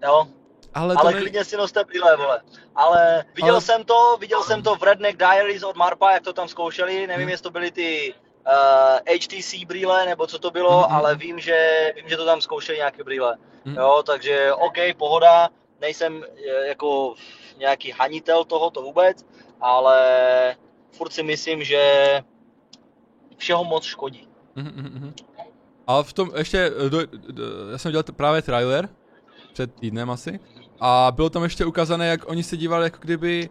Jo, 0.03 0.27
Ale 0.75 0.95
ale 0.97 1.13
ne... 1.13 1.19
klidně 1.19 1.45
si 1.45 1.57
noste 1.57 1.83
brýle, 1.83 2.17
vole. 2.17 2.41
Ale 2.75 3.25
viděl 3.35 3.55
Ale- 3.55 3.61
jsem 3.61 3.83
to, 3.83 4.17
viděl 4.19 4.43
jsem 4.43 4.63
to 4.63 4.75
v 4.75 4.83
Redneck 4.83 5.17
Diaries 5.17 5.63
od 5.63 5.75
Marpa, 5.75 6.11
jak 6.11 6.23
to 6.23 6.33
tam 6.33 6.47
zkoušeli, 6.47 7.07
nevím, 7.07 7.23
Hmm. 7.23 7.29
jestli 7.29 7.43
to 7.43 7.51
byly 7.51 7.71
ty 7.71 8.13
uh, 8.47 9.15
HTC 9.15 9.53
brýle, 9.67 10.05
nebo 10.05 10.27
co 10.27 10.39
to 10.39 10.51
bylo, 10.51 10.79
mhm. 10.79 10.95
ale 10.95 11.15
vím 11.15 11.39
že, 11.39 11.91
vím, 11.95 12.09
že 12.09 12.17
to 12.17 12.25
tam 12.25 12.41
zkoušeli 12.41 12.77
nějaké 12.77 13.03
brýle. 13.03 13.37
Mhm. 13.65 13.75
Jo, 13.75 14.03
takže 14.05 14.53
OK, 14.53 14.77
pohoda, 14.97 15.49
nejsem 15.81 16.23
eh, 16.23 16.67
jako 16.67 17.15
nějaký 17.57 17.91
hanitel 17.91 18.43
toho, 18.43 18.69
to 18.71 18.81
vůbec, 18.81 19.25
ale 19.61 19.97
furt 20.91 21.13
si 21.13 21.23
myslím, 21.23 21.63
že 21.63 22.21
všeho 23.37 23.63
moc 23.63 23.83
škodí. 23.83 24.27
Mhm, 24.55 24.71
mhm, 24.75 24.91
mhm. 24.93 25.13
Ale 25.87 26.03
v 26.03 26.13
tom 26.13 26.31
ještě, 26.35 26.71
eh, 26.85 26.89
do, 26.89 27.05
do, 27.05 27.43
já 27.71 27.77
jsem 27.77 27.91
dělal 27.91 28.03
právě 28.03 28.41
trailer, 28.41 28.89
před 29.53 29.75
týdnem 29.75 30.11
asi, 30.11 30.39
a 30.79 31.11
bylo 31.15 31.29
tam 31.29 31.43
ještě 31.43 31.65
ukázané, 31.65 32.07
jak 32.07 32.29
oni 32.29 32.43
se 32.43 32.57
dívali 32.57 32.83
jako 32.83 32.97
kdyby 33.01 33.49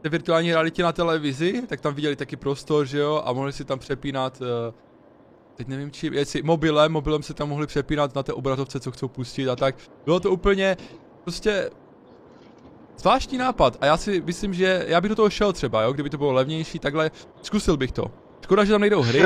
té 0.00 0.08
virtuální 0.08 0.52
realitě 0.52 0.82
na 0.82 0.92
televizi, 0.92 1.62
tak 1.66 1.80
tam 1.80 1.94
viděli 1.94 2.16
taky 2.16 2.36
prostor, 2.36 2.86
že 2.86 2.98
jo, 2.98 3.22
a 3.24 3.32
mohli 3.32 3.52
si 3.52 3.64
tam 3.64 3.78
přepínat, 3.78 4.42
eh, 4.42 4.72
teď 5.54 5.68
nevím 5.68 5.90
čím, 5.90 6.12
jestli 6.12 6.42
mobilem, 6.42 6.92
mobilem 6.92 7.22
se 7.22 7.34
tam 7.34 7.48
mohli 7.48 7.66
přepínat 7.66 8.14
na 8.14 8.22
té 8.22 8.32
obrazovce, 8.32 8.80
co 8.80 8.90
chcou 8.90 9.08
pustit 9.08 9.48
a 9.48 9.56
tak. 9.56 9.74
Bylo 10.04 10.20
to 10.20 10.30
úplně, 10.30 10.76
prostě 11.22 11.70
zvláštní 12.98 13.38
nápad 13.38 13.76
a 13.80 13.86
já 13.86 13.96
si 13.96 14.20
myslím, 14.20 14.54
že 14.54 14.84
já 14.88 15.00
bych 15.00 15.08
do 15.08 15.16
toho 15.16 15.30
šel 15.30 15.52
třeba, 15.52 15.82
jo, 15.82 15.92
kdyby 15.92 16.10
to 16.10 16.18
bylo 16.18 16.32
levnější, 16.32 16.78
takhle, 16.78 17.10
zkusil 17.42 17.76
bych 17.76 17.92
to. 17.92 18.04
Škoda, 18.40 18.64
že 18.64 18.72
tam 18.72 18.80
nejdou 18.80 19.02
hry, 19.02 19.22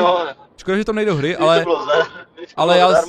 škoda, 0.57 0.77
že 0.77 0.85
tam 0.85 0.95
nejdou 0.95 1.15
hry, 1.15 1.37
ale... 1.37 1.65
ale 2.57 2.79
já 2.79 3.03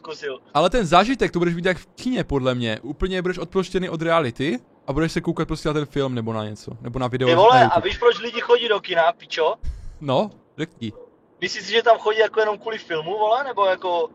zkusil. 0.00 0.38
Ale 0.54 0.70
ten 0.70 0.86
zážitek, 0.86 1.32
to 1.32 1.38
budeš 1.38 1.54
mít 1.54 1.64
jak 1.64 1.78
v 1.78 1.86
kině, 1.86 2.24
podle 2.24 2.54
mě. 2.54 2.80
Úplně 2.82 3.22
budeš 3.22 3.38
odproštěný 3.38 3.88
od 3.88 4.02
reality 4.02 4.58
a 4.86 4.92
budeš 4.92 5.12
se 5.12 5.20
koukat 5.20 5.48
prostě 5.48 5.68
na 5.68 5.72
ten 5.74 5.86
film 5.86 6.14
nebo 6.14 6.32
na 6.32 6.44
něco. 6.44 6.70
Nebo 6.80 6.98
na 6.98 7.08
video 7.08 7.28
Ty 7.28 7.34
vole, 7.34 7.68
a 7.72 7.80
víš 7.80 7.98
proč 7.98 8.18
lidi 8.18 8.40
chodí 8.40 8.68
do 8.68 8.80
kina, 8.80 9.12
pičo? 9.12 9.54
No, 10.00 10.30
řekni. 10.58 10.92
Myslíš 11.40 11.64
si, 11.64 11.72
že 11.72 11.82
tam 11.82 11.98
chodí 11.98 12.18
jako 12.18 12.40
jenom 12.40 12.58
kvůli 12.58 12.78
filmu, 12.78 13.18
vole, 13.18 13.44
nebo 13.44 13.66
jako... 13.66 14.08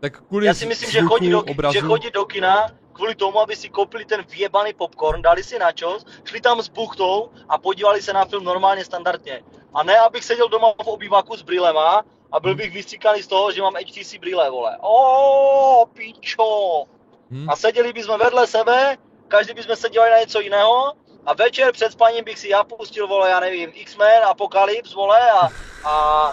Tak 0.00 0.22
kvůli 0.28 0.46
Já 0.46 0.54
si 0.54 0.66
myslím, 0.66 0.90
že 0.90 1.00
chodí, 1.00 1.30
do, 1.30 1.42
obrazu. 1.42 1.72
že 1.74 1.80
chodí 1.80 2.10
do 2.10 2.24
kina 2.24 2.68
kvůli 2.92 3.14
tomu, 3.14 3.40
aby 3.40 3.56
si 3.56 3.68
koupili 3.68 4.04
ten 4.04 4.24
vyjebaný 4.30 4.72
popcorn, 4.72 5.22
dali 5.22 5.44
si 5.44 5.58
načos, 5.58 6.06
šli 6.24 6.40
tam 6.40 6.62
s 6.62 6.68
buchtou 6.68 7.30
a 7.48 7.58
podívali 7.58 8.02
se 8.02 8.12
na 8.12 8.24
film 8.24 8.44
normálně, 8.44 8.84
standardně. 8.84 9.42
A 9.74 9.82
ne, 9.82 9.98
abych 9.98 10.24
seděl 10.24 10.48
doma 10.48 10.72
v 10.84 10.86
obývaku 10.86 11.36
s 11.36 11.42
brýlema 11.42 12.02
a 12.32 12.40
byl 12.40 12.54
bych 12.54 12.72
vystříkaný 12.72 13.22
z 13.22 13.26
toho, 13.26 13.52
že 13.52 13.62
mám 13.62 13.74
HTC 13.74 14.14
brýle, 14.14 14.50
vole. 14.50 14.76
O, 14.80 15.86
pičo. 15.92 16.84
Hm? 17.30 17.50
A 17.50 17.56
seděli 17.56 17.92
bychom 17.92 18.18
vedle 18.18 18.46
sebe, 18.46 18.96
každý 19.28 19.54
bychom 19.54 19.76
se 19.76 19.88
dívali 19.90 20.10
na 20.10 20.18
něco 20.18 20.40
jiného 20.40 20.92
a 21.26 21.34
večer 21.34 21.72
před 21.72 21.92
spaním 21.92 22.24
bych 22.24 22.38
si 22.38 22.48
já 22.48 22.64
pustil, 22.64 23.08
vole, 23.08 23.30
já 23.30 23.40
nevím, 23.40 23.70
X-Men, 23.74 24.24
Apocalypse, 24.24 24.94
vole, 24.94 25.30
a, 25.30 25.48
a 25.88 26.32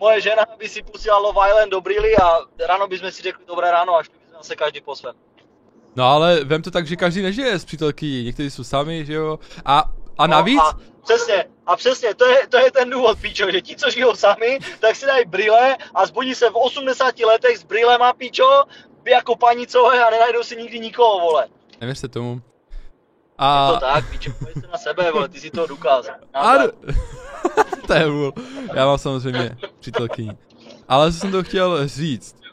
moje 0.00 0.20
žena 0.20 0.46
by 0.58 0.68
si 0.68 0.82
pustila 0.82 1.18
Love 1.18 1.48
Island 1.48 1.70
do 1.70 1.80
brýly 1.80 2.16
a 2.16 2.38
ráno 2.66 2.86
bychom 2.88 3.10
si 3.10 3.22
řekli 3.22 3.44
dobré 3.46 3.70
ráno 3.70 3.96
a 3.96 4.02
šli 4.02 4.14
bychom 4.18 4.38
zase 4.42 4.56
každý 4.56 4.80
po 4.80 4.96
svém. 4.96 5.14
No 5.96 6.04
ale 6.04 6.44
vem 6.44 6.62
to 6.62 6.70
tak, 6.70 6.86
že 6.86 6.96
každý 6.96 7.22
nežije 7.22 7.58
s 7.58 7.64
přítelky, 7.64 8.22
někteří 8.24 8.50
jsou 8.50 8.64
sami, 8.64 9.04
že 9.06 9.14
jo. 9.14 9.38
A, 9.64 9.84
a 10.18 10.26
navíc, 10.26 10.56
No, 10.56 10.66
a 10.66 10.78
přesně, 11.04 11.44
a 11.66 11.76
přesně, 11.76 12.14
to 12.14 12.24
je, 12.26 12.46
to 12.46 12.58
je 12.58 12.70
ten 12.72 12.90
důvod, 12.90 13.18
píčo, 13.20 13.50
že 13.50 13.60
ti, 13.60 13.76
co 13.76 13.90
žijou 13.90 14.14
sami, 14.14 14.58
tak 14.80 14.96
si 14.96 15.06
dají 15.06 15.24
brýle 15.24 15.76
a 15.94 16.06
zbudí 16.06 16.34
se 16.34 16.50
v 16.50 16.54
80 16.56 17.18
letech 17.20 17.58
s 17.58 17.62
brýlema, 17.62 18.12
píčo, 18.12 18.64
jako 19.04 19.36
panicové 19.36 20.04
a 20.04 20.10
nenajdou 20.10 20.42
si 20.42 20.56
nikdy 20.56 20.78
nikoho, 20.78 21.20
vole. 21.20 21.48
nevěřte 21.80 22.08
tomu. 22.08 22.34
Je 22.34 23.46
A, 23.46 23.72
to 23.72 23.80
tak, 23.80 24.10
píčo, 24.10 24.30
se 24.60 24.66
na 24.72 24.78
sebe, 24.78 25.12
vole, 25.12 25.28
ty 25.28 25.40
si 25.40 25.50
to 25.50 25.66
dokázal. 25.66 26.14
a, 26.34 26.52
to 27.86 27.92
je 27.94 28.06
vůl. 28.06 28.32
Já 28.74 28.86
mám 28.86 28.98
samozřejmě 28.98 29.56
přítelkyni. 29.80 30.32
Ale 30.88 31.12
co 31.12 31.18
jsem 31.18 31.32
to 31.32 31.42
chtěl 31.42 31.88
říct. 31.88 32.36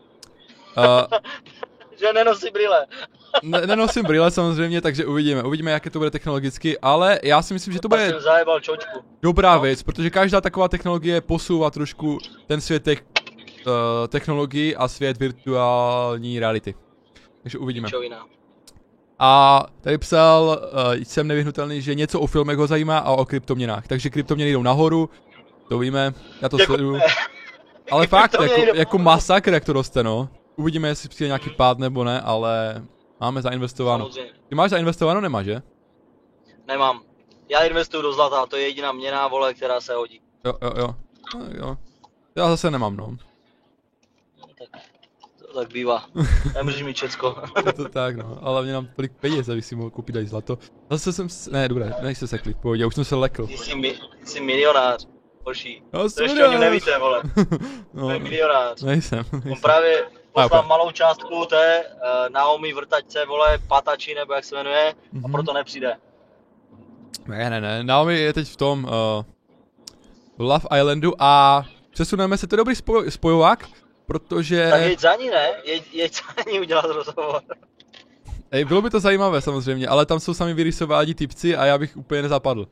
Uh, 0.77 1.17
Že 1.99 2.13
nenosí 2.13 2.49
brýle. 2.51 2.85
Ne, 3.43 3.67
nenosím 3.67 4.03
brýle 4.05 4.31
samozřejmě, 4.31 4.81
takže 4.81 5.05
uvidíme. 5.05 5.43
Uvidíme, 5.43 5.71
jaké 5.71 5.89
to 5.89 5.99
bude 5.99 6.11
technologicky, 6.11 6.79
ale 6.79 7.19
já 7.23 7.41
si 7.41 7.53
myslím, 7.53 7.73
že 7.73 7.79
to 7.79 7.87
bude 7.87 8.13
zajebal 8.19 8.59
čočku. 8.59 8.99
dobrá 9.21 9.57
věc, 9.57 9.83
protože 9.83 10.09
každá 10.09 10.41
taková 10.41 10.67
technologie 10.67 11.21
posouvá 11.21 11.71
trošku 11.71 12.17
ten 12.47 12.61
svět 12.61 12.83
tech, 12.83 13.03
uh, 13.67 13.73
technologií 14.07 14.75
a 14.75 14.87
svět 14.87 15.17
virtuální 15.17 16.39
reality. 16.39 16.75
Takže 17.43 17.57
uvidíme. 17.57 17.89
A 19.19 19.63
tady 19.81 19.97
psal, 19.97 20.59
uh, 20.73 20.93
jsem 21.03 21.27
nevyhnutelný, 21.27 21.81
že 21.81 21.95
něco 21.95 22.19
o 22.19 22.27
filmech 22.27 22.57
ho 22.57 22.67
zajímá 22.67 22.97
a 22.97 23.11
o 23.11 23.25
kryptoměnách. 23.25 23.87
Takže 23.87 24.09
kryptoměny 24.09 24.51
jdou 24.51 24.63
nahoru, 24.63 25.09
to 25.69 25.79
víme, 25.79 26.13
já 26.41 26.49
to 26.49 26.59
Jako- 26.59 26.65
sleduju. 26.65 26.99
Ale 27.91 28.07
fakt, 28.07 28.35
jako, 28.41 28.61
jako 28.75 28.97
masakr, 28.97 29.53
jak 29.53 29.65
to 29.65 29.73
roste, 29.73 30.03
no. 30.03 30.29
Uvidíme, 30.55 30.87
jestli 30.87 31.09
přijde 31.09 31.27
nějaký 31.27 31.49
pád 31.49 31.79
nebo 31.79 32.03
ne, 32.03 32.21
ale 32.21 32.83
máme 33.19 33.41
zainvestováno. 33.41 34.05
Samozřejmě. 34.05 34.31
Ty 34.49 34.55
máš 34.55 34.69
zainvestováno, 34.69 35.21
nemáš, 35.21 35.45
že? 35.45 35.61
Nemám. 36.67 37.01
Já 37.49 37.63
investuju 37.63 38.03
do 38.03 38.13
zlata, 38.13 38.45
to 38.45 38.55
je 38.57 38.63
jediná 38.63 38.91
měna, 38.91 39.27
vole, 39.27 39.53
která 39.53 39.81
se 39.81 39.93
hodí. 39.93 40.21
Jo, 40.45 40.53
jo, 40.61 40.71
jo. 40.77 40.95
No, 41.35 41.45
jo. 41.57 41.77
Já 42.35 42.49
zase 42.49 42.71
nemám, 42.71 42.97
no. 42.97 43.17
Tak, 44.71 44.81
to 45.47 45.53
tak 45.59 45.73
bývá. 45.73 46.05
Nemůžeš 46.55 46.83
mít 46.83 46.95
všecko. 46.95 47.35
Je 47.65 47.73
to 47.73 47.89
tak, 47.89 48.15
no. 48.15 48.37
Ale 48.41 48.63
mě 48.63 48.73
nám 48.73 48.87
tolik 48.95 49.11
peněz, 49.19 49.49
abych 49.49 49.65
si 49.65 49.75
mohl 49.75 49.89
koupit 49.89 50.15
aj 50.15 50.25
zlato. 50.25 50.57
Zase 50.91 51.13
jsem, 51.13 51.29
s... 51.29 51.47
ne, 51.47 51.67
dobré, 51.69 51.93
nech 52.01 52.17
se 52.17 52.27
sekli, 52.27 52.53
pohodě, 52.53 52.85
už 52.85 52.95
jsem 52.95 53.05
se 53.05 53.15
lekl. 53.15 53.47
Ty 53.47 53.57
jsi, 53.57 53.75
mi, 53.75 53.93
ty 54.19 54.25
jsi 54.25 54.39
milionář. 54.41 55.07
Hoší. 55.45 55.83
Já 55.93 55.99
To 55.99 56.05
ještě 56.05 56.23
milionář. 56.23 56.59
nevíte, 56.59 56.99
vole. 56.99 57.21
no, 57.93 58.01
To 58.07 58.11
je 58.11 58.19
milionář. 58.19 58.81
nejsem, 58.81 59.25
On 59.33 59.41
nejsem. 59.45 59.61
právě 59.61 60.05
poslal 60.43 60.61
Chápu. 60.61 60.69
malou 60.69 60.91
částku 60.91 61.45
té 61.45 61.83
uh, 61.85 61.99
Naomi 62.29 62.73
vrtačce, 62.73 63.25
vole, 63.25 63.57
patači, 63.67 64.15
nebo 64.15 64.33
jak 64.33 64.43
se 64.45 64.55
jmenuje, 64.55 64.89
a 64.91 64.95
Mhm. 65.11 65.31
proto 65.31 65.53
nepřijde. 65.53 65.95
Ne, 67.27 67.49
ne, 67.49 67.61
ne, 67.61 67.83
Naomi 67.83 68.19
je 68.19 68.33
teď 68.33 68.47
v 68.47 68.55
tom, 68.57 68.83
uh, 68.83 68.89
Love 70.47 70.65
Islandu 70.79 71.13
a 71.19 71.63
přesuneme 71.89 72.37
se, 72.37 72.47
to 72.47 72.55
je 72.55 72.57
dobrý 72.57 72.75
spoj, 72.75 73.11
spojovák, 73.11 73.65
protože... 74.05 74.67
Tak 74.71 74.81
jeď 74.81 74.99
za 74.99 75.15
ní, 75.15 75.29
ne? 75.29 75.49
Jeď, 75.65 75.93
jeď 75.93 76.13
za 76.15 76.51
ní 76.51 76.59
udělat 76.59 76.85
rozhovor. 76.85 77.41
Ej, 78.51 78.65
bylo 78.65 78.81
by 78.81 78.89
to 78.89 78.99
zajímavé 78.99 79.41
samozřejmě, 79.41 79.87
ale 79.87 80.05
tam 80.05 80.19
jsou 80.19 80.33
sami 80.33 80.53
vyrysováni 80.53 81.15
typci 81.15 81.55
a 81.57 81.65
já 81.65 81.77
bych 81.77 81.97
úplně 81.97 82.21
nezapadl. 82.21 82.67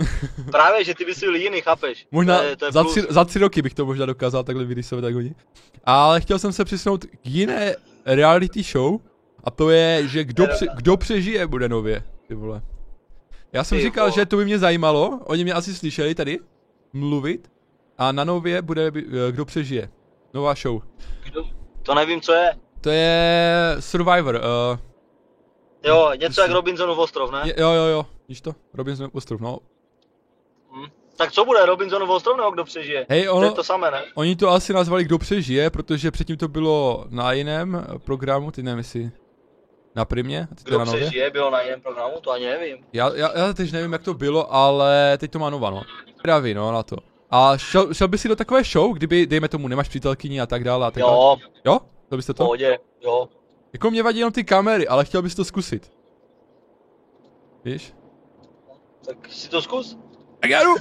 Právě, 0.50 0.84
že 0.84 0.94
ty 0.94 1.04
bys 1.04 1.20
byl 1.20 1.36
jiný, 1.36 1.60
chápeš? 1.60 2.06
Možná 2.10 2.38
to 2.38 2.44
je, 2.44 2.56
to 2.56 2.64
je 2.64 2.72
za, 2.72 2.82
plus. 2.82 2.92
tři, 2.92 3.02
za 3.10 3.24
tři 3.24 3.38
roky 3.38 3.62
bych 3.62 3.74
to 3.74 3.86
možná 3.86 4.06
dokázal 4.06 4.44
takhle 4.44 4.64
vyrysovat 4.64 5.04
jak 5.04 5.16
oni. 5.16 5.34
Ale 5.84 6.20
chtěl 6.20 6.38
jsem 6.38 6.52
se 6.52 6.64
přesunout 6.64 7.04
k 7.04 7.26
jiné 7.26 7.76
reality 8.06 8.62
show 8.62 9.00
a 9.44 9.50
to 9.50 9.70
je, 9.70 10.08
že 10.08 10.24
kdo, 10.24 10.46
pře, 10.46 10.66
kdo 10.76 10.96
přežije 10.96 11.46
bude 11.46 11.68
nově, 11.68 12.02
ty 12.28 12.34
vole. 12.34 12.62
Já 13.52 13.64
jsem 13.64 13.78
Ty 13.78 13.84
říkal, 13.84 14.04
vole. 14.06 14.14
že 14.14 14.26
to 14.26 14.36
by 14.36 14.44
mě 14.44 14.58
zajímalo, 14.58 15.20
oni 15.24 15.44
mě 15.44 15.52
asi 15.52 15.74
slyšeli 15.74 16.14
tady 16.14 16.38
mluvit 16.92 17.50
a 17.98 18.12
na 18.12 18.24
nově 18.24 18.62
bude 18.62 18.86
eh, 18.96 19.32
kdo 19.32 19.44
přežije. 19.44 19.90
Nová 20.34 20.54
show. 20.54 20.82
Kdo? 21.24 21.44
To 21.82 21.94
nevím, 21.94 22.20
co 22.20 22.32
je. 22.32 22.50
To 22.80 22.90
je 22.90 23.76
Survivor, 23.80 24.34
uh, 24.34 24.78
Jo, 25.84 26.10
něco 26.20 26.40
jak 26.40 26.50
Robinsonův 26.50 26.98
ostrov, 26.98 27.32
ne? 27.32 27.42
jo 27.56 27.70
jo 27.72 27.84
jo, 27.84 28.06
víš 28.28 28.40
to? 28.40 28.54
Robinson 28.74 29.10
ostrov, 29.12 29.40
no. 29.40 29.58
Tak 31.16 31.32
co 31.32 31.44
bude, 31.44 31.66
Robinsonův 31.66 32.08
ostrov 32.08 32.36
nebo 32.36 32.50
kdo 32.50 32.64
přežije? 32.64 33.06
Hej, 33.08 33.24
To 33.24 33.34
ono, 33.34 33.46
je 33.46 33.52
to 33.52 33.64
samé, 33.64 33.90
ne? 33.90 34.02
Oni 34.14 34.36
to 34.36 34.48
asi 34.48 34.72
nazvali 34.72 35.04
Kdo 35.04 35.18
přežije, 35.18 35.70
protože 35.70 36.10
předtím 36.10 36.36
to 36.36 36.48
bylo 36.48 37.04
na 37.08 37.32
jiném 37.32 37.86
programu, 38.04 38.50
ty 38.50 38.62
nevím 38.62 38.78
jestli 38.78 39.10
na 39.94 40.04
primě, 40.04 40.48
teď 40.54 40.58
to 40.64 40.70
Kdo 40.70 40.78
na 40.78 40.84
nově. 40.84 41.00
přežije, 41.00 41.30
bylo 41.30 41.50
na 41.50 41.60
jiném 41.62 41.80
programu, 41.80 42.20
to 42.20 42.30
ani 42.30 42.46
nevím. 42.46 42.76
Já, 42.92 43.10
já, 43.14 43.38
já 43.38 43.52
teď 43.52 43.72
nevím 43.72 43.92
jak 43.92 44.02
to 44.02 44.14
bylo, 44.14 44.54
ale 44.54 45.18
teď 45.18 45.30
to 45.30 45.38
má 45.38 45.50
nova, 45.50 45.70
no. 45.70 45.82
Pravý, 46.22 46.54
no, 46.54 46.72
na 46.72 46.82
to. 46.82 46.96
A 47.30 47.56
šel, 47.58 47.94
šel 47.94 48.08
by 48.08 48.18
si 48.18 48.28
do 48.28 48.36
takové 48.36 48.64
show, 48.64 48.92
kdyby, 48.94 49.26
dejme 49.26 49.48
tomu, 49.48 49.68
nemáš 49.68 49.88
přítelkyni 49.88 50.40
a 50.40 50.46
tak 50.46 50.64
dále 50.64 50.86
a 50.86 50.90
tak 50.90 51.02
dále. 51.02 51.12
Jo, 51.14 51.36
Jo? 51.64 51.78
To 52.08 52.16
byste 52.16 52.32
v 52.32 52.36
to? 52.36 52.44
pohodě, 52.44 52.78
jo. 53.02 53.28
Jako 53.72 53.90
mě 53.90 54.02
vadí 54.02 54.18
jenom 54.18 54.32
ty 54.32 54.44
kamery, 54.44 54.88
ale 54.88 55.04
chtěl 55.04 55.22
bys 55.22 55.34
to 55.34 55.44
zkusit. 55.44 55.92
Víš? 57.64 57.94
Tak 59.06 59.16
si 59.28 59.48
to 59.48 59.62
zkus. 59.62 59.98
Tak 60.46 60.50
já 60.50 60.62
jdu! 60.62 60.74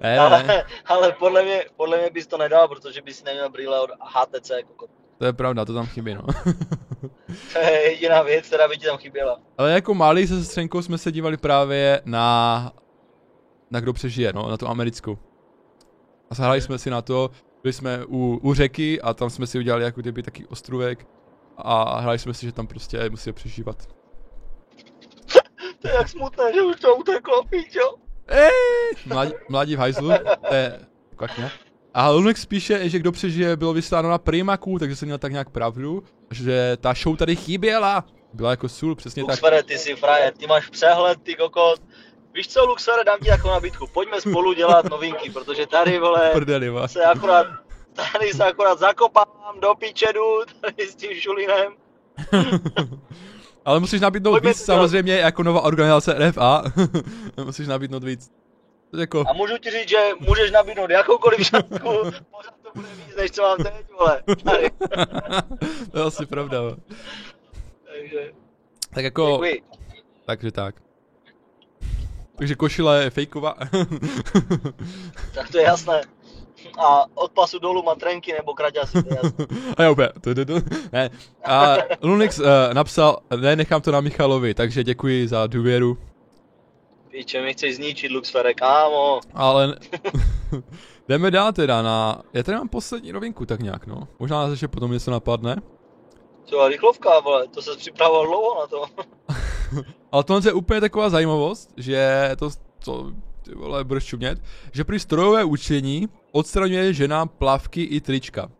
ne, 0.00 0.10
ne, 0.10 0.18
Ale, 0.18 0.64
ale 0.86 1.12
podle, 1.12 1.42
mě, 1.42 1.64
podle 1.76 1.98
mě 1.98 2.10
bys 2.10 2.26
to 2.26 2.38
nedal, 2.38 2.68
protože 2.68 3.02
bys 3.02 3.24
neměl 3.24 3.50
brýle 3.50 3.80
od 3.80 3.90
HTC. 4.00 4.50
Koko. 4.66 4.86
to 5.18 5.24
je 5.24 5.32
pravda, 5.32 5.64
to 5.64 5.74
tam 5.74 5.86
chybí, 5.86 6.14
no. 6.14 6.22
To 7.52 7.58
je 7.58 7.90
jediná 7.90 8.22
věc, 8.22 8.46
která 8.46 8.68
by 8.68 8.78
ti 8.78 8.86
tam 8.86 8.98
chyběla. 8.98 9.40
Ale 9.58 9.72
jako 9.72 9.94
malý 9.94 10.26
se 10.26 10.38
sestřenkou 10.38 10.82
jsme 10.82 10.98
se 10.98 11.12
dívali 11.12 11.36
právě 11.36 12.02
na, 12.04 12.72
na 13.70 13.80
kdo 13.80 13.92
přežije, 13.92 14.32
no, 14.32 14.50
na 14.50 14.56
tu 14.56 14.68
americkou. 14.68 15.18
A 16.30 16.34
zahráli 16.34 16.60
jsme 16.60 16.78
si 16.78 16.90
na 16.90 17.02
to, 17.02 17.30
byli 17.62 17.72
jsme 17.72 18.04
u, 18.08 18.40
u 18.42 18.54
řeky 18.54 19.00
a 19.00 19.14
tam 19.14 19.30
jsme 19.30 19.46
si 19.46 19.58
udělali 19.58 19.84
jako 19.84 20.00
kdyby 20.00 20.22
taký 20.22 20.46
ostrůvek 20.46 21.06
a 21.56 22.00
hráli 22.00 22.18
jsme 22.18 22.34
si, 22.34 22.46
že 22.46 22.52
tam 22.52 22.66
prostě 22.66 23.10
musí 23.10 23.32
přežívat. 23.32 23.76
To 25.82 25.88
je 25.88 25.94
jak 25.94 26.08
smutné, 26.08 26.52
že 26.54 26.62
už 26.62 26.80
to 26.80 26.96
uteklo, 26.96 27.44
píčo. 27.44 28.03
Mladí, 29.06 29.32
mladí 29.48 29.76
v 29.76 29.78
hajzlu, 29.78 30.10
to 30.48 30.54
je 30.54 30.80
kvakně. 31.16 31.50
A 31.94 32.10
Lunex 32.10 32.46
píše, 32.46 32.88
že 32.88 32.98
kdo 32.98 33.12
přežije 33.12 33.56
bylo 33.56 33.72
vysláno 33.72 34.10
na 34.10 34.18
Primaku, 34.18 34.78
takže 34.78 34.96
jsem 34.96 35.06
měl 35.06 35.18
tak 35.18 35.32
nějak 35.32 35.50
pravdu, 35.50 36.02
že 36.30 36.76
ta 36.80 36.94
show 36.94 37.16
tady 37.16 37.36
chyběla. 37.36 38.04
Byla 38.32 38.50
jako 38.50 38.68
sůl, 38.68 38.94
přesně 38.94 39.24
tak. 39.24 39.30
Luxfere, 39.30 39.62
ty 39.62 39.78
jsi 39.78 39.94
frajer, 39.96 40.32
ty 40.32 40.46
máš 40.46 40.68
přehled, 40.68 41.22
ty 41.22 41.34
kokot. 41.34 41.80
Víš 42.34 42.48
co, 42.48 42.66
Luxfere, 42.66 43.04
dám 43.04 43.18
ti 43.22 43.28
takovou 43.28 43.54
nabídku, 43.54 43.86
pojďme 43.86 44.20
spolu 44.20 44.52
dělat 44.52 44.84
novinky, 44.90 45.30
protože 45.30 45.66
tady, 45.66 45.98
vole, 45.98 46.30
Prdeli, 46.32 46.72
se 46.86 47.04
akorát, 47.04 47.46
tady 47.92 48.32
se 48.32 48.44
akorát 48.44 48.78
zakopávám 48.78 49.60
do 49.60 49.74
piče 49.74 50.12
jdu, 50.12 50.44
tady 50.60 50.88
s 50.88 50.94
tím 50.94 51.10
šulinem. 51.14 51.72
Ale 53.64 53.80
musíš 53.80 54.00
nabídnout 54.00 54.32
Pojďme 54.32 54.50
víc 54.50 54.58
to 54.58 54.64
samozřejmě 54.64 55.16
jako 55.16 55.42
nová 55.42 55.60
organizace 55.60 56.14
RFA. 56.18 56.64
musíš 57.44 57.66
nabídnout 57.68 58.04
víc. 58.04 58.30
Jako, 58.98 59.24
A 59.28 59.32
můžu 59.32 59.58
ti 59.58 59.70
říct, 59.70 59.88
že 59.88 59.96
můžeš 60.20 60.50
nabídnout 60.50 60.90
jakoukoliv 60.90 61.46
šátku, 61.46 61.88
pořád 62.30 62.54
to 62.62 62.70
bude 62.74 62.88
víc, 63.06 63.16
než 63.16 63.30
co 63.30 63.42
mám 63.42 63.56
teď, 63.56 63.72
vole. 63.98 64.22
Tady. 64.44 64.70
to 65.92 65.98
je 65.98 66.04
asi 66.04 66.26
pravda. 66.26 66.56
jo. 66.56 66.76
Takže, 67.86 68.32
Tak 68.94 69.04
jako, 69.04 69.30
děkuji. 69.32 69.62
takže 70.26 70.52
tak. 70.52 70.74
Takže 72.38 72.54
košile 72.54 73.04
je 73.04 73.10
fejková. 73.10 73.54
Tak 75.34 75.50
to 75.52 75.58
je 75.58 75.64
jasné. 75.64 76.00
A 76.78 77.04
od 77.14 77.32
pasu 77.32 77.58
dolů 77.58 77.82
má 77.82 77.94
trenky 77.94 78.32
nebo 78.32 78.54
kraťasy. 78.54 78.98
A 79.76 79.82
já 79.82 79.90
úplně, 79.90 80.08
ne. 80.92 81.10
A 81.44 81.76
Lunix 82.02 82.38
uh, 82.38 82.46
napsal, 82.72 83.18
ne, 83.40 83.56
nechám 83.56 83.80
to 83.80 83.92
na 83.92 84.00
Michalovi, 84.00 84.54
takže 84.54 84.84
děkuji 84.84 85.28
za 85.28 85.46
důvěru. 85.46 85.98
Píče, 87.10 87.42
mi 87.42 87.52
chceš 87.52 87.76
zničit 87.76 88.12
Luxfere, 88.12 88.54
kámo. 88.54 89.20
Ale 89.34 89.76
jdeme 91.08 91.30
dál 91.30 91.52
teda 91.52 91.82
na, 91.82 92.22
já 92.32 92.42
tady 92.42 92.58
mám 92.58 92.68
poslední 92.68 93.12
rovinku 93.12 93.46
tak 93.46 93.60
nějak, 93.60 93.86
no. 93.86 94.08
Možná 94.18 94.42
nás 94.42 94.50
ještě 94.50 94.68
potom 94.68 94.92
něco 94.92 95.10
napadne. 95.10 95.56
Co, 96.44 96.68
rychlovka, 96.68 97.20
vole, 97.20 97.48
to 97.48 97.62
se 97.62 97.76
připravoval 97.76 98.26
dlouho 98.26 98.60
na 98.60 98.66
to. 98.66 98.84
Ale 100.12 100.24
tohle 100.24 100.42
je 100.44 100.52
úplně 100.52 100.80
taková 100.80 101.10
zajímavost, 101.10 101.70
že 101.76 102.30
to, 102.38 102.50
to 102.84 103.12
ty 103.44 103.54
vole, 103.54 103.84
budeš 103.84 104.04
čumět, 104.04 104.42
že 104.72 104.84
při 104.84 104.98
strojové 104.98 105.44
učení 105.44 106.08
odstraňuje 106.32 106.92
ženám 106.92 107.28
plavky 107.28 107.82
i 107.82 108.00
trička. 108.00 108.50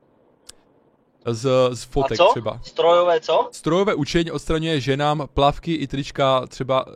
Z, 1.26 1.50
z 1.72 1.84
A 1.84 1.86
fotek 1.90 2.18
co? 2.18 2.28
třeba. 2.30 2.60
Strojové 2.62 3.20
co? 3.20 3.48
Strojové 3.52 3.94
učení 3.94 4.30
odstraňuje 4.30 4.80
ženám 4.80 5.28
plavky 5.34 5.74
i 5.74 5.86
trička 5.86 6.46
třeba 6.46 6.86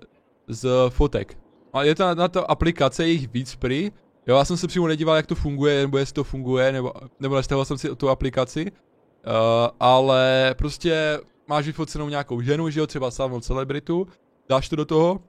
z 0.48 0.68
fotek. 0.88 1.38
A 1.72 1.82
je 1.82 1.94
to 1.94 2.02
na, 2.02 2.14
na 2.14 2.28
to 2.28 2.50
aplikace, 2.50 3.04
je 3.04 3.12
jich 3.12 3.28
víc 3.32 3.54
prý. 3.54 3.92
Jo, 4.26 4.36
já 4.36 4.44
jsem 4.44 4.56
se 4.56 4.66
přímo 4.66 4.86
nedíval, 4.86 5.16
jak 5.16 5.26
to 5.26 5.34
funguje, 5.34 5.80
nebo 5.82 5.98
jestli 5.98 6.14
to 6.14 6.24
funguje, 6.24 6.72
nebo, 6.72 6.92
nebo 7.20 7.36
nestahoval 7.36 7.64
jsem 7.64 7.78
si 7.78 7.96
tu 7.96 8.08
aplikaci. 8.08 8.72
Uh, 8.72 9.32
ale 9.80 10.54
prostě 10.58 11.20
máš 11.46 11.66
vyfocenou 11.66 12.08
nějakou 12.08 12.40
ženu, 12.40 12.70
že 12.70 12.80
jo, 12.80 12.86
třeba 12.86 13.10
samou 13.10 13.40
celebritu, 13.40 14.06
dáš 14.48 14.68
to 14.68 14.76
do 14.76 14.84
toho 14.84 15.20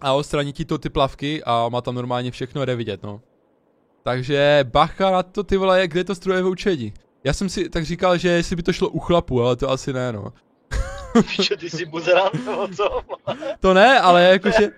a 0.00 0.12
odstraní 0.12 0.52
ti 0.52 0.64
to 0.64 0.78
ty 0.78 0.88
plavky 0.88 1.42
a 1.44 1.68
má 1.68 1.80
tam 1.80 1.94
normálně 1.94 2.30
všechno, 2.30 2.64
jde 2.64 2.76
vidět, 2.76 3.02
no. 3.02 3.20
Takže 4.02 4.60
bacha 4.72 5.10
na 5.10 5.22
to, 5.22 5.42
ty 5.44 5.56
vole, 5.56 5.88
kde 5.88 6.00
je 6.00 6.04
to 6.04 6.14
strojové 6.14 6.48
učení. 6.48 6.94
Já 7.24 7.32
jsem 7.32 7.48
si 7.48 7.68
tak 7.68 7.84
říkal, 7.84 8.18
že 8.18 8.28
jestli 8.28 8.56
by 8.56 8.62
to 8.62 8.72
šlo 8.72 8.88
u 8.88 8.98
chlapu, 8.98 9.42
ale 9.42 9.56
to 9.56 9.70
asi 9.70 9.92
ne, 9.92 10.12
no. 10.12 10.32
Ty 11.58 11.70
jsi 11.70 11.84
buzerant, 11.86 12.46
nebo 12.46 12.68
co? 12.68 13.00
To 13.60 13.74
ne, 13.74 14.00
ale 14.00 14.22
jakože, 14.22 14.70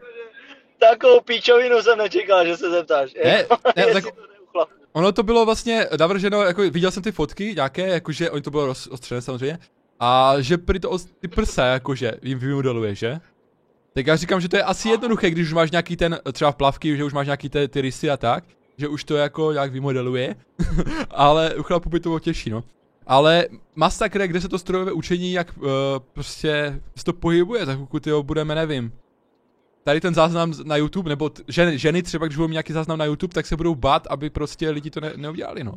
Takovou 0.78 1.20
píčovinu 1.20 1.82
jsem 1.82 1.98
nečekal, 1.98 2.46
že 2.46 2.56
se 2.56 2.70
zeptáš. 2.70 3.14
Ne, 3.24 3.46
ne, 3.76 3.86
tak- 3.92 4.04
to 4.04 4.10
chlapů. 4.52 4.72
ono 4.92 5.12
to 5.12 5.22
bylo 5.22 5.44
vlastně 5.44 5.86
navrženo, 5.98 6.42
jako 6.42 6.62
viděl 6.62 6.90
jsem 6.90 7.02
ty 7.02 7.12
fotky 7.12 7.52
nějaké, 7.54 7.88
jakože, 7.88 8.30
oni 8.30 8.42
to 8.42 8.50
bylo 8.50 8.66
rozostřené 8.66 9.20
samozřejmě, 9.20 9.58
a 10.00 10.34
že 10.38 10.58
prý 10.58 10.80
to 10.80 10.98
ty 11.20 11.28
prsa, 11.28 11.64
jakože, 11.64 12.12
jim 12.22 12.38
vymodeluje, 12.38 12.94
že? 12.94 13.20
Tak 13.94 14.06
já 14.06 14.16
říkám, 14.16 14.40
že 14.40 14.48
to 14.48 14.56
je 14.56 14.62
asi 14.62 14.88
jednoduché, 14.88 15.30
když 15.30 15.46
už 15.46 15.52
máš 15.52 15.70
nějaký 15.70 15.96
ten, 15.96 16.18
třeba 16.32 16.52
plavky, 16.52 16.96
že 16.96 17.04
už 17.04 17.12
máš 17.12 17.26
nějaký 17.26 17.48
ty, 17.48 17.68
ty 17.68 17.80
rysy 17.80 18.10
a 18.10 18.16
tak, 18.16 18.44
že 18.76 18.88
už 18.88 19.04
to 19.04 19.16
jako 19.16 19.52
nějak 19.52 19.72
vymodeluje, 19.72 20.36
ale 21.10 21.54
u 21.54 21.62
chlapů 21.62 21.88
by 21.88 22.00
to 22.00 22.08
bylo 22.08 22.20
těžší, 22.20 22.50
no. 22.50 22.64
Ale 23.06 23.46
masakre, 23.74 24.28
kde 24.28 24.40
se 24.40 24.48
to 24.48 24.58
strojové 24.58 24.92
učení, 24.92 25.32
jak 25.32 25.58
uh, 25.58 25.64
prostě 26.12 26.80
se 26.96 27.04
to 27.04 27.12
pohybuje, 27.12 27.66
tak 27.66 27.78
pokud 27.78 28.06
jo, 28.06 28.22
budeme, 28.22 28.54
nevím. 28.54 28.92
Tady 29.84 30.00
ten 30.00 30.14
záznam 30.14 30.54
na 30.64 30.76
YouTube, 30.76 31.08
nebo 31.08 31.28
t- 31.28 31.42
ženy, 31.48 31.78
ženy 31.78 32.02
třeba, 32.02 32.26
když 32.26 32.36
budou 32.36 32.48
mít 32.48 32.52
nějaký 32.52 32.72
záznam 32.72 32.98
na 32.98 33.04
YouTube, 33.04 33.34
tak 33.34 33.46
se 33.46 33.56
budou 33.56 33.74
bát, 33.74 34.06
aby 34.10 34.30
prostě 34.30 34.70
lidi 34.70 34.90
to 34.90 35.00
ne, 35.00 35.12
neudělali, 35.16 35.64
no. 35.64 35.74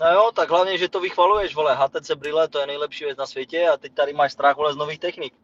No 0.00 0.12
jo, 0.12 0.30
tak 0.34 0.50
hlavně, 0.50 0.78
že 0.78 0.88
to 0.88 1.00
vychvaluješ, 1.00 1.54
vole, 1.54 1.76
HTC 1.76 2.10
brýle, 2.10 2.48
to 2.48 2.58
je 2.58 2.66
nejlepší 2.66 3.04
věc 3.04 3.18
na 3.18 3.26
světě 3.26 3.68
a 3.68 3.76
teď 3.76 3.94
tady 3.94 4.12
máš 4.12 4.32
strach, 4.32 4.56
vole, 4.56 4.72
z 4.72 4.76
nových 4.76 4.98
technik. 4.98 5.34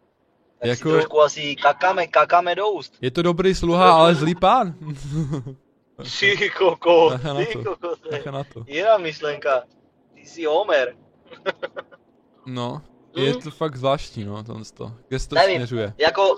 Tak 0.59 0.69
jako... 0.69 0.89
Si 0.89 0.95
trošku 0.95 1.21
asi 1.21 1.57
kakáme, 1.57 2.07
kakáme 2.07 2.55
do 2.55 2.69
úst. 2.69 2.95
Je 3.01 3.11
to 3.11 3.23
dobrý 3.23 3.55
sluha, 3.55 3.93
ale 3.93 4.15
zlý 4.15 4.35
pán. 4.35 4.75
Ty 6.21 6.51
koko, 6.59 7.11
ty 7.37 7.47
to. 7.53 7.77
koko, 7.77 8.31
na 8.31 8.45
to. 8.45 8.65
jiná 8.67 8.99
myšlenka. 8.99 9.63
Ty 10.15 10.21
jsi 10.27 10.45
Homer. 10.45 10.97
No, 12.47 12.83
je 13.17 13.33
Hm? 13.33 13.41
to 13.41 13.51
fakt 13.51 13.77
zvláštní, 13.77 14.25
no, 14.25 14.45
to. 14.77 14.93
Kde 15.09 15.19
se 15.19 15.29
to 15.29 15.35
Nevím. 15.35 15.57
směřuje? 15.57 15.95
Jako, 15.99 16.37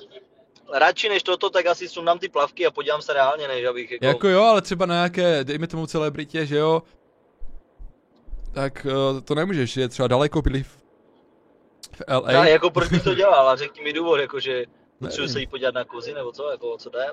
radši 0.75 1.09
než 1.09 1.23
toto, 1.23 1.51
tak 1.51 1.67
asi 1.67 1.89
sundám 1.89 2.19
ty 2.19 2.29
plavky 2.29 2.67
a 2.67 2.71
podívám 2.71 3.03
se 3.03 3.13
reálně, 3.13 3.49
než 3.49 3.65
abych 3.65 3.91
jako... 3.91 4.07
Jako 4.07 4.29
jo, 4.29 4.43
ale 4.43 4.63
třeba 4.63 4.87
na 4.87 4.95
nějaké, 4.95 5.45
dejme 5.45 5.67
tomu 5.67 5.87
celebritě, 5.87 6.47
že 6.47 6.57
jo, 6.57 6.83
tak 8.53 8.87
uh, 9.15 9.21
to 9.21 9.35
nemůžeš, 9.35 9.77
je 9.77 9.89
třeba 9.89 10.09
daleko 10.09 10.43
byli 10.43 10.63
v, 10.63 10.79
v 11.97 12.03
LA. 12.09 12.33
Já, 12.33 12.45
jako 12.45 12.71
proč 12.71 12.89
bych 12.89 13.03
to 13.05 13.15
dělal, 13.15 13.49
a 13.49 13.57
řekni 13.57 13.83
mi 13.85 13.93
důvod, 13.93 14.17
jako 14.17 14.41
že 14.41 14.65
potřebuji 14.99 15.29
se 15.29 15.41
jí 15.41 15.47
podívat 15.47 15.75
na 15.75 15.85
kozy, 15.85 16.15
nebo 16.15 16.33
co, 16.33 16.51
jako 16.51 16.77
co 16.79 16.91
jde. 16.91 17.07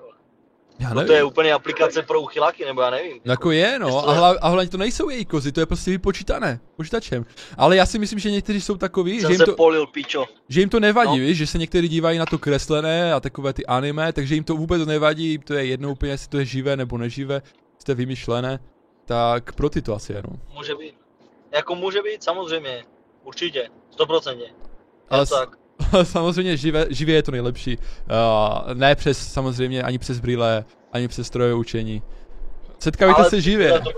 Já 0.79 0.89
No 0.89 0.95
nevím. 0.95 1.07
to 1.07 1.13
je 1.13 1.23
úplně 1.23 1.53
aplikace 1.53 2.01
pro 2.01 2.21
uchyláky, 2.21 2.65
nebo 2.65 2.81
já 2.81 2.89
nevím. 2.89 3.19
Jako 3.25 3.51
je, 3.51 3.79
no, 3.79 4.09
a, 4.09 4.13
hla, 4.13 4.35
a 4.41 4.47
hlavně 4.47 4.69
to 4.69 4.77
nejsou 4.77 5.09
její 5.09 5.25
kozy, 5.25 5.51
to 5.51 5.59
je 5.59 5.65
prostě 5.65 5.91
vypočítané 5.91 6.59
počítačem. 6.75 7.25
Ale 7.57 7.75
já 7.75 7.85
si 7.85 7.99
myslím, 7.99 8.19
že 8.19 8.31
někteří 8.31 8.61
jsou 8.61 8.77
takový, 8.77 9.19
že 9.19 9.27
jim, 9.29 9.39
to, 9.39 9.55
polil, 9.55 9.87
pičo. 9.87 10.25
že 10.49 10.59
jim 10.59 10.69
to 10.69 10.79
nevadí, 10.79 11.19
No. 11.19 11.25
víš, 11.25 11.37
že 11.37 11.47
se 11.47 11.57
někteří 11.57 11.87
dívají 11.87 12.17
na 12.17 12.25
to 12.25 12.37
kreslené 12.39 13.13
a 13.13 13.19
takové 13.19 13.53
ty 13.53 13.65
anime, 13.65 14.13
takže 14.13 14.35
jim 14.35 14.43
to 14.43 14.55
vůbec 14.55 14.85
nevadí, 14.87 15.25
jim 15.29 15.41
to 15.41 15.53
je 15.53 15.65
jedno 15.65 15.91
úplně, 15.91 16.11
jestli 16.11 16.29
to 16.29 16.37
je 16.37 16.45
živé 16.45 16.77
nebo 16.77 16.97
neživé, 16.97 17.35
jestli 17.35 17.85
to 17.85 17.91
je 17.91 17.95
vymyšlené, 17.95 18.59
tak 19.05 19.53
pro 19.53 19.69
ty 19.69 19.81
to 19.81 19.95
asi 19.95 20.13
je, 20.13 20.23
no. 20.29 20.39
Může 20.53 20.75
být. 20.75 20.95
Jako 21.51 21.75
může 21.75 22.01
být, 22.01 22.23
samozřejmě. 22.23 22.83
Určitě. 23.23 23.69
Stoprocentně. 23.91 24.45
Ale 25.13 25.25
tak. 25.25 25.57
samozřejmě 26.03 26.57
živé, 26.57 26.85
živě 26.89 27.15
je 27.15 27.23
to 27.23 27.31
nejlepší. 27.31 27.77
Uh, 27.77 28.73
ne 28.73 28.95
přes, 28.95 29.33
samozřejmě, 29.33 29.83
ani 29.83 29.97
přes 29.97 30.19
brýle, 30.19 30.65
ani 30.91 31.07
přes 31.07 31.27
strojové 31.27 31.53
učení. 31.55 32.01
Setkávejte 32.79 33.21
Ale 33.21 33.29
se 33.29 33.41
živě. 33.41 33.81
No. 33.85 33.91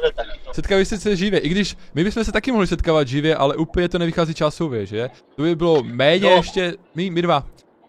Setkávejte 0.54 0.98
se 0.98 1.16
živě, 1.16 1.40
i 1.40 1.50
když 1.50 1.78
my 1.94 2.04
bychom 2.04 2.24
se 2.24 2.32
taky 2.32 2.52
mohli 2.52 2.68
setkávat 2.68 3.08
živě, 3.08 3.36
ale 3.36 3.56
úplně 3.56 3.90
to 3.90 4.00
nevychází 4.00 4.34
časově, 4.34 4.86
že? 4.86 5.10
To 5.36 5.42
by 5.42 5.56
bylo 5.56 5.84
méně 5.84 6.30
No. 6.30 6.36
ještě, 6.36 6.74
my, 6.96 7.10
my 7.10 7.22
dva, 7.22 7.42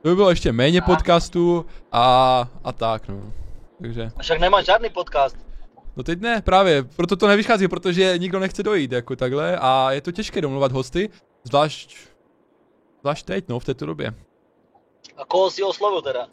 to 0.02 0.08
by 0.08 0.14
bylo 0.14 0.30
ještě 0.30 0.52
méně 0.52 0.80
A. 0.80 0.84
podcastů 0.84 1.66
a, 1.92 2.48
a 2.64 2.72
tak, 2.72 3.08
no. 3.08 3.32
Takže, 3.82 4.10
A 4.16 4.22
však 4.22 4.40
nemáš 4.40 4.66
žádný 4.66 4.88
podcast. 4.90 5.36
no 5.96 6.02
teď 6.02 6.20
ne, 6.20 6.42
právě, 6.42 6.82
proto 6.96 7.16
to 7.16 7.28
nevychází, 7.28 7.68
protože 7.68 8.18
nikdo 8.18 8.38
nechce 8.40 8.62
dojít, 8.62 8.92
jako 8.92 9.16
takhle, 9.16 9.58
a 9.60 9.92
je 9.92 10.00
to 10.00 10.12
těžké 10.12 10.40
domluvat 10.40 10.72
hosty, 10.72 11.08
zvlášť, 11.44 11.96
zvlášť 13.00 13.26
teď, 13.26 13.44
no, 13.48 13.58
v 13.58 13.64
této 13.64 13.86
době. 13.86 14.14
A 15.16 15.24
koho 15.24 15.50
si 15.50 15.62
oslovil 15.62 16.02
teda? 16.02 16.26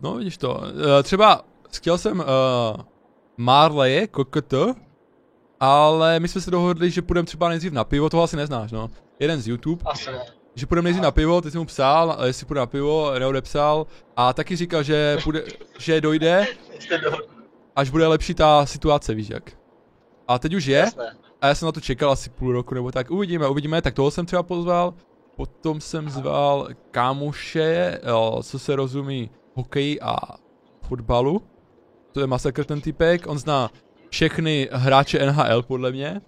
No, 0.00 0.14
vidíš 0.14 0.38
to. 0.38 0.60
Eh, 0.98 1.02
Třeba 1.02 1.44
chtěl 1.72 1.98
jsem 1.98 2.18
uh, 2.20 2.26
Marleje, 3.36 4.06
KKT, 4.06 4.54
ale 5.60 6.20
my 6.20 6.28
jsme 6.28 6.40
se 6.40 6.50
dohodli, 6.50 6.90
že 6.90 7.02
půjdeme 7.02 7.26
třeba 7.26 7.48
nejdřív 7.48 7.72
na 7.72 7.84
pivo, 7.84 8.10
toho 8.10 8.22
asi 8.22 8.36
neznáš, 8.36 8.72
no. 8.72 8.90
Jeden 9.18 9.40
z 9.40 9.48
YouTube, 9.48 9.82
Asi 9.86 10.10
ne. 10.12 10.24
že 10.54 10.66
půjdeme 10.66 10.84
nejdřív 10.86 11.02
na 11.02 11.10
pivo, 11.10 11.40
teď 11.40 11.52
jsem 11.52 11.60
mu 11.60 11.64
psal, 11.66 12.12
ale 12.12 12.26
jestli 12.28 12.46
půjde 12.46 12.58
na 12.60 12.66
pivo, 12.66 13.10
neodepsal, 13.18 13.86
a 14.16 14.32
taky 14.32 14.56
říkal, 14.56 14.82
že, 14.82 15.18
půjde, 15.24 15.44
že 15.78 16.00
dojde, 16.00 16.46
až 17.76 17.90
bude 17.90 18.06
lepší 18.06 18.34
ta 18.34 18.66
situace, 18.66 19.14
víš 19.14 19.28
jak. 19.30 19.50
A 20.28 20.38
teď 20.38 20.54
už 20.54 20.64
je, 20.66 20.78
Jasné. 20.78 21.16
a 21.40 21.46
já 21.46 21.54
jsem 21.54 21.66
na 21.66 21.72
to 21.72 21.80
čekal 21.80 22.10
asi 22.10 22.30
půl 22.30 22.52
roku 22.52 22.74
nebo 22.74 22.90
tak, 22.92 23.10
uvidíme, 23.10 23.48
uvidíme, 23.48 23.82
tak 23.82 23.94
toho 23.94 24.10
jsem 24.10 24.26
třeba 24.26 24.42
pozval, 24.42 24.94
potom 25.40 25.80
jsem 25.80 26.08
zval 26.08 26.68
kámoše, 26.90 27.98
eh, 28.02 28.42
co 28.42 28.58
se 28.58 28.76
rozumí 28.76 29.30
hokeji 29.54 30.00
a 30.00 30.16
fotbalu, 30.82 31.42
to 32.12 32.20
je 32.20 32.26
masakr 32.26 32.64
ten 32.64 32.80
typek, 32.80 33.26
on 33.26 33.38
zná 33.38 33.70
všechny 34.08 34.68
hráče 34.72 35.26
NHL 35.26 35.62
podle 35.62 35.92
mě. 35.92 36.20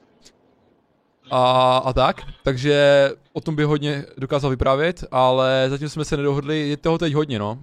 A, 1.31 1.77
a 1.79 1.93
tak, 1.93 2.23
takže 2.43 3.11
o 3.33 3.41
tom 3.41 3.57
by 3.57 3.65
hodně 3.65 4.05
dokázal 4.19 4.51
vyprávět, 4.51 5.05
ale 5.11 5.67
zatím 5.69 5.89
jsme 5.89 6.05
se 6.05 6.17
nedohodli, 6.17 6.69
je 6.69 6.77
toho 6.77 6.99
teď 6.99 7.15
hodně 7.15 7.39
no. 7.39 7.59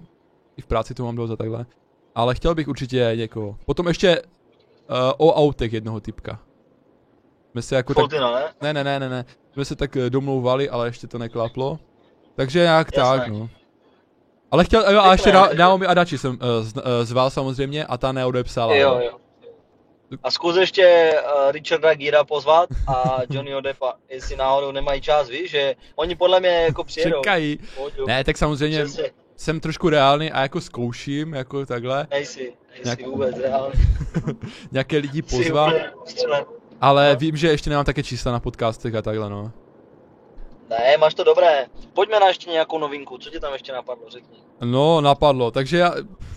I 0.56 0.62
v 0.62 0.66
práci 0.66 0.94
to 0.94 1.04
mám 1.04 1.16
dost 1.16 1.30
a 1.30 1.36
takhle. 1.36 1.66
Ale 2.14 2.34
chtěl 2.34 2.54
bych 2.54 2.68
určitě 2.68 3.12
někoho. 3.14 3.58
Potom 3.66 3.88
ještě 3.88 4.22
uh, 4.22 4.96
o 5.18 5.34
autech 5.34 5.72
jednoho 5.72 6.00
typka. 6.00 6.38
Jsme 7.50 7.62
se 7.62 7.76
jako 7.76 7.94
tak... 7.94 8.00
Foltino, 8.00 8.34
ne? 8.34 8.44
Ne, 8.62 8.72
ne, 8.72 8.84
ne, 8.84 9.00
ne, 9.00 9.08
ne. 9.08 9.24
Jsme 9.52 9.64
se 9.64 9.76
tak 9.76 9.96
eh, 9.96 10.10
domlouvali, 10.10 10.70
ale 10.70 10.88
ještě 10.88 11.06
to 11.06 11.18
neklaplo. 11.18 11.78
Takže 12.36 12.58
nějak 12.60 12.88
Jasné. 12.96 13.18
tak, 13.18 13.28
no. 13.28 13.48
Ale 14.50 14.64
chtěl, 14.64 14.92
jo, 14.92 15.00
a 15.00 15.12
ještě 15.12 15.32
Na? 15.32 15.48
Naomi 15.56 15.86
Adachi 15.86 16.18
jsem 16.18 16.30
uh, 16.32 16.38
z, 16.66 16.76
uh, 16.76 16.82
zval 17.02 17.30
samozřejmě 17.30 17.84
a 17.84 17.96
ta 17.96 18.12
neodepsala. 18.12 18.74
Jo, 18.74 18.94
no. 18.94 19.00
jo. 19.00 19.16
A 20.22 20.30
zkus 20.30 20.56
ještě 20.56 21.12
uh, 21.24 21.52
Richarda 21.52 21.94
Gira 21.94 22.24
pozvat 22.24 22.68
a 22.86 23.18
Johnnyho 23.30 23.60
Deppa, 23.60 23.94
jestli 24.08 24.36
náhodou 24.36 24.72
nemají 24.72 25.00
čas, 25.00 25.28
víš, 25.28 25.50
že 25.50 25.74
oni 25.94 26.14
podle 26.14 26.40
mě 26.40 26.48
jako 26.48 26.84
přijedou. 26.84 27.16
Čekají. 27.22 27.58
Pojďou. 27.76 28.06
Ne, 28.06 28.24
tak 28.24 28.38
samozřejmě 28.38 28.84
Přesně. 28.84 29.10
jsem 29.36 29.60
trošku 29.60 29.88
reálný 29.88 30.32
a 30.32 30.40
jako 30.42 30.60
zkouším, 30.60 31.34
jako 31.34 31.66
takhle, 31.66 32.06
Nejsi, 32.10 32.52
nejsi 32.68 32.84
Nějak- 32.84 33.06
vůbec 33.06 33.38
reálný. 33.38 33.74
nějaké 34.72 34.96
lidi 34.96 35.22
pozvat. 35.22 35.74
Ale 36.80 37.10
no. 37.10 37.18
vím, 37.18 37.36
že 37.36 37.48
ještě 37.48 37.70
nemám 37.70 37.84
také 37.84 38.02
čísla 38.02 38.32
na 38.32 38.40
podcastech 38.40 38.94
a 38.94 39.02
takhle, 39.02 39.30
no. 39.30 39.52
Ne, 40.68 40.96
máš 40.98 41.14
to 41.14 41.24
dobré. 41.24 41.66
Pojďme 41.92 42.20
na 42.20 42.28
ještě 42.28 42.50
nějakou 42.50 42.78
novinku, 42.78 43.18
co 43.18 43.30
ti 43.30 43.40
tam 43.40 43.52
ještě 43.52 43.72
napadlo, 43.72 44.04
řekni. 44.08 44.38
No, 44.60 45.00
napadlo, 45.00 45.50
takže 45.50 45.78
já, 45.78 45.94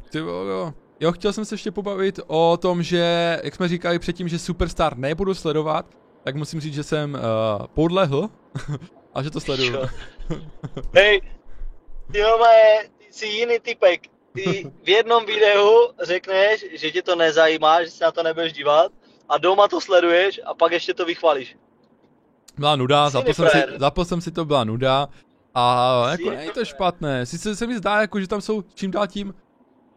ty 0.10 0.18
jo. 0.18 0.74
Jo, 1.00 1.12
chtěl 1.12 1.34
jsem 1.34 1.46
se 1.46 1.54
ještě 1.54 1.72
pobavit 1.72 2.20
o 2.28 2.58
tom, 2.58 2.84
že, 2.84 3.40
jak 3.44 3.56
jsme 3.56 3.68
říkali 3.68 4.00
předtím, 4.00 4.30
že 4.30 4.40
Superstar 4.40 4.98
nebudu 4.98 5.34
sledovat, 5.34 5.86
tak 6.24 6.36
musím 6.36 6.60
říct, 6.60 6.74
že 6.74 6.84
jsem 6.84 7.14
uh, 7.14 7.68
podlehl 7.68 8.30
a 9.14 9.24
že 9.24 9.32
to 9.32 9.40
sleduju. 9.40 9.78
Hej, 10.96 11.22
ty 12.12 12.22
nové, 12.22 12.84
ty 12.98 13.14
jsi 13.14 13.26
jiný 13.26 13.60
typek. 13.60 14.02
Ty 14.34 14.72
v 14.84 14.90
jednom 14.90 15.26
videu 15.26 15.90
řekneš, 16.02 16.66
že 16.74 16.92
tě 16.92 17.02
to 17.02 17.16
nezajímá, 17.16 17.84
že 17.84 17.92
se 17.92 18.04
na 18.04 18.12
to 18.12 18.24
nebudeš 18.24 18.54
dívat 18.54 18.92
a 19.30 19.38
doma 19.38 19.68
to 19.68 19.82
sleduješ 19.82 20.42
a 20.46 20.54
pak 20.54 20.72
ještě 20.72 20.94
to 20.94 21.06
vychválíš. 21.06 21.58
Byla 22.58 22.76
nuda, 22.76 23.10
zapl 23.10 23.34
jsem, 23.34 23.48
si, 23.50 23.64
zapl 23.78 24.06
jsem 24.06 24.22
si 24.22 24.32
to, 24.32 24.46
byla 24.46 24.64
nuda 24.64 25.10
a 25.56 26.06
jako 26.12 26.30
není 26.30 26.52
to 26.52 26.66
špatné, 26.66 27.26
sice 27.26 27.56
se 27.56 27.68
mi 27.68 27.78
zdá, 27.78 28.02
jako, 28.02 28.20
že 28.20 28.28
tam 28.28 28.42
jsou 28.42 28.62
čím 28.62 28.92
dál 28.92 29.08
tím 29.08 29.34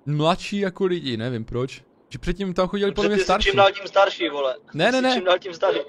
mladší 0.06 0.58
jako 0.58 0.84
lidi, 0.84 1.16
nevím 1.16 1.44
proč. 1.44 1.82
Že 2.08 2.18
předtím 2.18 2.54
tam 2.54 2.68
chodili 2.68 2.92
podle 2.92 3.14
mě 3.14 3.24
starší. 3.24 3.48
čím 3.48 3.56
dál 3.56 3.72
tím 3.72 3.86
starší, 3.86 4.28
vole. 4.28 4.56
Ne, 4.74 4.92
ne, 4.92 5.02
ne. 5.02 5.14
Čím 5.14 5.24
dál 5.24 5.38
tím 5.38 5.54
starší. 5.54 5.80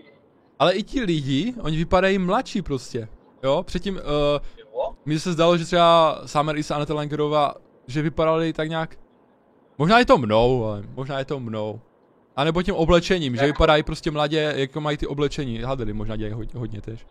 Ale 0.59 0.73
i 0.73 0.83
ti 0.83 1.01
lidi, 1.01 1.53
oni 1.61 1.77
vypadají 1.77 2.17
mladší 2.17 2.61
prostě. 2.61 3.07
Jo, 3.43 3.63
předtím 3.63 3.95
uh, 3.95 4.01
Jo? 4.77 4.95
mně 5.05 5.19
se 5.19 5.33
zdalo, 5.33 5.57
že 5.57 5.65
třeba 5.65 6.21
Summer 6.25 6.57
Isa 6.57 6.73
a 6.73 6.77
Aneta 6.77 6.93
Langerová, 6.93 7.55
že 7.87 8.01
vypadali 8.01 8.53
tak 8.53 8.69
nějak, 8.69 8.99
možná 9.77 9.99
je 9.99 10.05
to 10.05 10.17
mnou, 10.17 10.65
ale 10.65 10.83
možná 10.95 11.19
je 11.19 11.25
to 11.25 11.39
mnou. 11.39 11.81
A 12.37 12.43
nebo 12.43 12.63
tím 12.63 12.75
oblečením, 12.75 13.35
že 13.35 13.41
Jako? 13.41 13.47
vypadají 13.53 13.83
prostě 13.83 14.11
mladě, 14.11 14.53
jako 14.55 14.81
mají 14.81 14.97
ty 14.97 15.07
oblečení. 15.07 15.57
Hadely 15.61 15.93
možná 15.93 16.15
dělají 16.15 16.33
hodně, 16.33 16.59
hodně 16.59 16.81
tež. 16.81 17.05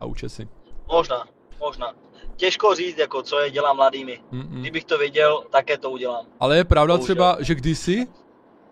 A 0.00 0.06
účesy. 0.06 0.48
Možná, 0.92 1.24
možná. 1.60 1.92
Těžko 2.36 2.74
říct, 2.74 2.98
jako, 2.98 3.22
co 3.22 3.38
je 3.38 3.50
dělá 3.50 3.72
mladými. 3.72 4.20
Mm-mm. 4.32 4.60
Kdybych 4.60 4.84
to 4.84 4.98
věděl, 4.98 5.44
také 5.50 5.78
to 5.78 5.90
udělám. 5.90 6.26
Ale 6.40 6.56
je 6.56 6.64
pravda 6.64 6.94
Bohužel. 6.94 7.14
třeba, 7.14 7.36
že 7.40 7.54
kdysi 7.54 8.06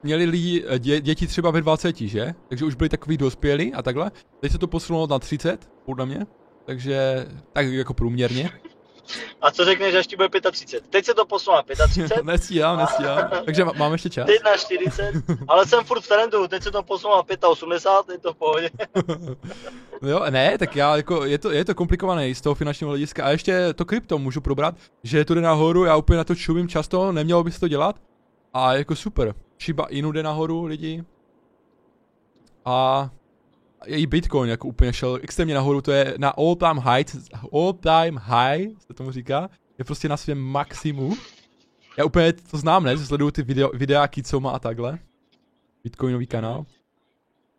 měli 0.03 0.25
lidi, 0.25 0.65
eh, 0.69 0.79
dě, 0.79 1.01
děti 1.01 1.27
třeba 1.27 1.51
ve 1.51 1.61
20, 1.61 1.97
že? 2.09 2.35
Takže 2.49 2.65
už 2.65 2.75
byli 2.75 2.89
takový 2.89 3.17
dospělí 3.17 3.75
a 3.75 3.83
takhle. 3.83 4.11
Teď 4.41 4.53
se 4.53 4.59
to 4.59 4.67
posunulo 4.67 5.07
na 5.07 5.19
30, 5.19 5.71
podle 5.85 6.07
mě. 6.07 6.27
Takže 6.65 7.27
tak 7.53 7.67
jako 7.67 7.95
průměrně. 7.95 8.51
A 9.41 9.51
co 9.51 9.65
řekneš, 9.65 9.95
až 9.95 10.07
ti 10.07 10.17
bude 10.17 10.29
35? 10.51 10.91
Teď 10.91 11.05
se 11.05 11.15
to 11.15 11.25
na 11.53 11.63
35, 11.63 12.23
nestíhám, 12.25 12.79
nestíhám. 12.79 13.31
Takže 13.45 13.65
má- 13.65 13.73
máme 13.77 13.95
ještě 13.95 14.11
čas. 14.11 14.27
teď 14.27 14.43
na 14.45 14.57
40, 14.57 15.13
ale 15.49 15.67
jsem 15.67 15.85
furt 15.85 16.01
v 16.01 16.09
trendu, 16.09 16.49
teď 16.49 16.63
se 16.63 16.71
to 16.71 16.79
na 17.43 17.49
85, 17.49 18.15
je 18.15 18.19
to 18.19 18.33
v 18.33 18.37
pohodě. 18.37 18.71
Jo, 20.03 20.25
ne, 20.31 20.59
tak 20.59 20.77
já 20.77 20.97
jako, 20.97 21.25
je 21.25 21.39
to, 21.39 21.51
je 21.51 21.65
to 21.65 21.75
komplikované 21.75 22.35
z 22.35 22.41
toho 22.41 22.55
finančního 22.55 22.89
hlediska. 22.91 23.25
A 23.25 23.31
ještě 23.31 23.75
to 23.75 23.85
krypto 23.85 24.19
můžu 24.19 24.41
probrat, 24.41 24.75
že 25.03 25.25
to 25.25 25.35
jde 25.35 25.41
nahoru, 25.41 25.85
já 25.85 25.97
úplně 25.97 26.17
na 26.17 26.25
to 26.25 26.35
čumím 26.35 26.69
často, 26.69 27.13
nemělo 27.13 27.45
by 27.45 27.53
se 27.53 27.61
to 27.61 27.69
dělat. 27.69 27.97
A 28.55 28.75
jako 28.75 28.97
super. 28.97 29.35
Shiba 29.61 29.85
Inu 29.87 30.13
jde 30.13 30.23
nahoru 30.23 30.65
lidi. 30.65 31.05
A 32.65 33.11
i 33.87 34.07
Bitcoin 34.07 34.51
jako 34.51 34.69
úplně 34.69 34.93
šel 34.93 35.19
extrémně 35.23 35.55
nahoru, 35.55 35.81
to 35.81 35.93
je 35.93 36.15
na 36.19 36.31
all 36.31 36.57
time 36.57 36.79
high, 36.79 37.05
all 37.53 37.73
time 37.73 38.17
high, 38.17 38.69
se 38.87 38.95
tomu 38.95 39.11
říká, 39.13 39.51
je 39.79 39.85
prostě 39.85 40.09
na 40.09 40.17
svém 40.17 40.39
maximu. 40.39 41.17
Já 41.99 42.05
úplně 42.05 42.33
to 42.33 42.57
znám, 42.59 42.85
ne, 42.85 42.97
že 42.97 43.07
sleduju 43.07 43.31
ty 43.31 43.43
video, 43.43 43.71
videáky, 43.75 44.23
co 44.23 44.41
má 44.41 44.51
a 44.51 44.59
takhle. 44.59 44.99
Bitcoinový 45.85 46.27
kanál. 46.27 46.67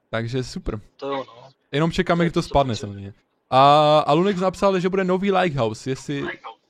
Takže 0.09 0.43
super. 0.43 0.79
To 0.95 1.07
jo, 1.07 1.25
no. 1.27 1.49
Jenom 1.71 1.91
čekáme, 1.91 2.25
kdy 2.25 2.31
to 2.31 2.41
spadne 2.41 2.75
samozřejmě. 2.75 3.13
A, 3.49 3.99
a 3.99 4.13
Lunex 4.13 4.39
napsal, 4.39 4.79
že 4.79 4.89
bude 4.89 5.03
nový 5.03 5.31
Lighthouse, 5.31 5.89
jestli, 5.89 6.23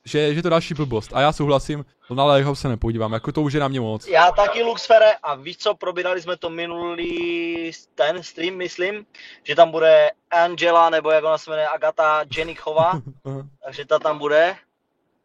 že, 0.04 0.34
že 0.34 0.42
to 0.42 0.48
další 0.48 0.74
blbost. 0.74 1.10
A 1.14 1.20
já 1.20 1.32
souhlasím, 1.32 1.84
to 2.08 2.14
na 2.14 2.24
Lighthouse 2.24 2.60
se 2.60 2.68
nepodívám, 2.68 3.12
jako 3.12 3.32
to 3.32 3.42
už 3.42 3.52
je 3.52 3.60
na 3.60 3.68
mě 3.68 3.80
moc. 3.80 4.08
Já 4.08 4.32
taky 4.32 4.62
Luxfere 4.62 5.12
a 5.22 5.34
víš 5.34 5.56
co, 5.56 5.74
probírali 5.74 6.22
jsme 6.22 6.36
to 6.36 6.50
minulý 6.50 7.70
ten 7.94 8.22
stream, 8.22 8.54
myslím, 8.54 9.06
že 9.42 9.54
tam 9.54 9.70
bude 9.70 10.10
Angela, 10.30 10.90
nebo 10.90 11.10
jak 11.10 11.24
ona 11.24 11.38
se 11.38 11.50
jmenuje, 11.50 11.68
Agata 11.68 12.24
Jenichová, 12.36 12.90
Aha. 13.24 13.46
takže 13.64 13.84
ta 13.84 13.98
tam 13.98 14.18
bude. 14.18 14.56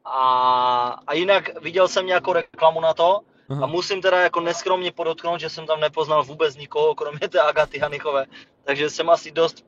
A, 0.06 1.00
a 1.08 1.14
jinak 1.14 1.62
viděl 1.62 1.88
jsem 1.88 2.06
nějakou 2.06 2.34
reklamu 2.34 2.82
na 2.82 2.94
to, 2.94 3.22
Aha. 3.50 3.64
A 3.64 3.68
musím 3.68 4.02
teda 4.02 4.22
jako 4.22 4.40
neskromně 4.40 4.92
podotknout, 4.92 5.40
že 5.40 5.50
jsem 5.50 5.66
tam 5.66 5.80
nepoznal 5.80 6.24
vůbec 6.24 6.58
nikoho, 6.58 6.96
kromě 6.96 7.28
té 7.30 7.40
Agaty 7.40 7.80
Hanichové. 7.80 8.26
Takže 8.64 8.90
jsem 8.90 9.10
asi 9.10 9.32
dost 9.32 9.66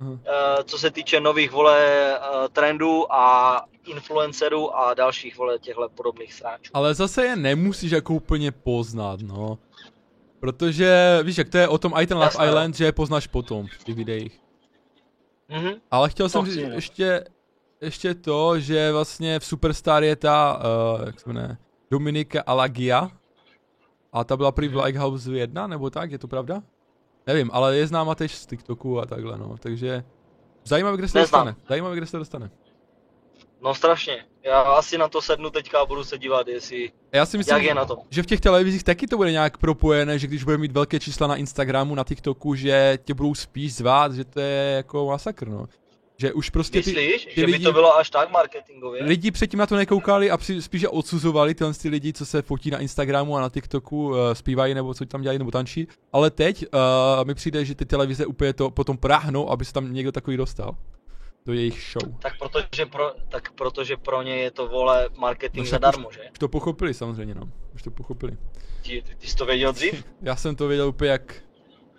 Aha. 0.00 0.18
eh, 0.26 0.64
co 0.64 0.78
se 0.78 0.90
týče 0.90 1.20
nových 1.20 1.50
vole 1.50 1.78
eh, 2.14 2.48
trendů 2.52 3.12
a 3.12 3.64
influencerů 3.86 4.76
a 4.76 4.94
dalších 4.94 5.38
vole 5.38 5.58
těchto 5.58 5.88
podobných 5.88 6.34
sráčů. 6.34 6.70
Ale 6.74 6.94
zase 6.94 7.24
je 7.24 7.36
nemusíš 7.36 7.90
jako 7.90 8.14
úplně 8.14 8.52
poznat, 8.52 9.20
no. 9.20 9.58
Protože, 10.40 11.18
víš, 11.22 11.38
jak 11.38 11.48
to 11.48 11.58
je 11.58 11.68
o 11.68 11.78
tom 11.78 11.92
i 11.96 12.06
ten 12.06 12.16
Love 12.16 12.26
Jasné. 12.26 12.46
Island, 12.46 12.76
že 12.76 12.84
je 12.84 12.92
poznáš 12.92 13.26
potom 13.26 13.66
v 13.66 13.84
těch 13.84 13.94
videích. 13.94 14.40
Mhm. 15.48 15.72
Ale 15.90 16.10
chtěl 16.10 16.28
jsem 16.28 16.42
chci, 16.42 16.54
říct 16.54 16.68
no. 16.68 16.74
ještě, 16.74 17.24
ještě 17.80 18.14
to, 18.14 18.60
že 18.60 18.92
vlastně 18.92 19.38
v 19.38 19.44
Superstar 19.44 20.04
je 20.04 20.16
ta, 20.16 20.62
uh, 20.98 21.06
jak 21.06 21.20
se 21.20 21.28
jmenuje, 21.28 21.56
Dominika 21.90 22.42
Alagia. 22.46 23.10
A 24.12 24.24
ta 24.24 24.36
byla 24.36 24.52
prý 24.52 24.68
v. 24.68 24.76
Lighthouse 24.84 25.32
1, 25.38 25.66
nebo 25.66 25.90
tak, 25.90 26.10
je 26.12 26.18
to 26.18 26.28
pravda? 26.28 26.62
Nevím, 27.26 27.50
ale 27.52 27.76
je 27.76 27.86
známa 27.86 28.14
tež 28.14 28.34
z 28.34 28.46
TikToku 28.46 29.00
a 29.00 29.06
takhle, 29.06 29.38
no, 29.38 29.56
takže 29.60 30.04
zajímavé, 30.64 30.96
kde 30.96 31.08
se 31.08 31.18
Neznám. 31.18 31.46
dostane. 31.46 31.66
Zajímavé, 31.68 31.96
kde 31.96 32.06
se 32.06 32.18
dostane. 32.18 32.50
No 33.62 33.74
strašně. 33.74 34.24
Já 34.44 34.60
asi 34.60 34.98
na 34.98 35.08
to 35.08 35.22
sednu 35.22 35.50
teďka 35.50 35.80
a 35.80 35.86
budu 35.86 36.04
se 36.04 36.18
dívat, 36.18 36.48
jestli, 36.48 36.92
Já 37.12 37.26
si 37.26 37.38
myslím, 37.38 37.54
jak 37.56 37.62
že- 37.62 37.68
je 37.68 37.74
na 37.74 37.84
to. 37.84 37.98
že 38.10 38.22
v 38.22 38.26
těch 38.26 38.40
televizích 38.40 38.84
taky 38.84 39.06
to 39.06 39.16
bude 39.16 39.32
nějak 39.32 39.58
propojené, 39.58 40.18
že 40.18 40.26
když 40.26 40.44
bude 40.44 40.58
mít 40.58 40.72
velké 40.72 41.00
čísla 41.00 41.26
na 41.26 41.36
Instagramu, 41.36 41.94
na 41.94 42.04
TikToku, 42.04 42.54
že 42.54 42.98
tě 43.04 43.14
budou 43.14 43.34
spíš 43.34 43.74
zvát, 43.74 44.12
že 44.12 44.24
to 44.24 44.40
je 44.40 44.74
jako 44.76 45.06
masakr, 45.06 45.48
no. 45.48 45.66
Že 46.20 46.32
už 46.32 46.50
prostě 46.50 46.82
ty, 46.82 46.90
Myslíš, 46.90 47.24
ty 47.24 47.40
že 47.40 47.46
by 47.46 47.52
lidi- 47.52 47.64
to 47.64 47.72
bylo 47.72 47.96
až 47.96 48.10
tak 48.10 48.30
marketingově? 48.30 49.04
lidi 49.04 49.30
předtím 49.30 49.58
na 49.58 49.66
to 49.66 49.76
nekoukali 49.76 50.30
a 50.30 50.36
při, 50.36 50.62
spíše 50.62 50.88
odsuzovali 50.88 51.54
tyhle 51.54 51.74
ty 51.74 51.88
lidi, 51.88 52.12
co 52.12 52.26
se 52.26 52.42
fotí 52.42 52.70
na 52.70 52.78
Instagramu 52.78 53.36
a 53.36 53.40
na 53.40 53.48
TikToku, 53.48 54.08
uh, 54.08 54.16
zpívají 54.32 54.74
nebo 54.74 54.94
co 54.94 55.06
tam 55.06 55.22
dělají 55.22 55.38
nebo 55.38 55.50
tančí. 55.50 55.88
Ale 56.12 56.30
teď 56.30 56.64
uh, 56.74 57.24
mi 57.24 57.34
přijde, 57.34 57.64
že 57.64 57.74
ty 57.74 57.84
televize 57.84 58.26
úplně 58.26 58.52
to 58.52 58.70
potom 58.70 58.96
práhnou, 58.96 59.50
aby 59.50 59.64
se 59.64 59.72
tam 59.72 59.92
někdo 59.92 60.12
takový 60.12 60.36
dostal. 60.36 60.76
Do 61.46 61.52
jejich 61.52 61.92
show. 61.92 62.18
Tak 62.18 62.32
protože 62.38 62.86
pro, 62.86 63.12
tak 63.28 63.52
protože 63.52 63.96
pro 63.96 64.22
ně 64.22 64.36
je 64.36 64.50
to 64.50 64.68
vole 64.68 65.08
marketing 65.18 65.66
No 65.66 65.70
zadarmo, 65.70 66.08
že? 66.12 66.20
Už 66.32 66.38
to 66.38 66.48
pochopili 66.48 66.94
samozřejmě, 66.94 67.34
no. 67.34 67.42
Už 67.74 67.82
to 67.82 67.90
pochopili. 67.90 68.36
Ty, 68.82 69.02
ty 69.18 69.26
jsi 69.26 69.36
to 69.36 69.46
věděl 69.46 69.72
dřív? 69.72 70.04
Já 70.22 70.36
jsem 70.36 70.56
to 70.56 70.68
věděl 70.68 70.88
úplně 70.88 71.10
jak... 71.10 71.34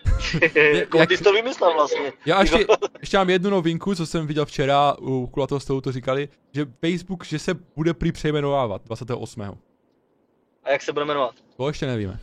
Jako 0.73 0.97
jak- 0.97 1.09
ty 1.09 1.17
jsi 1.17 1.23
to 1.23 1.33
vymyslel 1.33 1.73
vlastně. 1.73 2.13
Já 2.25 2.41
ještě, 2.41 2.65
ještě 2.99 3.17
mám 3.17 3.29
jednu 3.29 3.49
novinku, 3.49 3.95
co 3.95 4.05
jsem 4.05 4.27
viděl 4.27 4.45
včera, 4.45 4.95
u 4.99 5.27
kulatého 5.27 5.59
stolu 5.59 5.81
to 5.81 5.91
říkali, 5.91 6.29
že 6.53 6.65
Facebook, 6.85 7.25
že 7.25 7.39
se 7.39 7.53
bude 7.75 7.93
prý 7.93 8.11
přejmenovávat 8.11 8.81
28. 8.85 9.41
A 10.63 10.71
jak 10.71 10.81
se 10.81 10.93
bude 10.93 11.05
jmenovat? 11.05 11.35
To 11.57 11.67
ještě 11.67 11.85
nevíme. 11.87 12.19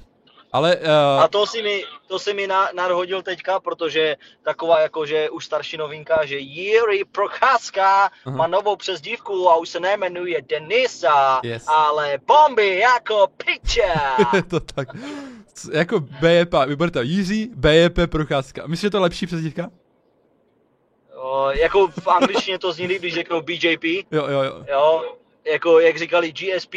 Ale 0.57 0.76
A 1.18 1.24
uh, 1.24 1.28
to 1.30 1.46
si 1.46 1.62
mi, 1.62 1.84
to 2.07 2.18
si 2.18 2.34
mi 2.34 2.46
na, 2.46 2.68
nadhodil 2.74 3.22
teďka, 3.22 3.61
protože 3.61 4.16
taková 4.42 4.80
jakože 4.80 5.30
už 5.30 5.44
starší 5.44 5.76
novinka, 5.76 6.24
že 6.24 6.38
Jiří 6.38 7.04
Procházka 7.12 8.11
Aha. 8.26 8.36
má 8.36 8.46
novou 8.46 8.76
přezdívku 8.76 9.50
a 9.50 9.57
už 9.57 9.68
se 9.68 9.80
nejmenuje 9.80 10.42
Denisa, 10.42 11.40
Yes. 11.44 11.64
ale 11.68 12.18
bomby 12.26 12.78
jako 12.78 13.26
picture. 13.36 14.42
to 14.50 14.61
tak. 14.61 14.88
Jako 15.72 16.00
BJP, 16.00 16.54
vyberte 16.66 17.02
Jiří, 17.02 17.50
BJP 17.54 17.98
Procházka. 18.11 18.66
Myslíš, 18.66 18.80
že 18.82 18.90
to 18.90 18.96
je 18.96 19.00
lepší 19.02 19.26
přezdívka? 19.26 19.70
o, 21.16 21.50
jako 21.50 21.88
v 21.88 22.09
angličtině 22.09 22.59
to 22.59 22.72
zní 22.72 22.86
líp, 22.86 22.98
když 22.98 23.14
řeknou 23.14 23.40
BJP, 23.40 23.84
Jo, 23.84 24.26
jo, 24.28 24.42
jo. 24.42 24.64
jo, 24.70 25.14
jako 25.44 25.80
jak 25.80 25.96
říkali 25.98 26.32
GSP, 26.32 26.74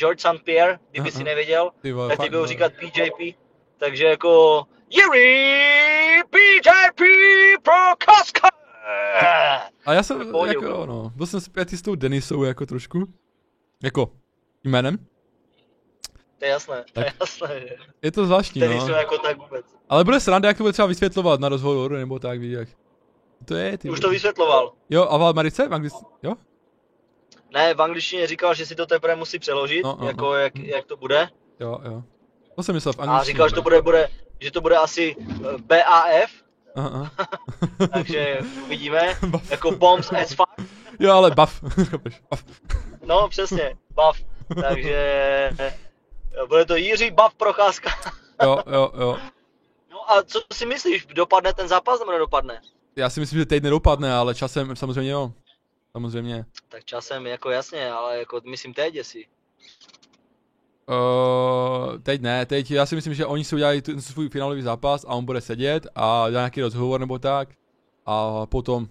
George 0.00 0.20
St. 0.20 0.44
Pierre, 0.44 0.78
kdyby 0.90 1.10
si 1.12 1.24
nevěděl, 1.24 1.70
Ty 1.80 1.92
vole, 1.92 2.08
tak 2.08 2.20
ty 2.20 2.28
budou 2.28 2.40
no. 2.40 2.46
říkat 2.46 2.72
BJP, 2.72 3.36
takže 3.78 4.04
jako 4.04 4.62
Jiří 4.90 6.22
BJP 6.30 7.00
Procházka. 7.62 8.48
A 9.86 9.92
já 9.92 10.02
jsem, 10.02 10.30
pohodě, 10.30 10.50
jako, 10.50 10.60
bro. 10.60 10.86
no, 10.86 11.12
byl 11.14 11.26
jsem 11.26 11.40
zpětý 11.40 11.76
s 11.76 11.82
tou 11.82 11.94
Denisou 11.94 12.44
jako 12.44 12.66
trošku. 12.66 13.04
Jako, 13.82 14.10
jménem. 14.64 14.98
To 16.38 16.44
je 16.44 16.50
jasné, 16.50 16.84
to 16.92 17.00
je 17.00 17.12
jasné, 17.20 17.60
že 17.60 17.76
Je 18.02 18.12
to 18.12 18.26
zvláštní, 18.26 18.60
Tady 18.60 18.76
no. 18.78 18.88
jako 18.88 19.18
tak 19.18 19.38
vůbec. 19.38 19.66
Ale 19.88 20.04
bude 20.04 20.20
sranda, 20.20 20.48
jak 20.48 20.56
to 20.56 20.62
bude 20.62 20.72
třeba 20.72 20.88
vysvětlovat 20.88 21.40
na 21.40 21.48
rozhovoru, 21.48 21.94
nebo 21.94 22.18
tak, 22.18 22.40
víš 22.40 22.52
jak. 22.52 22.68
To 23.44 23.54
je, 23.54 23.78
ty. 23.78 23.90
Už 23.90 24.00
to 24.00 24.10
vysvětloval. 24.10 24.72
Jo, 24.90 25.06
a 25.10 25.18
v 25.18 25.22
Americe? 25.24 25.68
V 25.68 25.74
Anglic... 25.74 25.94
Jo? 26.22 26.34
Ne, 27.54 27.74
v 27.74 27.82
angličtině 27.82 28.26
říkal, 28.26 28.54
že 28.54 28.66
si 28.66 28.74
to 28.74 28.86
teprve 28.86 29.16
musí 29.16 29.38
přeložit, 29.38 29.82
No, 29.84 29.96
no, 30.00 30.06
jako 30.06 30.24
no. 30.24 30.34
jak, 30.34 30.56
jak 30.58 30.86
to 30.86 30.96
bude. 30.96 31.28
Jo, 31.60 31.80
jo. 31.84 32.02
To 32.56 32.62
jsem 32.62 32.74
myslel 32.74 32.92
v 32.92 32.98
angličtině. 32.98 33.20
A 33.20 33.24
říkal, 33.24 33.48
že 33.48 33.54
to 33.54 33.62
bude, 33.62 33.82
bude, 33.82 34.08
že 34.40 34.50
to 34.50 34.60
bude 34.60 34.76
asi 34.76 35.16
eh, 35.20 35.58
BAF, 35.58 36.30
Aha, 36.76 37.10
takže 37.92 38.38
uvidíme. 38.64 39.18
Buff. 39.26 39.50
Jako 39.50 39.70
bombs 39.70 40.12
as 40.12 40.28
fuck. 40.34 40.70
Jo, 41.00 41.12
ale 41.12 41.30
buff. 41.30 41.62
Buff. 42.30 42.44
No, 43.04 43.28
přesně, 43.28 43.76
buff. 43.90 44.24
Takže 44.60 44.96
eh, 45.58 45.74
bude 46.48 46.64
to 46.64 46.76
Jiří 46.76 47.10
Buff 47.10 47.34
Procházka. 47.36 47.90
Jo, 48.42 48.58
jo, 48.72 48.92
jo. 49.00 49.16
No 49.90 50.10
a 50.12 50.22
co 50.22 50.40
si 50.52 50.66
myslíš, 50.66 51.06
dopadne 51.06 51.52
ten 51.54 51.68
zápas 51.68 52.00
nebo 52.00 52.12
nedopadne? 52.12 52.60
Já 52.96 53.10
si 53.10 53.20
myslím, 53.20 53.38
že 53.38 53.46
teď 53.46 53.62
nedopadne, 53.62 54.14
ale 54.14 54.34
časem 54.34 54.76
samozřejmě 54.76 55.10
jo. 55.12 55.32
Samozřejmě. 55.92 56.46
Tak 56.68 56.84
časem 56.84 57.26
jako 57.26 57.50
jasně, 57.50 57.92
ale 57.92 58.18
jako 58.18 58.40
myslím 58.50 58.74
teď, 58.74 58.94
jestli. 58.94 59.26
Uh, 60.88 61.98
teď 61.98 62.20
ne, 62.20 62.46
teď 62.46 62.70
já 62.70 62.86
si 62.86 62.94
myslím, 62.94 63.14
že 63.14 63.26
oni 63.26 63.44
si 63.44 63.54
udělají 63.54 63.82
ten 63.82 64.00
svůj 64.00 64.28
finálový 64.28 64.62
zápas 64.62 65.04
a 65.04 65.08
on 65.08 65.24
bude 65.24 65.40
sedět 65.40 65.86
a 65.94 66.30
dá 66.30 66.40
nějaký 66.40 66.60
rozhovor 66.60 67.00
nebo 67.00 67.18
tak 67.18 67.48
a 68.06 68.46
potom, 68.46 68.88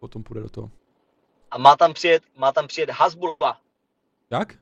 potom 0.00 0.22
půjde 0.22 0.40
do 0.40 0.48
toho. 0.48 0.70
A 1.50 1.58
má 1.58 1.76
tam 1.76 1.94
přijet, 1.94 2.22
má 2.36 2.52
tam 2.52 2.66
přijet 2.66 2.90
Hasbula. 2.90 3.60
Jak? 4.30 4.54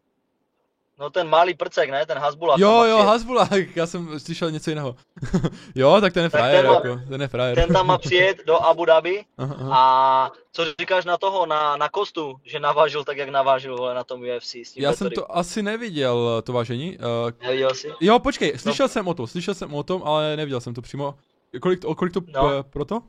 No 0.99 1.11
ten 1.11 1.29
malý 1.29 1.55
prcek, 1.55 1.91
ne? 1.91 2.07
Ten 2.07 2.19
Hasbula. 2.19 2.57
Jo, 2.59 2.71
jo, 2.85 2.97
přijet. 2.97 3.07
Hasbula, 3.09 3.49
já 3.75 3.87
jsem 3.87 4.21
slyšel 4.21 4.51
něco 4.51 4.71
jiného. 4.71 4.97
jo, 5.75 6.01
tak 6.01 6.13
ten 6.13 6.23
je 6.23 6.29
frajer, 6.29 6.65
ten 6.65 6.67
má- 6.67 6.75
jako, 6.75 7.01
ten 7.09 7.23
je 7.23 7.29
frajer. 7.29 7.55
Ten 7.57 7.73
tam 7.75 7.87
má 7.87 7.99
přijet 7.99 8.47
do 8.47 8.63
Abu 8.63 8.85
Dhabi 8.85 9.25
Aha, 9.39 9.57
aha. 9.59 9.71
a 9.77 10.31
co 10.53 10.65
říkáš 10.81 11.05
na 11.05 11.19
toho, 11.19 11.47
na, 11.47 11.77
na 11.77 11.89
Kostu, 11.89 12.37
že 12.45 12.61
navážil 12.61 13.05
tak, 13.05 13.17
jak 13.17 13.29
navážil 13.29 13.77
vole, 13.77 13.95
na 13.95 14.05
tom 14.05 14.21
UFC 14.37 14.55
s 14.55 14.73
tím 14.73 14.83
Já 14.83 14.93
jsem 14.93 15.05
Vettori? 15.05 15.27
to 15.27 15.37
asi 15.37 15.63
neviděl, 15.63 16.43
to 16.43 16.53
vážení. 16.53 16.99
Uh, 16.99 17.31
Neviděl 17.43 17.75
jsi? 17.75 17.93
jo, 18.01 18.19
počkej, 18.19 18.53
slyšel 18.59 18.89
jsem 18.89 19.09
o 19.09 19.15
tom, 19.15 19.27
slyšel 19.27 19.55
jsem 19.55 19.75
o 19.75 19.83
tom, 19.83 20.03
ale 20.05 20.37
neviděl 20.37 20.61
jsem 20.61 20.75
to 20.75 20.83
přímo. 20.83 21.15
Kolik, 21.63 21.85
o 21.85 21.95
kolik 21.95 22.15
to 22.15 22.21
No. 22.27 22.51
no. 22.51 22.63
proto? 22.63 23.01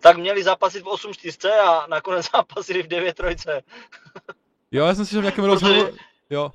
Tak 0.00 0.16
měli 0.16 0.42
zápasit 0.42 0.82
v 0.82 0.86
8-4 0.86 1.50
a 1.50 1.86
nakonec 1.86 2.26
zápasili 2.32 2.82
v 2.82 2.86
9-3. 2.88 3.60
Jo, 4.72 4.86
já 4.86 4.94
jsem 4.94 5.04
slyšel 5.06 5.20
v 5.20 5.24
nějakém 5.24 5.44
rozhovoru. 5.44 5.88
Jo, 6.30 6.52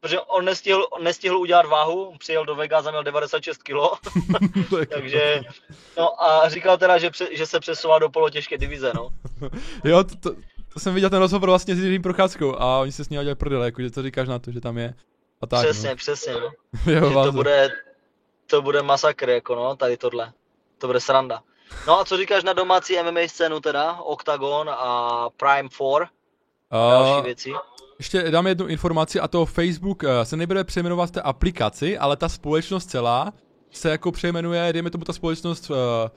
Protože 0.00 0.20
on 0.20 0.44
nestihl, 0.44 0.86
on 0.90 1.04
nestihl 1.04 1.36
udělat 1.36 1.66
váhu, 1.66 2.14
přijel 2.18 2.44
do 2.44 2.54
Vegas 2.54 2.86
a 2.86 2.90
měl 2.90 3.02
96 3.02 3.62
kg, 3.62 3.74
takže 4.88 5.42
no 5.98 6.22
a 6.22 6.48
říkal 6.48 6.78
teda, 6.78 6.98
že, 6.98 7.10
pře, 7.10 7.36
že 7.36 7.46
se 7.46 7.60
přesouvá 7.60 7.98
do 7.98 8.08
polotěžké 8.08 8.58
divize, 8.58 8.92
no. 8.94 9.08
Jo, 9.84 10.04
to, 10.04 10.16
to, 10.16 10.40
to, 10.72 10.80
jsem 10.80 10.94
viděl 10.94 11.10
ten 11.10 11.18
rozhovor 11.18 11.48
vlastně 11.48 11.76
s 11.76 11.78
Jiřím 11.78 12.02
Procházkou 12.02 12.54
a 12.58 12.78
oni 12.78 12.92
se 12.92 13.04
s 13.04 13.08
ním 13.08 13.20
dělali 13.20 13.34
prdele, 13.34 13.66
jakože 13.66 13.90
co 13.90 14.02
říkáš 14.02 14.28
na 14.28 14.38
to, 14.38 14.52
že 14.52 14.60
tam 14.60 14.78
je. 14.78 14.94
A 15.40 15.46
tak, 15.46 15.64
přesně, 15.64 15.90
no. 15.90 15.96
přesně, 15.96 16.32
no. 16.86 16.92
jo, 16.92 17.24
to 17.24 17.32
bude, 17.32 17.70
to 18.46 18.62
bude 18.62 18.82
masakr, 18.82 19.28
jako 19.28 19.54
no, 19.54 19.76
tady 19.76 19.96
tohle. 19.96 20.32
To 20.78 20.86
bude 20.86 21.00
sranda. 21.00 21.42
No 21.86 22.00
a 22.00 22.04
co 22.04 22.16
říkáš 22.16 22.44
na 22.44 22.52
domácí 22.52 22.96
MMA 23.02 23.20
scénu 23.26 23.60
teda? 23.60 23.92
Octagon 23.92 24.70
a 24.70 25.28
Prime 25.36 25.68
4, 25.68 26.17
další 26.70 27.24
věci. 27.24 27.52
ještě 27.98 28.30
dám 28.30 28.46
jednu 28.46 28.66
informaci 28.66 29.20
a 29.20 29.28
to 29.28 29.46
Facebook 29.46 30.04
eh, 30.04 30.24
se 30.24 30.36
nebude 30.36 30.64
přejmenovat 30.64 31.08
v 31.08 31.12
té 31.12 31.22
aplikaci, 31.22 31.98
ale 31.98 32.16
ta 32.16 32.28
společnost 32.28 32.90
celá 32.90 33.32
se 33.70 33.90
jako 33.90 34.12
přejmenuje, 34.12 34.72
dejme 34.72 34.90
tomu 34.90 35.04
ta 35.04 35.12
společnost 35.12 35.70
eh, 35.70 36.10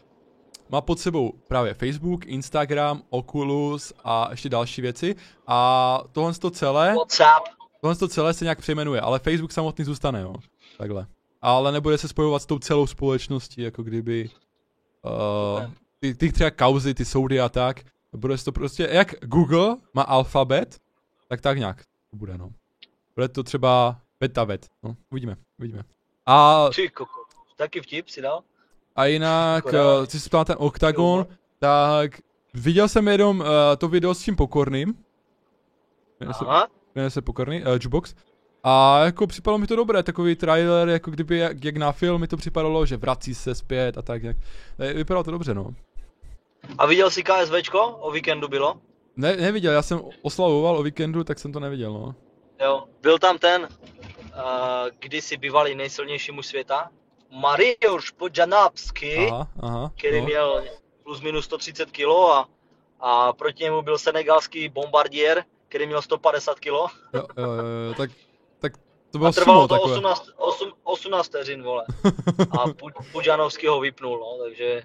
má 0.70 0.82
pod 0.82 1.00
sebou 1.00 1.34
právě 1.48 1.74
Facebook, 1.74 2.26
Instagram, 2.26 3.02
Oculus 3.10 3.94
a 4.04 4.28
ještě 4.32 4.50
další 4.50 4.82
věci 4.82 5.16
a 5.48 6.00
tohle 6.12 6.34
to 6.34 6.52
celé, 6.52 6.94
WhatsApp. 6.96 7.46
tohle 7.82 7.96
to 7.96 8.08
celé 8.08 8.34
se 8.34 8.46
nějak 8.46 8.60
přejmenuje, 8.60 9.02
ale 9.02 9.20
Facebook 9.20 9.52
samotný 9.52 9.86
zůstane, 9.86 10.22
jo, 10.22 10.36
takhle. 10.78 11.08
Ale 11.42 11.72
nebude 11.72 11.98
se 11.98 12.08
spojovat 12.08 12.42
s 12.42 12.46
tou 12.46 12.60
celou 12.60 12.88
společností, 12.88 13.62
jako 13.62 13.84
kdyby 13.84 14.30
uh, 15.04 15.66
ty, 16.00 16.16
ty 16.16 16.32
třeba 16.32 16.52
kauzy, 16.52 16.94
ty 16.94 17.06
soudy 17.06 17.40
a 17.40 17.50
tak, 17.50 17.82
bude 18.18 18.38
se 18.38 18.46
to 18.46 18.52
prostě, 18.52 18.90
jak 18.92 19.16
Google 19.22 19.78
má 19.94 20.02
alfabet, 20.02 20.80
tak 21.28 21.42
tak 21.42 21.58
nějak 21.58 21.86
to 22.12 22.18
bude, 22.18 22.38
no. 22.38 22.50
Bude 23.16 23.28
to 23.28 23.44
třeba 23.44 24.00
betavet, 24.20 24.66
no, 24.84 24.96
uvidíme, 25.12 25.36
uvidíme. 25.60 25.84
A, 26.26 26.66
Ty 26.76 26.90
koko. 26.90 27.22
Taky 27.56 27.82
vtip 27.82 28.10
si 28.10 28.22
dal? 28.22 28.42
a 28.96 29.06
jinak, 29.06 29.64
Škoda. 29.64 30.00
uh, 30.00 30.06
co 30.06 30.20
jsi 30.20 30.30
ptal 30.30 30.46
ten 30.46 30.56
Octagon, 30.60 31.28
tak 31.60 32.12
viděl 32.54 32.88
jsem 32.88 33.08
jenom 33.08 33.40
uh, 33.40 33.46
to 33.78 33.88
video 33.88 34.14
s 34.14 34.24
tím 34.24 34.36
pokorným, 34.36 34.94
se, 36.32 36.46
Aha. 36.46 36.68
jmenuje 36.96 37.10
se 37.10 37.22
pokorný, 37.22 37.62
uh, 37.64 37.74
Jukebox, 37.74 38.16
A 38.64 39.04
jako 39.06 39.28
připadalo 39.28 39.58
mi 39.58 39.68
to 39.68 39.76
dobré, 39.76 40.04
takový 40.04 40.36
trailer, 40.36 40.90
jako 40.90 41.12
kdyby 41.12 41.38
jak, 41.38 41.64
jak 41.66 41.78
na 41.78 41.92
film 41.92 42.22
mi 42.22 42.28
to 42.28 42.38
připadalo, 42.38 42.86
že 42.86 42.98
vrací 42.98 43.36
se 43.36 43.56
zpět 43.56 43.98
a 43.98 44.02
tak, 44.02 44.24
jak. 44.24 44.38
Eh, 44.80 44.94
Vypadalo 44.94 45.24
to 45.24 45.32
dobře, 45.32 45.54
no. 45.54 45.74
A 46.78 46.86
viděl 46.86 47.10
jsi 47.10 47.24
KSVčko? 47.24 47.88
O 47.88 48.12
víkendu 48.12 48.48
bylo? 48.48 48.76
Ne, 49.16 49.36
neviděl, 49.36 49.74
já 49.74 49.82
jsem 49.82 50.02
oslavoval 50.22 50.78
o 50.78 50.84
víkendu, 50.84 51.24
tak 51.24 51.40
jsem 51.40 51.54
to 51.54 51.60
neviděl, 51.60 51.94
no. 51.94 52.16
Jo. 52.66 52.84
Byl 53.02 53.20
tam 53.20 53.38
ten, 53.38 53.62
uh, 53.62 53.68
kdysi 55.00 55.38
bývalý 55.38 55.76
nejsilnější 55.76 56.32
muž 56.32 56.46
světa, 56.46 56.90
Mariusz 57.32 58.12
Podjanapsky, 58.18 59.28
Aha, 59.28 59.48
aha. 59.60 59.92
který 59.98 60.20
no. 60.20 60.26
měl 60.26 60.64
plus 61.04 61.22
minus 61.22 61.46
130 61.46 61.92
kg 61.92 62.02
a, 62.32 62.46
a 63.00 63.34
proti 63.34 63.64
němu 63.64 63.82
byl 63.82 63.98
senegalský 63.98 64.70
bombardier, 64.70 65.44
který 65.68 65.88
měl 65.88 66.02
150 66.02 66.60
kg. 66.60 66.66
Jo, 66.66 66.88
jo, 67.14 67.24
jo, 67.88 67.94
tak 67.98 68.12
to 69.12 69.18
bylo 69.18 69.30
A 69.30 69.32
trvalo 69.32 69.60
sumo 69.60 69.68
to 69.68 69.74
takové. 69.76 69.94
18, 69.94 70.30
8, 70.38 70.72
18 70.84 71.28
vteřin, 71.28 71.64
vole. 71.64 71.84
A 72.52 72.68
Pu- 72.68 72.92
Pudžanovský 73.12 73.68
ho 73.68 73.80
vypnul, 73.80 74.20
no, 74.20 74.44
takže 74.44 74.82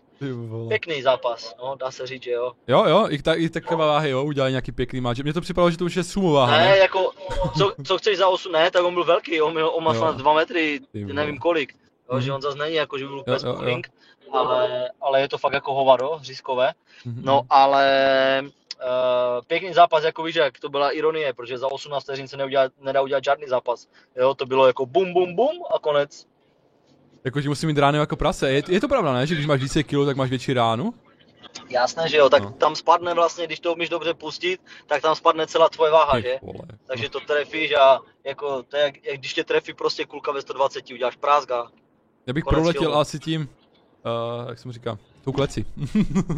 pěkný 0.68 1.02
zápas, 1.02 1.54
no, 1.58 1.76
dá 1.80 1.90
se 1.90 2.06
říct, 2.06 2.22
že 2.22 2.30
jo. 2.30 2.52
Jo, 2.68 2.84
jo, 2.88 3.06
i, 3.10 3.22
ta, 3.22 3.34
i 3.34 3.48
takové 3.48 3.86
váhy, 3.86 4.10
jo, 4.10 4.24
udělali 4.24 4.52
nějaký 4.52 4.72
pěkný 4.72 5.00
máč. 5.00 5.20
Mně 5.20 5.32
to 5.32 5.40
připadalo, 5.40 5.70
že 5.70 5.78
to 5.78 5.84
už 5.84 5.96
je 5.96 6.04
sumo 6.04 6.32
váha, 6.32 6.58
Ne, 6.58 6.64
ne? 6.64 6.78
jako, 6.78 7.10
co, 7.58 7.72
co 7.86 7.98
chceš 7.98 8.18
za 8.18 8.28
8, 8.28 8.52
ne, 8.52 8.70
tak 8.70 8.84
on 8.84 8.94
byl 8.94 9.04
velký, 9.04 9.40
on, 9.42 9.52
měl, 9.52 9.68
on 9.74 9.84
má 9.84 9.94
snad 9.94 10.16
2 10.16 10.34
metry, 10.34 10.80
nevím 10.94 11.38
kolik. 11.38 11.74
Jo, 12.10 12.14
Mhm. 12.14 12.20
že 12.22 12.32
on 12.32 12.42
zase 12.42 12.58
není 12.58 12.74
jako, 12.74 12.98
že 12.98 13.06
byl 13.06 13.18
úplně 13.20 13.82
ale, 14.32 14.90
ale 15.00 15.20
je 15.20 15.28
to 15.28 15.38
fakt 15.38 15.52
jako 15.52 15.74
hovado, 15.74 16.16
hřízkové. 16.16 16.72
Mhm, 17.04 17.22
No, 17.24 17.42
ale 17.50 17.86
uh, 18.44 19.44
pěkný 19.46 19.72
zápas, 19.72 20.04
jako 20.04 20.22
víš, 20.22 20.34
jak 20.34 20.60
to 20.60 20.68
byla 20.68 20.90
ironie, 20.90 21.32
protože 21.32 21.58
za 21.58 21.72
18 21.72 22.02
vteřin 22.04 22.28
se 22.28 22.36
neudělá, 22.36 22.64
nedá 22.80 23.02
udělat 23.02 23.24
žádný 23.24 23.46
zápas. 23.46 23.86
Jo, 24.16 24.34
to 24.34 24.46
bylo 24.46 24.66
jako 24.66 24.86
bum, 24.86 25.12
bum, 25.12 25.34
bum 25.36 25.62
a 25.74 25.78
konec. 25.78 26.26
Jako, 27.24 27.40
že 27.40 27.48
musí 27.48 27.66
mít 27.66 27.78
rány 27.78 27.98
jako 27.98 28.16
prase. 28.16 28.50
Je, 28.50 28.62
je 28.68 28.80
to 28.80 28.88
pravda, 28.88 29.12
ne? 29.12 29.26
Že 29.26 29.34
když 29.34 29.46
máš 29.46 29.60
více 29.60 29.82
kilo, 29.82 30.06
tak 30.06 30.16
máš 30.16 30.30
větší 30.30 30.52
ránu? 30.52 30.94
Jasné, 31.68 32.08
že 32.08 32.16
jo, 32.16 32.28
tak 32.30 32.42
No. 32.42 32.50
tam 32.52 32.76
spadne 32.76 33.14
vlastně, 33.14 33.46
když 33.46 33.60
to 33.60 33.72
umíš 33.72 33.88
dobře 33.88 34.14
pustit, 34.14 34.60
tak 34.86 35.02
tam 35.02 35.14
spadne 35.14 35.46
celá 35.46 35.68
tvoje 35.68 35.90
váha, 35.90 36.20
že? 36.20 36.38
vole. 36.42 36.58
Takže 36.86 37.08
to 37.10 37.20
trefíš 37.20 37.72
a 37.74 37.98
jako, 38.24 38.62
to 38.62 38.76
je 38.76 38.82
jak, 38.82 39.04
jak 39.04 39.18
když 39.18 39.34
tě 39.34 39.44
trefí 39.44 39.72
prostě 39.74 40.04
kulka 40.04 40.32
ve 40.32 40.40
120, 40.42 40.90
uděláš 40.90 41.16
prázga. 41.16 41.70
Já 42.26 42.32
bych 42.32 42.44
konec 42.44 42.56
proletěl 42.56 42.98
asi 42.98 43.18
tím, 43.18 43.48
uh, 44.06 44.48
jak 44.48 44.58
jsem 44.58 44.72
říkal, 44.72 44.98
tou 45.24 45.32
kleci. 45.32 45.66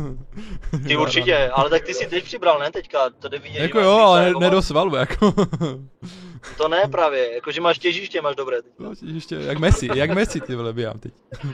Ty 0.87 0.97
určitě, 0.97 1.51
ale 1.55 1.71
tak 1.71 1.85
ty 1.85 1.95
si 1.95 2.07
teď 2.07 2.25
přibral, 2.25 2.59
ne 2.59 2.73
teďka, 2.73 3.11
to 3.11 3.29
jde 3.29 3.39
vidět, 3.39 3.57
že 3.57 3.63
Jako 3.63 3.81
jo, 3.81 3.91
ale 3.91 4.27
jako 4.27 4.41
ne, 4.41 4.47
ne 4.47 4.51
do 4.51 4.63
svalu, 4.63 4.97
jako. 4.97 5.33
To 6.57 6.69
ne 6.69 6.83
právě, 6.91 7.35
jakože 7.35 7.61
máš 7.61 7.79
těžiště, 7.79 8.23
máš 8.23 8.37
dobré. 8.37 8.63
teď. 8.63 8.73
No, 8.79 8.93
ještě, 9.15 9.35
jak 9.35 9.59
Messi, 9.59 9.89
jak 9.95 10.11
Messi 10.11 10.41
ty 10.41 10.55
vole 10.55 10.73
běhám 10.73 10.99
teď. 10.99 11.13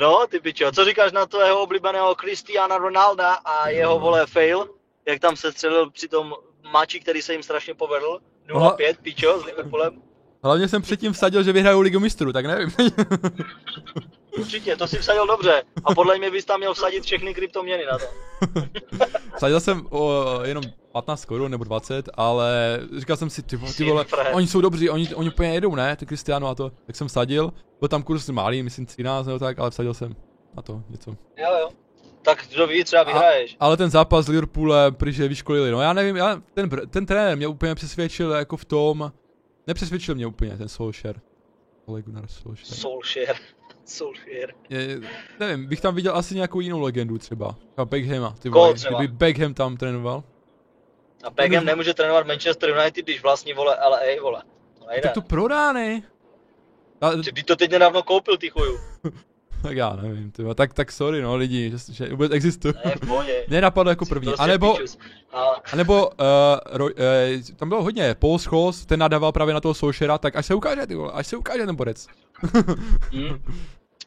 No, 0.00 0.26
ty 0.30 0.40
pičo, 0.40 0.72
co 0.72 0.84
říkáš 0.84 1.12
na 1.12 1.26
tvého 1.26 1.62
oblíbeného 1.62 2.14
Cristiana 2.14 2.78
Ronalda 2.78 3.34
a 3.34 3.68
jeho 3.68 3.98
vole 3.98 4.26
fail, 4.26 4.66
jak 5.08 5.20
tam 5.20 5.36
se 5.36 5.52
střelil 5.52 5.90
při 5.90 6.08
tom 6.08 6.34
mači, 6.72 7.00
který 7.00 7.22
se 7.22 7.32
jim 7.32 7.42
strašně 7.42 7.74
povedl, 7.74 8.18
0-5, 8.48 8.94
pičo, 9.02 9.40
s 9.40 9.44
Liverpoolem. 9.44 10.02
Hlavně 10.44 10.68
jsem 10.68 10.82
předtím 10.82 11.12
vsadil, 11.12 11.42
že 11.42 11.52
vyhrajou 11.52 11.80
ligu 11.80 12.00
mistrů, 12.00 12.32
tak 12.32 12.46
nevím. 12.46 12.70
Určitě, 14.38 14.76
to 14.76 14.88
si 14.88 14.98
vsadil 14.98 15.26
dobře. 15.26 15.62
A 15.84 15.94
podle 15.94 16.18
mě 16.18 16.30
bys 16.30 16.44
tam 16.44 16.60
měl 16.60 16.74
vsadit 16.74 17.04
všechny 17.04 17.34
kryptoměny 17.34 17.84
na 17.84 17.98
to. 17.98 18.04
Vsadil 19.36 19.60
jsem 19.60 19.86
o, 19.90 20.24
jenom 20.44 20.64
15 20.92 21.24
korun 21.24 21.50
nebo 21.50 21.64
20, 21.64 22.08
ale 22.14 22.80
říkal 22.98 23.16
jsem 23.16 23.30
si, 23.30 23.42
ty, 23.42 23.58
ty 23.76 23.84
vole, 23.84 24.04
oni 24.32 24.46
jsou 24.46 24.60
dobří, 24.60 24.90
oni, 24.90 25.14
oni 25.14 25.28
úplně 25.28 25.54
jedou, 25.54 25.74
ne, 25.74 25.96
ty 25.96 26.06
Cristiano 26.06 26.48
a 26.48 26.54
to. 26.54 26.70
Tak 26.86 26.96
jsem 26.96 27.08
vsadil, 27.08 27.52
byl 27.78 27.88
tam 27.88 28.02
kurz 28.02 28.28
malý, 28.28 28.62
myslím 28.62 28.86
13 28.86 29.26
nebo 29.26 29.38
tak, 29.38 29.58
ale 29.58 29.70
vsadil 29.70 29.94
jsem 29.94 30.16
na 30.54 30.62
to 30.62 30.82
něco. 30.88 31.10
Jo, 31.36 31.48
jo. 31.60 31.68
Tak 32.22 32.46
kdo 32.52 32.66
ví, 32.66 32.84
třeba 32.84 33.02
vyhraješ. 33.02 33.56
Ale 33.60 33.76
ten 33.76 33.90
zápas 33.90 34.24
s 34.24 34.28
Liverpoolem, 34.28 34.94
protože 34.94 35.28
vyškolili, 35.28 35.70
no 35.70 35.80
já 35.80 35.92
nevím, 35.92 36.16
já, 36.16 36.42
ten, 36.54 36.70
ten 36.90 37.06
trenér 37.06 37.36
mě 37.36 37.46
úplně 37.46 37.74
přesvědčil 37.74 38.30
jako 38.32 38.56
v 38.56 38.64
tom, 38.64 39.12
nepřesvědčil 39.66 40.14
mě 40.14 40.26
úplně 40.26 40.56
ten 40.56 40.68
Solskjaer. 40.68 41.20
Ole 41.86 42.02
Gunnar 42.02 42.26
Solskjaer. 42.26 42.80
Solskjaer. 42.80 43.36
Solskjaer. 43.90 44.54
Je, 44.68 45.00
nevím, 45.40 45.66
bych 45.66 45.80
tam 45.80 45.94
viděl 45.94 46.16
asi 46.16 46.34
nějakou 46.34 46.60
jinou 46.60 46.80
legendu 46.80 47.18
třeba. 47.18 47.56
Třeba 47.72 47.84
Beckhama, 47.84 48.34
ty 48.38 48.48
vole, 48.48 48.74
třeba? 48.74 48.98
kdyby 48.98 49.14
Beckham 49.14 49.54
tam 49.54 49.76
trénoval. 49.76 50.22
A 51.24 51.30
Beckham 51.30 51.64
nemůže 51.64 51.94
trénovat 51.94 52.26
Manchester 52.26 52.70
United, 52.70 53.04
když 53.04 53.22
vlastní 53.22 53.52
vole 53.52 53.76
LA, 53.90 54.22
vole. 54.22 54.42
To 54.78 54.86
nejde. 54.86 55.02
Tak 55.02 55.12
to 55.12 55.22
prodá, 55.22 55.72
ne? 55.72 56.02
A, 57.00 57.10
Ty 57.34 57.42
to 57.42 57.56
teď 57.56 57.70
nedávno 57.70 58.02
koupil, 58.02 58.36
ty 58.36 58.50
chuju. 58.50 58.78
tak 59.62 59.76
já 59.76 59.96
nevím, 59.96 60.30
tyba. 60.30 60.54
tak, 60.54 60.74
tak 60.74 60.92
sorry 60.92 61.22
no 61.22 61.36
lidi, 61.36 61.70
že, 61.70 61.92
že 61.92 62.10
vůbec 62.10 62.32
existuje. 62.32 62.74
Ne. 62.84 62.94
Mě 63.48 63.60
napadlo 63.60 63.90
jako 63.90 64.06
první, 64.06 64.26
Prostě 64.26 64.42
anebo, 64.42 64.74
pičus. 64.74 64.98
A, 65.32 65.44
anebo 65.72 66.08
uh, 66.08 66.14
ro, 66.72 66.84
uh, 66.84 66.90
tam 67.56 67.68
bylo 67.68 67.82
hodně, 67.82 68.14
Paul 68.14 68.38
Scholes, 68.38 68.86
ten 68.86 69.00
nadával 69.00 69.32
právě 69.32 69.54
na 69.54 69.60
toho 69.60 69.74
Solskjaera, 69.74 70.18
tak 70.18 70.36
až 70.36 70.46
se 70.46 70.54
ukáže 70.54 70.86
ty 70.86 70.94
vole, 70.94 71.12
až 71.12 71.26
se 71.26 71.36
ukáže 71.36 71.66
ten 71.66 71.76
borec. 71.76 72.06
hm. 73.12 73.42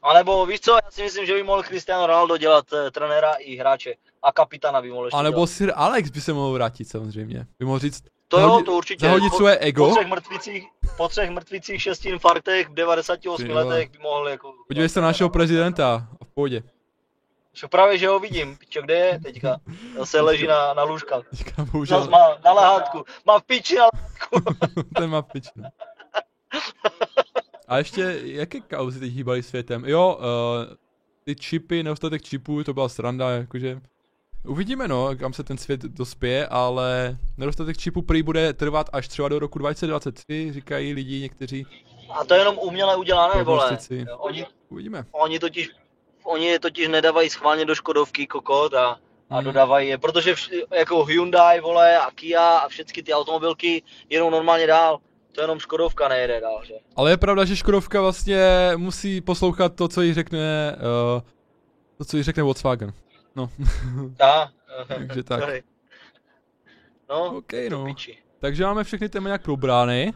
A 0.04 0.14
nebo 0.14 0.46
víš 0.46 0.60
co, 0.60 0.72
já 0.72 0.92
si 0.92 1.04
myslím, 1.04 1.26
že 1.26 1.34
by 1.34 1.44
mohl 1.44 1.64
Cristiano 1.64 2.08
Ronaldo 2.08 2.38
dělat 2.38 2.66
eh, 2.74 2.92
trenéra 2.92 3.34
i 3.34 3.56
hráče. 3.56 3.94
A 4.24 4.32
kapitána 4.32 4.82
by 4.82 4.92
mohl 4.92 5.06
ještě 5.08 5.18
A 5.18 5.22
nebo 5.22 5.36
dělat. 5.38 5.48
Sir 5.48 5.74
Alex 5.76 6.10
by 6.10 6.22
se 6.22 6.34
mohl 6.34 6.54
vrátit 6.54 6.86
samozřejmě. 6.86 7.46
By 7.60 7.66
mohl 7.66 7.80
říct, 7.80 8.04
To 8.28 8.40
jo, 8.40 8.48
zahodit- 8.48 8.66
to 8.66 8.72
určitě. 8.72 9.06
zahodit 9.06 9.30
Po- 9.30 9.38
svoje 9.38 9.58
ego. 9.58 9.86
Po 9.90 9.96
třech 9.96 10.08
mrtvicích, 10.08 10.68
po 10.98 11.08
třech 11.08 11.30
mrtvicích, 11.30 11.82
šesti 11.82 12.10
infarktech, 12.10 12.70
v 12.70 12.74
98 12.74 13.46
Ty 13.48 13.54
letech 13.54 13.90
by 13.92 13.98
mohl 14.00 14.30
jako... 14.30 14.54
Podívej 14.68 14.90
se 14.90 15.02
na 15.02 15.08
našeho 15.08 15.30
prezidenta 15.30 16.08
a 16.22 16.26
v 16.26 16.30
pohodě. 16.34 16.64
Že 17.56 17.68
právě, 17.68 17.98
že 17.98 18.08
ho 18.08 18.20
vidím. 18.20 18.58
Pičo, 18.58 18.82
kde 18.82 18.94
je 18.96 19.20
teďka? 19.20 19.58
Zase 19.98 20.22
leží 20.22 20.48
na, 20.48 20.74
na 20.74 20.84
lůžkách. 20.84 21.24
Teďka 21.30 21.66
bohužel, 21.66 22.08
má 22.10 22.38
na 22.46 22.54
lehátku. 22.54 23.04
Má 23.26 23.40
v 23.40 23.44
piči 23.44 23.76
na 23.76 23.86
lehátku. 23.94 24.56
ten 24.96 25.10
má 25.10 25.22
pič, 25.22 25.48
no. 25.56 25.70
A 27.74 27.78
ještě, 27.78 28.20
jaké 28.24 28.60
kauzy 28.60 29.00
teď 29.00 29.12
hýbaly 29.12 29.44
světem? 29.44 29.86
Jo, 29.86 30.18
uh, 30.20 30.76
ty 31.24 31.36
čipy, 31.36 31.84
nedostatek 31.84 32.22
čipů, 32.22 32.64
to 32.64 32.74
byla 32.74 32.90
sranda, 32.90 33.30
jakože... 33.30 33.82
Uvidíme 34.48 34.88
no, 34.88 35.16
kam 35.16 35.34
se 35.34 35.44
ten 35.44 35.58
svět 35.58 35.82
dospěje, 35.82 36.48
ale 36.48 37.18
nedostatek 37.38 37.78
čipů 37.78 38.02
prý 38.02 38.24
bude 38.24 38.54
trvat 38.54 38.90
až 38.94 39.08
třeba 39.08 39.30
do 39.30 39.40
roku 39.40 39.60
2023, 39.60 40.54
říkají 40.54 40.94
lidi 40.94 41.20
někteří. 41.20 41.66
A 42.10 42.26
to 42.26 42.34
je 42.34 42.40
jenom 42.40 42.58
uměle 42.58 42.96
udělané, 42.96 43.44
vole. 43.44 43.78
Oni, 44.18 44.46
Uvidíme. 44.70 45.06
oni 45.12 45.40
totiž, 45.40 45.70
oni 46.24 46.46
je 46.46 46.60
totiž 46.60 46.88
nedávají 46.88 47.30
schválně 47.30 47.66
do 47.66 47.76
Škodovky 47.76 48.28
kokot 48.28 48.74
a, 48.74 49.00
a 49.30 49.36
Hmm. 49.36 49.44
dodávají 49.44 49.90
je, 49.90 49.98
protože 49.98 50.34
vš, 50.36 50.52
jako 50.76 51.06
Hyundai, 51.06 51.62
vole, 51.62 51.98
a 51.98 52.12
Kia 52.12 52.58
a 52.58 52.68
všechny 52.68 53.04
ty 53.04 53.14
automobilky 53.14 53.84
jedou 54.10 54.30
normálně 54.30 54.68
dál. 54.68 55.00
To 55.36 55.42
jenom 55.42 55.60
Škodovka 55.60 56.08
nejede 56.08 56.42
dál, 56.42 56.62
že? 56.66 56.74
Ale 56.96 57.12
je 57.12 57.18
pravda, 57.18 57.46
že 57.46 57.56
Škodovka 57.56 58.02
vlastně 58.02 58.40
musí 58.78 59.22
poslouchat 59.22 59.76
to, 59.76 59.88
co 59.88 60.02
jí 60.02 60.14
řekne, 60.14 60.76
uh, 61.16 61.22
to, 61.98 62.06
co 62.06 62.18
jí 62.18 62.24
řekne 62.24 62.44
Volkswagen. 62.44 62.94
No, 63.36 63.50
Aha. 64.20 64.52
takže 64.88 65.24
tak. 65.24 65.40
Sorry. 65.40 65.64
No, 67.10 67.38
OK, 67.38 67.52
to 67.70 67.78
no. 67.78 67.86
piči. 67.86 68.18
Takže 68.40 68.64
máme 68.64 68.84
všechny 68.84 69.10
téma 69.10 69.28
nějak 69.28 69.42
probrány. 69.44 70.14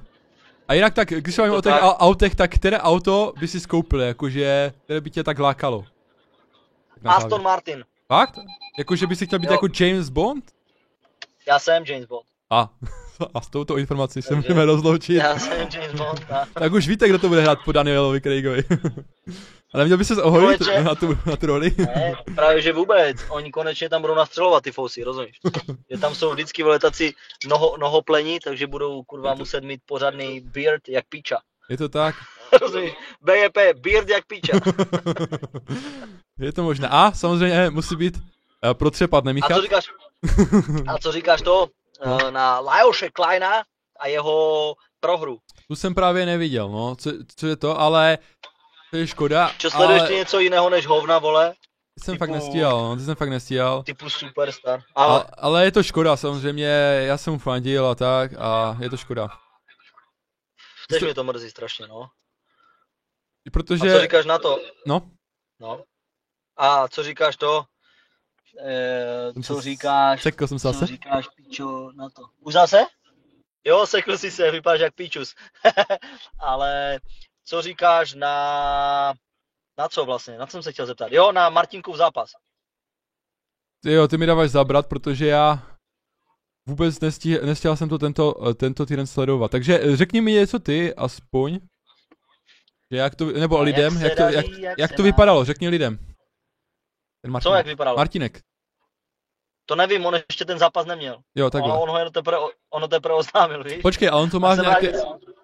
A 0.68 0.74
jinak 0.74 0.94
tak, 0.94 1.08
když 1.10 1.36
se 1.36 1.52
o 1.52 1.62
těch 1.62 1.74
tak. 1.74 1.82
au- 1.84 1.96
autech, 2.00 2.36
tak 2.36 2.52
které 2.52 2.80
auto 2.80 3.34
by 3.40 3.48
si 3.48 3.60
skoupil, 3.60 4.00
jakože, 4.02 4.74
které 4.84 5.02
by 5.02 5.10
tě 5.10 5.24
tak 5.24 5.40
lákalo? 5.40 5.86
Tak 6.94 7.06
Aston 7.06 7.30
závěr. 7.30 7.44
Martin. 7.44 7.86
Fakt? 8.08 8.40
Jakože 8.78 9.08
by 9.08 9.16
si 9.16 9.26
chtěl 9.26 9.40
být 9.40 9.46
Jo. 9.48 9.52
jako 9.52 9.68
James 9.80 10.10
Bond? 10.10 10.52
Já 11.48 11.60
jsem 11.60 11.84
James 11.88 12.06
Bond. 12.06 12.26
A, 12.50 12.70
a 13.34 13.42
s 13.42 13.50
touto 13.50 13.78
informací 13.78 14.22
se 14.22 14.36
můžeme 14.36 14.66
rozloučit. 14.66 15.16
Já 15.16 15.40
jsem 15.40 15.68
James 15.74 15.94
Bond. 15.94 16.32
A... 16.32 16.46
Tak 16.54 16.74
už 16.74 16.88
víte, 16.88 17.10
kdo 17.10 17.20
to 17.20 17.28
bude 17.28 17.42
hrát 17.42 17.60
po 17.66 17.72
Danielovi 17.72 18.22
Craigovi. 18.22 18.64
Ale 19.74 19.86
měl 19.86 19.98
by 19.98 20.06
se 20.06 20.24
oholit 20.24 20.58
Konečně. 20.58 20.84
na 20.84 20.96
tu, 20.96 21.18
na 21.26 21.36
tu 21.36 21.46
roli. 21.46 21.76
Ne, 21.78 22.16
právě 22.36 22.62
že 22.62 22.74
vůbec. 22.74 23.18
Oni 23.30 23.52
konečně 23.52 23.90
tam 23.90 24.02
budou 24.02 24.16
nastřelovat 24.16 24.64
ty 24.64 24.72
fousy, 24.72 25.04
rozumíš? 25.04 25.40
Že 25.92 25.98
tam 25.98 26.16
jsou 26.16 26.32
vždycky 26.32 26.64
vole 26.64 26.80
taci 26.80 27.14
noho, 27.48 27.78
nohoplení, 27.78 28.40
takže 28.44 28.68
budou 28.68 29.04
kurva 29.04 29.34
muset 29.34 29.64
mít 29.64 29.82
pořádný 29.86 30.40
beard 30.40 30.90
jak 30.90 31.06
píča. 31.10 31.38
Je 31.70 31.78
to 31.78 31.90
tak. 31.90 32.16
Rozumíš? 32.62 32.94
BJP, 33.22 33.58
beard 33.80 34.10
jak 34.10 34.26
píča. 34.26 34.60
Je 36.40 36.54
to 36.54 36.64
možné. 36.64 36.88
A 36.92 37.12
samozřejmě 37.12 37.70
musí 37.70 37.96
být 37.96 38.16
uh, 38.18 38.74
protřepat, 38.74 39.20
A 39.20 39.22
co 39.22 39.26
nemíchat. 39.26 39.62
říkáš? 39.64 39.86
A 40.88 40.98
co 40.98 41.12
říkáš 41.12 41.42
to 41.42 41.68
eh, 42.02 42.32
na 42.32 42.60
Lajoše 42.60 43.10
Kleina 43.10 43.64
a 44.00 44.08
jeho 44.08 44.76
prohru? 45.00 45.40
Tu 45.68 45.76
jsem 45.76 45.96
právě 45.96 46.26
neviděl, 46.26 46.70
no, 46.70 46.96
co, 46.96 47.12
co 47.36 47.48
je 47.48 47.56
to, 47.56 47.80
ale 47.80 48.18
to 48.92 48.98
je 48.98 49.08
škoda, 49.08 49.52
Čo 49.58 49.70
sleduješ 49.72 50.00
ale 50.00 50.08
ty 50.08 50.16
něco 50.16 50.40
jiného 50.40 50.70
než 50.70 50.88
hovna, 50.88 51.20
vole? 51.20 51.54
jsem 52.04 52.14
typu- 52.16 52.20
fakt 52.20 52.30
nestíhal, 52.30 52.78
no, 52.84 52.96
to 52.96 53.02
jsem 53.02 53.16
fakt 53.16 53.30
nestíhal. 53.30 53.84
Typu 53.84 54.10
Superstar. 54.10 54.82
A, 54.96 55.04
Ale 55.04 55.26
ale 55.38 55.66
je 55.66 55.72
to 55.72 55.84
škoda, 55.84 56.18
samozřejmě, 56.18 56.66
já 57.08 57.18
jsem 57.18 57.34
mu 57.34 57.40
fandil 57.40 57.88
a 57.88 57.96
tak 57.96 58.32
a 58.40 58.78
je 58.82 58.90
to 58.90 58.98
škoda. 58.98 59.28
Tež 60.90 61.02
mě 61.02 61.14
to 61.14 61.24
mrzí 61.24 61.50
strašně, 61.50 61.88
no. 61.88 62.10
Protože... 63.54 63.90
A 63.92 63.94
co 63.96 64.02
říkáš 64.02 64.26
na 64.26 64.38
to? 64.40 64.60
No, 64.88 65.12
No. 65.60 65.84
A 66.58 66.88
co 66.88 67.04
říkáš 67.04 67.36
to? 67.36 67.66
E, 68.60 69.34
Jsem 69.34 69.44
co 69.44 69.56
se 69.56 69.62
říkáš? 69.62 70.22
sekl 70.24 70.48
jsem 70.48 70.60
se 70.60 70.68
Co 70.68 70.74
zase. 70.74 70.86
říkáš, 70.86 71.28
pičo, 71.36 71.92
na 71.96 72.10
to? 72.10 72.22
Už 72.40 72.54
zase? 72.54 72.78
Jo, 73.66 73.86
sekl 73.86 74.18
si 74.18 74.32
se, 74.32 74.52
vypadáš 74.52 74.80
jak 74.82 74.94
píčus. 74.96 75.36
Ale 76.40 77.00
co 77.46 77.62
říkáš 77.62 78.14
na... 78.14 79.14
Na 79.78 79.88
co 79.88 80.06
vlastně? 80.06 80.38
Na 80.38 80.46
co 80.46 80.52
jsem 80.52 80.64
se 80.64 80.72
chtěl 80.72 80.86
zeptat? 80.86 81.12
Jo, 81.12 81.32
na 81.32 81.50
Martinkův 81.50 81.96
zápas. 81.96 82.32
Ty 83.84 83.92
jo, 83.92 84.08
ty 84.08 84.18
mi 84.18 84.26
dáváš 84.26 84.50
zabrat, 84.50 84.88
protože 84.88 85.28
já 85.28 85.68
vůbec 86.68 87.00
nestih, 87.00 87.42
nestihl 87.42 87.76
jsem 87.76 87.90
to 87.90 87.98
tento, 87.98 88.48
eh, 88.50 88.54
tento 88.54 88.86
týden 88.86 89.08
sledovat. 89.08 89.52
Takže 89.52 89.80
eh, 89.80 89.96
řekni 89.96 90.22
mi 90.22 90.32
něco 90.32 90.60
ty, 90.60 90.96
aspoň. 90.96 91.60
Že 92.92 92.98
jak 92.98 93.16
to, 93.16 93.26
nebo 93.26 93.58
A 93.58 93.62
lidem, 93.62 93.94
jak 93.94 94.04
jak, 94.04 94.16
to, 94.18 94.24
daří, 94.24 94.36
jak, 94.36 94.62
jak 94.62 94.80
jak 94.80 94.92
to 94.92 95.04
vypadalo, 95.04 95.46
řekni 95.46 95.70
lidem. 95.70 96.00
Ten 97.22 97.42
Co, 97.42 97.54
jak 97.54 97.66
vypadalo? 97.66 97.98
Martinek. 97.98 98.42
To 99.70 99.76
nevím, 99.76 100.06
on 100.06 100.16
ještě 100.30 100.46
ten 100.46 100.60
zápas 100.60 100.86
neměl. 100.86 101.18
Jo, 101.36 101.48
A 101.48 101.50
takhle. 101.50 101.74
on 101.78 101.90
ho 101.90 101.98
jenom 101.98 102.14
teprve, 102.14 102.38
on 102.70 102.82
ho 102.82 102.88
teprve 102.88 103.16
oznámil, 103.16 103.64
víš? 103.64 103.82
Počkej, 103.82 104.10
a 104.10 104.16
on 104.16 104.30
to 104.30 104.40
má 104.40 104.56
v 104.56 104.60
nějaké, 104.60 104.92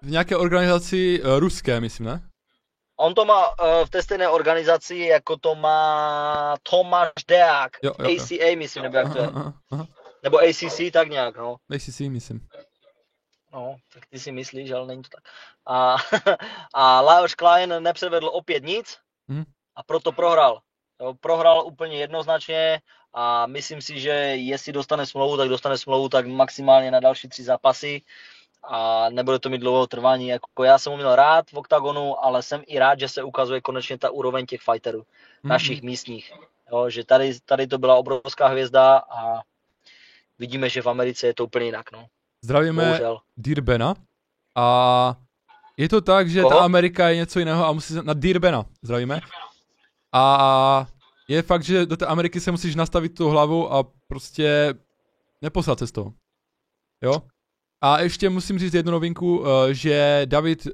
v 0.02 0.10
nějaké 0.10 0.36
organizaci 0.36 1.22
uh, 1.22 1.38
ruské, 1.38 1.80
myslím, 1.80 2.06
ne? 2.06 2.20
On 2.96 3.14
to 3.14 3.24
má 3.24 3.48
uh, 3.48 3.84
v 3.84 3.90
té 3.90 4.02
stejné 4.02 4.28
organizaci, 4.28 4.96
jako 4.96 5.36
to 5.36 5.54
má 5.54 6.56
Tomáš 6.62 7.10
Deák. 7.28 7.70
Jo, 7.82 7.92
jo, 7.98 8.08
jo. 8.10 8.16
ACA, 8.22 8.56
myslím, 8.56 8.82
nebo 8.82 8.96
jak 8.96 9.12
to 9.12 9.18
je. 9.18 9.26
Aha, 9.26 9.40
aha, 9.40 9.52
aha. 9.72 9.86
Nebo 10.22 10.38
ACC, 10.38 10.80
tak 10.92 11.08
nějak, 11.08 11.36
no. 11.36 11.56
ACC, 11.74 12.00
myslím. 12.00 12.40
No, 13.52 13.76
tak 13.94 14.06
ty 14.06 14.18
si 14.18 14.32
myslíš, 14.32 14.70
ale 14.70 14.86
není 14.86 15.02
to 15.02 15.08
tak. 15.08 15.24
A, 15.66 15.96
a 16.74 17.00
Lajos 17.00 17.34
Klein 17.34 17.74
nepředvedl 17.82 18.28
opět 18.28 18.64
nic 18.64 18.98
Mhm. 19.28 19.44
a 19.76 19.82
proto 19.82 20.12
prohrál. 20.12 20.60
Jo, 21.00 21.14
prohrál 21.20 21.66
úplně 21.66 21.96
jednoznačně 21.98 22.80
a 23.14 23.46
myslím 23.46 23.82
si, 23.82 24.00
že 24.00 24.10
jestli 24.10 24.72
dostane 24.72 25.06
smlouvu, 25.06 25.36
tak 25.36 25.48
dostane 25.48 25.78
smlouvu 25.78 26.08
tak 26.08 26.26
maximálně 26.26 26.90
na 26.90 27.00
další 27.00 27.28
tři 27.28 27.42
zápasy 27.44 28.02
a 28.62 29.08
nebude 29.10 29.38
to 29.38 29.48
mít 29.48 29.58
dlouhého 29.58 29.86
trvání. 29.86 30.28
Jako 30.28 30.64
já 30.64 30.78
jsem 30.78 30.90
ho 30.90 30.96
měl 30.96 31.16
rád 31.16 31.50
v 31.50 31.54
OKTAGONu, 31.54 32.24
ale 32.24 32.42
jsem 32.42 32.62
i 32.66 32.78
rád, 32.78 33.00
že 33.00 33.08
se 33.08 33.22
ukazuje 33.22 33.60
konečně 33.60 33.98
ta 33.98 34.10
úroveň 34.10 34.46
těch 34.46 34.60
fighterů, 34.60 34.98
Mhm. 34.98 35.50
našich 35.50 35.82
místních. 35.82 36.32
Jo, 36.72 36.90
že 36.90 37.04
tady, 37.04 37.38
tady 37.44 37.66
to 37.66 37.78
byla 37.78 37.94
obrovská 37.96 38.46
hvězda 38.48 38.96
a 38.96 39.40
vidíme, 40.38 40.68
že 40.68 40.82
v 40.82 40.86
Americe 40.86 41.26
je 41.26 41.34
to 41.34 41.44
úplně 41.44 41.66
jinak. 41.66 41.92
No. 41.92 42.06
Zdravíme 42.42 42.84
Bohužel. 42.84 43.18
Dirbena. 43.36 43.94
A 44.54 45.14
je 45.76 45.88
to 45.88 46.00
tak, 46.00 46.28
že 46.30 46.42
Koho? 46.42 46.54
ta 46.58 46.64
Amerika 46.64 47.08
je 47.08 47.16
něco 47.16 47.38
jiného 47.38 47.66
a 47.66 47.72
musí 47.72 47.94
se 47.94 48.02
na 48.02 48.14
Dirbena, 48.14 48.64
zdravíme. 48.82 49.20
A 50.12 50.86
je 51.28 51.42
fakt, 51.42 51.62
že 51.62 51.86
do 51.86 51.96
té 51.96 52.06
Ameriky 52.06 52.40
se 52.40 52.50
musíš 52.50 52.74
nastavit 52.74 53.14
tu 53.14 53.28
hlavu 53.28 53.72
a 53.72 53.84
prostě 54.06 54.74
neposlat 55.42 55.78
se 55.78 55.86
z 55.86 55.92
toho. 55.92 56.12
Jo? 57.02 57.22
A 57.82 58.00
ještě 58.00 58.30
musím 58.30 58.58
říct 58.58 58.74
jednu 58.74 58.92
novinku, 58.92 59.44
eh, 59.46 59.74
že 59.74 60.22
David, 60.24 60.66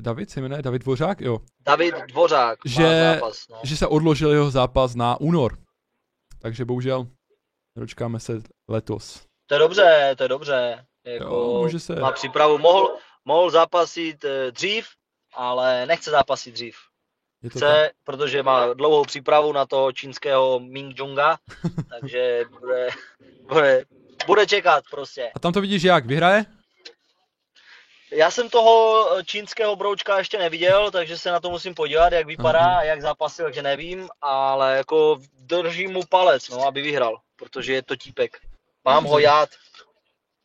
David 0.00 0.30
se 0.30 0.40
jmenuje, 0.40 0.62
David 0.62 0.82
Dvořák, 0.82 1.20
jo, 1.20 1.38
David 1.60 1.94
Dvořák 2.08 2.58
Že- 2.64 3.14
zápas. 3.14 3.38
No. 3.50 3.58
že 3.64 3.76
se 3.76 3.86
odložil 3.86 4.30
jeho 4.30 4.50
zápas 4.50 4.94
na 4.94 5.20
únor. 5.20 5.58
Takže 6.38 6.64
bohužel 6.64 7.06
nedočkáme 7.76 8.20
se 8.20 8.42
letos. 8.68 9.26
To 9.46 9.54
je 9.54 9.58
dobře, 9.58 10.14
to 10.18 10.22
je 10.22 10.28
dobře. 10.28 10.86
Jako 11.06 11.24
Jo, 11.24 11.60
může 11.62 11.80
se. 11.80 11.94
Má 11.96 12.12
přípravu, 12.12 12.58
mohl, 12.58 12.96
mohl 13.24 13.50
zápasit 13.50 14.24
eh, 14.24 14.50
dřív, 14.52 14.86
ale 15.34 15.86
nechce 15.86 16.10
zápasit 16.10 16.54
dřív. 16.54 16.76
Je 17.42 17.50
to 17.50 17.60
tak. 17.60 17.68
Chce, 17.68 17.90
protože 18.04 18.42
má 18.42 18.74
dlouhou 18.74 19.04
přípravu 19.04 19.52
na 19.52 19.66
toho 19.66 19.92
čínského 19.92 20.60
Ming 20.60 20.98
Jonga, 20.98 21.38
takže 21.90 22.44
bude, 22.60 22.88
bude, 23.48 23.84
bude 24.26 24.46
čekat 24.46 24.84
prostě. 24.90 25.30
A 25.34 25.38
tam 25.38 25.52
to 25.52 25.60
vidíš 25.60 25.82
jak, 25.82 26.06
vyhraje? 26.06 26.44
Já 28.12 28.30
jsem 28.30 28.48
toho 28.48 29.06
čínského 29.24 29.76
broučka 29.76 30.18
ještě 30.18 30.38
neviděl, 30.38 30.90
takže 30.90 31.18
se 31.18 31.30
na 31.30 31.40
to 31.40 31.50
musím 31.50 31.74
podívat, 31.74 32.12
jak 32.12 32.26
vypadá 32.26 32.82
jak 32.82 33.02
zápasil, 33.02 33.44
takže 33.44 33.62
nevím, 33.62 34.08
ale 34.22 34.76
jako 34.76 35.18
držím 35.40 35.92
mu 35.92 36.00
palec, 36.08 36.48
no, 36.48 36.66
aby 36.66 36.82
vyhrál, 36.82 37.20
protože 37.36 37.72
je 37.72 37.82
to 37.82 37.96
típek. 37.96 38.40
Mám 38.84 39.04
ho 39.04 39.10
Dobře. 39.10 39.24
jád. 39.24 39.48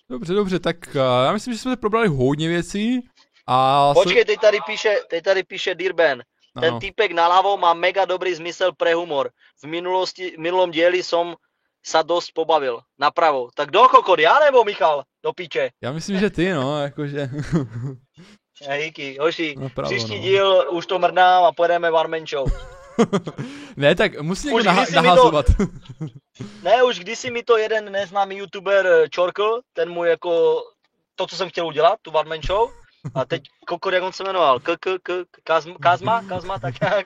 Dobře, 0.10 0.34
dobře, 0.34 0.60
tak 0.60 0.78
uh, 0.88 1.02
já 1.26 1.32
myslím, 1.32 1.54
že 1.54 1.60
jsme 1.60 1.78
probrali 1.78 2.08
hodně 2.08 2.48
věcí. 2.48 3.10
A 3.48 3.94
Počkej, 3.94 4.26
teď 4.26 4.39
tady 4.39 4.58
píše, 4.66 5.00
teď 5.10 5.24
tady 5.24 5.44
píše 5.44 5.76
Dirben. 5.76 6.24
Ten 6.60 6.76
ano. 6.76 6.80
týpek 6.84 7.16
naľavo 7.16 7.56
má 7.58 7.72
mega 7.74 8.04
dobrý 8.06 8.36
zmysel 8.36 8.76
pre 8.76 8.91
humor. 8.91 9.32
V 9.64 9.72
minulosti, 9.72 10.36
v 10.36 10.39
minulom 10.39 10.72
dieli 10.72 10.99
som 11.04 11.36
sa 11.82 12.04
dosť 12.04 12.34
pobavil. 12.36 12.84
Napravo. 12.99 13.49
Tak 13.56 13.72
do 13.72 13.88
kokot, 13.88 14.20
ja 14.20 14.38
nebo 14.43 14.64
Michal? 14.68 15.04
Do 15.24 15.34
piče. 15.34 15.70
Já 15.82 15.91
myslím, 15.91 16.20
že 16.20 16.30
ty, 16.30 16.54
no, 16.54 16.82
jakože. 16.84 17.30
Díky, 18.84 19.18
hoši. 19.20 19.56
Napravo, 19.60 19.89
Příští 19.89 20.16
no. 20.16 20.22
díl 20.22 20.66
už 20.72 20.86
to 20.86 20.99
mrdám 20.99 21.43
a 21.43 21.52
pojedeme 21.52 21.91
one 21.91 22.10
man 22.10 22.28
show. 22.28 22.45
ne, 23.76 23.95
tak 23.95 24.22
musí 24.22 24.47
někdo 24.47 24.60
Už 24.60 24.66
naha- 24.66 24.84
kdysi 24.84 24.91
mi 24.91 24.97
to- 24.97 25.04
nahazovat. 25.04 25.45
Ne, 26.64 26.84
už 26.84 26.99
kdysi 26.99 27.32
mi 27.32 27.43
to 27.43 27.58
jeden 27.58 27.91
neznámý 27.91 28.38
youtuber 28.38 28.88
eh, 28.88 29.10
čorkl, 29.10 29.62
ten 29.74 29.89
mu 29.89 30.04
jako 30.06 30.62
to, 31.16 31.28
co 31.28 31.36
jsem 31.36 31.49
chtěl 31.49 31.68
udělat, 31.68 31.99
tu 32.02 32.12
one 32.12 32.30
man 32.30 32.41
show. 32.41 32.72
A 33.16 33.26
teď 33.26 33.43
kokot, 33.68 33.93
jak 33.93 34.04
on 34.04 34.14
se 34.14 34.24
jmenoval? 34.24 34.60
K, 34.60 34.78
k, 34.78 34.99
k, 35.04 35.26
Kazma, 35.43 35.76
Kazma, 35.82 36.24
Kazma, 36.24 36.60
tak 36.60 36.82
nějak. 36.82 37.06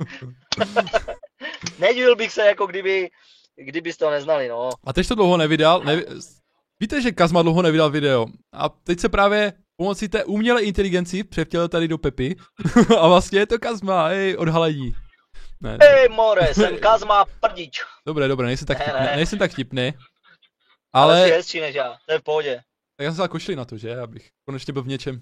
Nedivil 1.79 2.15
bych 2.15 2.31
se, 2.31 2.45
jako 2.45 2.67
kdyby, 2.67 3.09
kdybyste 3.55 4.05
ho 4.05 4.11
neznali, 4.11 4.47
no. 4.47 4.69
A 4.83 4.93
teď 4.93 5.07
to 5.07 5.15
dlouho 5.15 5.37
nevydal. 5.37 5.81
Nevi... 5.83 6.05
Víte, 6.79 7.01
že 7.01 7.11
Kazma 7.11 7.41
dlouho 7.41 7.61
nevydal 7.61 7.89
video. 7.89 8.25
A 8.53 8.69
teď 8.69 8.99
se 8.99 9.09
právě 9.09 9.53
pomocí 9.77 10.07
té 10.07 10.23
umělé 10.23 10.63
inteligenci 10.63 11.23
převtělil 11.23 11.67
tady 11.67 11.87
do 11.87 11.97
Pepy. 11.97 12.35
a 12.99 13.07
vlastně 13.07 13.39
je 13.39 13.47
to 13.47 13.59
Kazma, 13.59 14.07
hej, 14.07 14.35
odhalení. 14.37 14.95
Ne, 15.61 15.77
ne. 15.77 15.85
Hej, 15.85 16.09
more, 16.09 16.53
jsem 16.53 16.77
Kazma 16.77 17.25
prdič. 17.25 17.81
Dobré, 18.07 18.27
dobré, 18.27 18.47
nejsem 18.47 18.67
tak, 18.67 18.77
Ne, 18.79 18.83
vtipný, 18.85 19.05
ne. 19.05 19.15
nejsem 19.15 19.39
tak 19.39 19.51
vtipný. 19.51 19.93
Ale 20.93 21.15
jsi 21.15 21.21
Ale 21.23 21.37
hezčí 21.37 21.59
než 21.59 21.75
já, 21.75 21.97
to 22.05 22.11
je 22.13 22.19
v 22.19 22.23
pohodě. 22.23 22.55
tak 22.97 23.05
já 23.05 23.13
jsem 23.13 23.39
se 23.39 23.55
na 23.55 23.65
to, 23.65 23.77
že? 23.77 23.99
Abych 23.99 24.29
konečně 24.45 24.73
byl 24.73 24.83
v 24.83 24.87
něčem. 24.87 25.21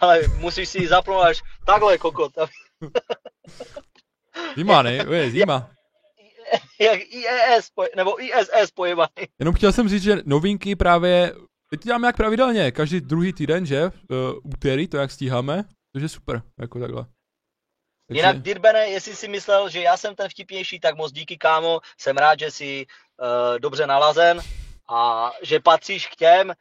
Ale 0.00 0.20
musíš 0.38 0.68
si 0.68 0.78
ji 0.78 0.88
zapnout 0.88 1.22
až 1.22 1.42
takhle, 1.66 1.98
kokot. 1.98 2.32
Zima, 4.56 4.82
ne? 4.82 4.92
Je, 4.92 5.30
zima. 5.30 5.70
Jak 6.80 7.00
IES, 7.00 7.70
nebo 7.96 8.22
ISS 8.22 8.70
pojebaný. 8.74 9.26
Jenom 9.38 9.54
chtěl 9.54 9.72
jsem 9.72 9.88
říct, 9.88 10.02
že 10.02 10.16
novinky 10.24 10.76
právě, 10.76 11.32
teď 11.70 11.80
to 11.80 11.86
děláme 11.86 12.08
jak 12.08 12.16
pravidelně, 12.16 12.72
každý 12.72 13.00
druhý 13.00 13.32
týden, 13.32 13.66
že? 13.66 13.84
Uh, 13.84 13.90
úterý, 14.44 14.88
to 14.88 14.96
jak 14.96 15.10
stíháme, 15.10 15.64
což 15.92 16.02
je 16.02 16.08
super, 16.08 16.42
jako 16.60 16.80
takhle. 16.80 17.06
Takže, 18.08 18.20
Jinak 18.20 18.42
Dirbene, 18.42 18.86
jestli 18.86 19.16
si 19.16 19.28
myslel, 19.28 19.68
že 19.68 19.80
já 19.80 19.96
jsem 19.96 20.14
ten 20.14 20.28
vtipnější, 20.28 20.80
tak 20.80 20.96
moc 20.96 21.12
díky 21.12 21.36
kámo, 21.36 21.80
jsem 21.98 22.16
rád, 22.16 22.38
že 22.38 22.50
jsi 22.50 22.86
uh, 22.86 23.58
dobře 23.58 23.86
nalazen 23.86 24.40
a 24.88 25.32
že 25.42 25.60
patříš 25.60 26.06
k 26.06 26.16
těm 26.16 26.48
uh, 26.48 26.54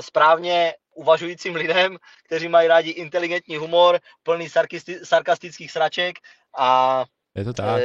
správně 0.00 0.74
uvažujícím 0.94 1.54
lidem, 1.54 1.96
kteří 2.26 2.48
mají 2.48 2.68
rádi 2.68 2.90
inteligentní 2.90 3.56
humor, 3.56 3.98
plný 4.22 4.48
sarkisti- 4.48 5.04
sarkastických 5.04 5.70
sraček 5.72 6.18
a 6.58 7.04
je 7.36 7.44
to 7.44 7.52
tak. 7.52 7.66
uh, 7.66 7.80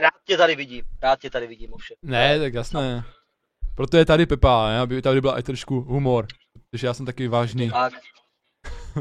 rád 0.00 0.12
tě 0.24 0.36
tady 0.36 0.56
vidím, 0.56 0.84
rád 1.02 1.20
tě 1.20 1.30
tady 1.30 1.46
vidím 1.46 1.72
ovšem. 1.72 1.96
Ne, 2.02 2.38
tak 2.38 2.54
jasné. 2.54 3.04
Proto 3.74 3.96
je 3.96 4.04
tady 4.06 4.26
Pepa, 4.26 4.68
ne? 4.68 4.80
aby 4.80 5.02
tady 5.02 5.20
byla 5.20 5.38
i 5.38 5.42
trošku 5.42 5.80
humor. 5.80 6.26
Protože 6.70 6.86
já 6.86 6.94
jsem 6.94 7.06
taky 7.06 7.28
vážný. 7.28 7.70
Tak. 7.70 7.92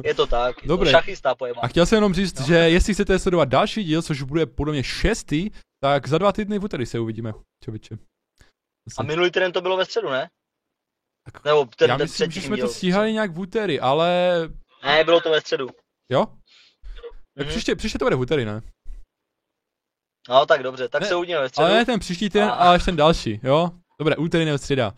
Je 0.04 0.14
to 0.14 0.28
tak, 0.28 0.62
je 0.64 0.68
Dobré. 0.68 0.92
to 0.92 0.92
šachista. 0.92 1.36
A 1.62 1.68
chtěl 1.68 1.86
jsem 1.86 1.98
jenom 1.98 2.14
říct, 2.14 2.40
No. 2.40 2.46
že 2.46 2.56
jestli 2.56 2.94
chcete 2.94 3.20
sledovat 3.20 3.50
další 3.50 3.84
díl, 3.84 4.02
což 4.02 4.22
bude 4.22 4.46
podle 4.46 4.74
mě 4.74 4.84
šestý, 4.84 5.50
tak 5.82 6.08
za 6.08 6.18
dva 6.18 6.32
týdny 6.32 6.60
v 6.60 6.64
úterý 6.64 6.86
se 6.86 7.00
uvidíme, 7.00 7.34
čověče. 7.64 7.98
A 8.98 9.04
minulý 9.04 9.32
týden 9.32 9.52
to 9.52 9.62
bylo 9.62 9.78
ve 9.78 9.86
středu, 9.86 10.10
ne? 10.10 10.30
Tak 11.34 11.46
Nebo 11.46 11.66
ten, 11.76 11.90
Já 11.90 11.98
ten 11.98 12.04
myslím, 12.04 12.32
že 12.32 12.42
jsme 12.42 12.58
to 12.58 12.68
stíhali 12.68 13.14
nějak 13.14 13.32
v 13.32 13.40
úterý, 13.40 13.80
ale 13.80 14.10
Ne, 14.84 15.04
bylo 15.04 15.22
to 15.22 15.30
ve 15.32 15.42
středu. 15.42 15.68
jo? 16.12 16.26
Tak 17.38 17.46
Mhm. 17.46 17.48
příště, 17.48 17.76
příště 17.76 18.00
to 18.00 18.06
bude 18.06 18.16
v 18.16 18.20
úterý, 18.20 18.46
ne? 18.46 18.62
No 20.30 20.46
tak 20.46 20.64
dobře, 20.64 20.90
tak 20.90 21.02
Ne, 21.02 21.08
se 21.08 21.16
uvidíme 21.16 21.40
ve 21.40 21.50
středu. 21.50 21.66
Ale 21.66 21.76
ne 21.76 21.86
ten 21.86 22.00
příští 22.00 22.30
týden, 22.30 22.50
A- 22.50 22.52
ale 22.54 22.76
až 22.76 22.86
ten 22.86 22.96
další, 22.96 23.40
jo? 23.44 23.70
Dobré, 24.00 24.16
úterý 24.16 24.46
nebo 24.46 24.58
středa. 24.58 24.94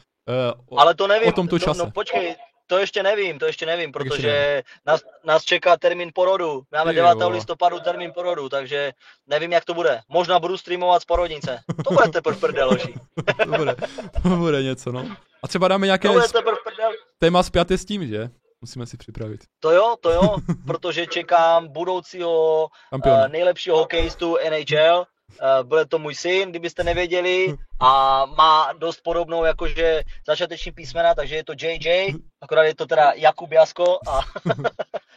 Uh, 0.69 0.79
Ale 0.79 0.95
to 0.95 1.07
nevím. 1.07 1.29
o 1.29 1.31
tomto 1.31 1.55
No, 1.55 1.59
čase. 1.59 1.79
no 1.85 1.91
počkej, 1.91 2.35
to 2.67 2.77
ještě 2.77 3.03
nevím, 3.03 3.39
to 3.39 3.45
ještě 3.45 3.65
nevím, 3.65 3.91
protože 3.91 4.63
nás, 4.85 5.01
nás 5.23 5.43
čeká 5.43 5.77
termín 5.77 6.11
porodu. 6.15 6.63
Máme 6.71 6.91
Ty 6.91 6.95
9. 6.95 7.13
vole. 7.23 7.35
listopadu 7.35 7.79
termín 7.79 8.11
porodu, 8.13 8.49
takže 8.49 8.91
nevím, 9.27 9.51
jak 9.51 9.65
to 9.65 9.73
bude. 9.73 10.01
Možná 10.09 10.39
budu 10.39 10.57
streamovat 10.57 11.01
z 11.01 11.05
porodnice. 11.05 11.59
To 11.83 11.93
bude 11.93 12.07
teprve 12.09 12.37
prdeloši. 12.39 12.93
to, 13.43 13.57
bude, 13.57 13.75
to 14.23 14.29
bude 14.29 14.63
něco, 14.63 14.91
no. 14.91 15.15
A 15.47 15.49
třeba 15.49 15.67
dáme 15.67 15.85
nějaké 15.85 16.09
prdel. 16.09 16.91
téma 17.19 17.43
spjaté 17.43 17.77
s 17.77 17.85
tím, 17.85 18.07
že? 18.07 18.29
Musíme 18.61 18.85
si 18.85 18.97
připravit. 18.97 19.43
To 19.59 19.71
jo, 19.71 19.95
to 20.01 20.11
jo, 20.11 20.35
protože 20.67 21.07
čekám 21.07 21.67
budoucího 21.67 22.67
Kampiona. 22.89 23.25
uh, 23.25 23.27
nejlepšího 23.31 23.77
hokejistu 23.77 24.37
NHL. 24.49 24.97
Uh, 24.99 25.67
bude 25.67 25.85
to 25.85 25.99
můj 25.99 26.15
syn, 26.15 26.49
kdybyste 26.49 26.83
nevěděli, 26.83 27.55
a 27.79 28.25
má 28.25 28.73
dost 28.73 29.01
podobnou 29.03 29.43
jakože 29.45 30.01
začáteční 30.27 30.71
písmena, 30.71 31.15
takže 31.15 31.35
je 31.35 31.43
to 31.43 31.53
JJ, 31.61 32.13
akorát 32.41 32.63
je 32.63 32.75
to 32.75 32.85
teda 32.85 33.11
Jakub 33.15 33.51
Jasko 33.51 33.99
a 34.07 34.19
ne 34.61 34.69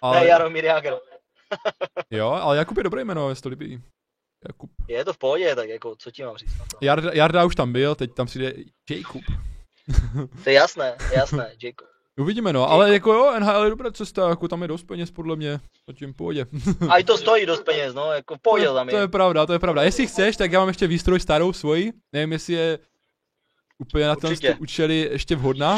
Ale, 0.02 0.26
Jaromír 0.26 0.64
Jagr. 0.64 0.94
jo, 2.10 2.28
ale 2.30 2.56
Jakub 2.56 2.76
je 2.76 2.84
dobré 2.84 3.04
jméno, 3.04 3.28
jestli 3.28 3.42
to 3.42 3.48
líbí. 3.48 3.82
Jakub. 4.48 4.70
Je 4.88 5.04
to 5.04 5.12
v 5.12 5.18
pohodě, 5.18 5.56
tak 5.56 5.68
jako, 5.68 5.96
co 5.98 6.10
ti 6.10 6.24
mám 6.24 6.36
říct? 6.36 6.50
Jarda, 6.80 7.10
Jarda 7.14 7.44
už 7.44 7.54
tam 7.54 7.72
byl, 7.72 7.94
teď 7.94 8.14
tam 8.14 8.26
přijde 8.26 8.52
Jacob. 8.90 9.22
To 10.44 10.50
je 10.50 10.54
jasné, 10.54 10.96
jasné, 11.12 11.52
Jacob. 11.62 11.88
Uvidíme 12.18 12.52
no, 12.52 12.70
ale 12.70 12.92
jako 12.92 13.12
jo, 13.12 13.34
NHL 13.40 13.64
je 13.64 13.70
dobrá 13.70 13.90
cesta, 13.90 14.28
jako 14.28 14.48
tam 14.48 14.62
je 14.62 14.68
dost 14.68 14.82
peněz 14.82 15.10
podle 15.10 15.36
mě, 15.36 15.60
zatím 15.86 16.12
v 16.12 16.16
pohodě. 16.16 16.46
A 16.88 16.96
i 16.98 17.04
to 17.04 17.18
stojí 17.18 17.46
dost 17.46 17.64
peněz, 17.64 17.94
no, 17.94 18.12
jako 18.12 18.34
v 18.34 18.38
pohodě 18.38 18.66
tam 18.66 18.88
to 18.88 18.96
je 18.96 19.02
je. 19.02 19.08
pravda, 19.08 19.46
to 19.46 19.52
je 19.52 19.58
pravda. 19.58 19.82
Jestli 19.82 20.06
chceš, 20.06 20.36
tak 20.36 20.52
já 20.52 20.58
mám 20.58 20.68
ještě 20.68 20.86
výstroj 20.86 21.20
starou 21.20 21.52
svoji, 21.52 21.92
nevím 22.12 22.32
jestli 22.32 22.54
je 22.54 22.78
úplně 23.78 24.06
na 24.06 24.16
ten 24.16 24.34
účely 24.58 25.08
ještě 25.12 25.36
vhodná, 25.36 25.76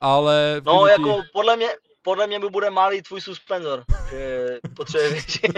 ale... 0.00 0.62
No, 0.64 0.84
přijde 0.84 0.92
jako 0.92 1.22
podle 1.32 1.56
mě, 1.56 1.68
podle 2.02 2.26
mě 2.26 2.40
by 2.40 2.48
bude 2.48 2.70
malý 2.70 3.02
tvůj 3.02 3.20
suspenzor, 3.20 3.84
že 4.10 4.46
potřebuje 4.76 5.10
větší. 5.10 5.40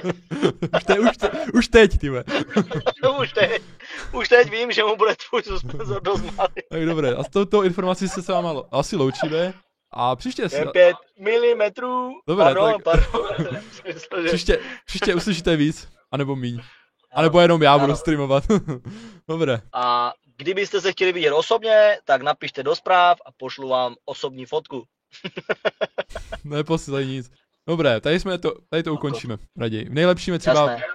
už, 0.76 0.84
te, 0.84 0.98
už, 1.00 1.16
te, 1.16 1.30
už 1.54 1.68
teď, 1.68 1.98
ty. 1.98 2.10
No, 3.02 3.18
už 3.22 3.32
teď, 3.32 3.62
už 4.12 4.28
teď 4.28 4.50
vím, 4.50 4.72
že 4.72 4.84
mu 4.84 4.96
bude 4.96 5.16
tvůj 5.28 5.42
suspenzor 5.42 6.02
dost 6.02 6.22
malý. 6.36 6.52
Tak 6.70 6.86
dobré, 6.86 7.14
a 7.14 7.24
s 7.24 7.28
touto 7.28 7.64
informací 7.64 8.08
se 8.08 8.22
s 8.22 8.28
váma 8.28 8.52
asi 8.70 8.96
loučíme. 8.96 9.54
A 9.92 10.16
příště, 10.16 10.48
si, 10.48 10.64
5 10.72 10.96
milimetrů. 11.20 12.10
Dobré, 12.28 12.44
pardon, 12.44 12.72
tak- 12.72 12.82
pardon. 12.84 13.58
Myslel, 13.94 14.22
že- 14.22 14.28
příště, 14.28 14.58
příště 14.86 15.14
uslyšíte 15.14 15.56
víc, 15.56 15.88
anebo 16.12 16.36
míň. 16.36 16.60
A 17.14 17.22
nebo 17.22 17.40
jenom 17.40 17.62
já 17.62 17.78
budu 17.78 17.84
Ano. 17.92 17.96
streamovat. 17.96 18.44
Dobré, 19.28 19.60
A 19.72 20.12
kdybyste 20.36 20.80
se 20.80 20.92
chtěli 20.92 21.12
vidět 21.12 21.32
osobně, 21.32 21.98
tak 22.04 22.22
napište 22.22 22.62
do 22.62 22.76
zpráv 22.76 23.18
a 23.26 23.30
pošlu 23.36 23.68
vám 23.68 23.94
osobní 24.04 24.46
fotku. 24.46 24.84
neposílej 26.44 27.06
nic. 27.06 27.30
Dobré, 27.68 28.00
tady 28.00 28.20
jsme 28.20 28.38
to, 28.38 28.52
tady 28.70 28.82
to 28.82 28.94
ukončíme 28.94 29.36
raději. 29.58 29.84
V 29.84 29.92
nejlepším 29.94 30.32
je 30.34 30.38
třeba 30.38 30.70
Jasné. 30.70 30.86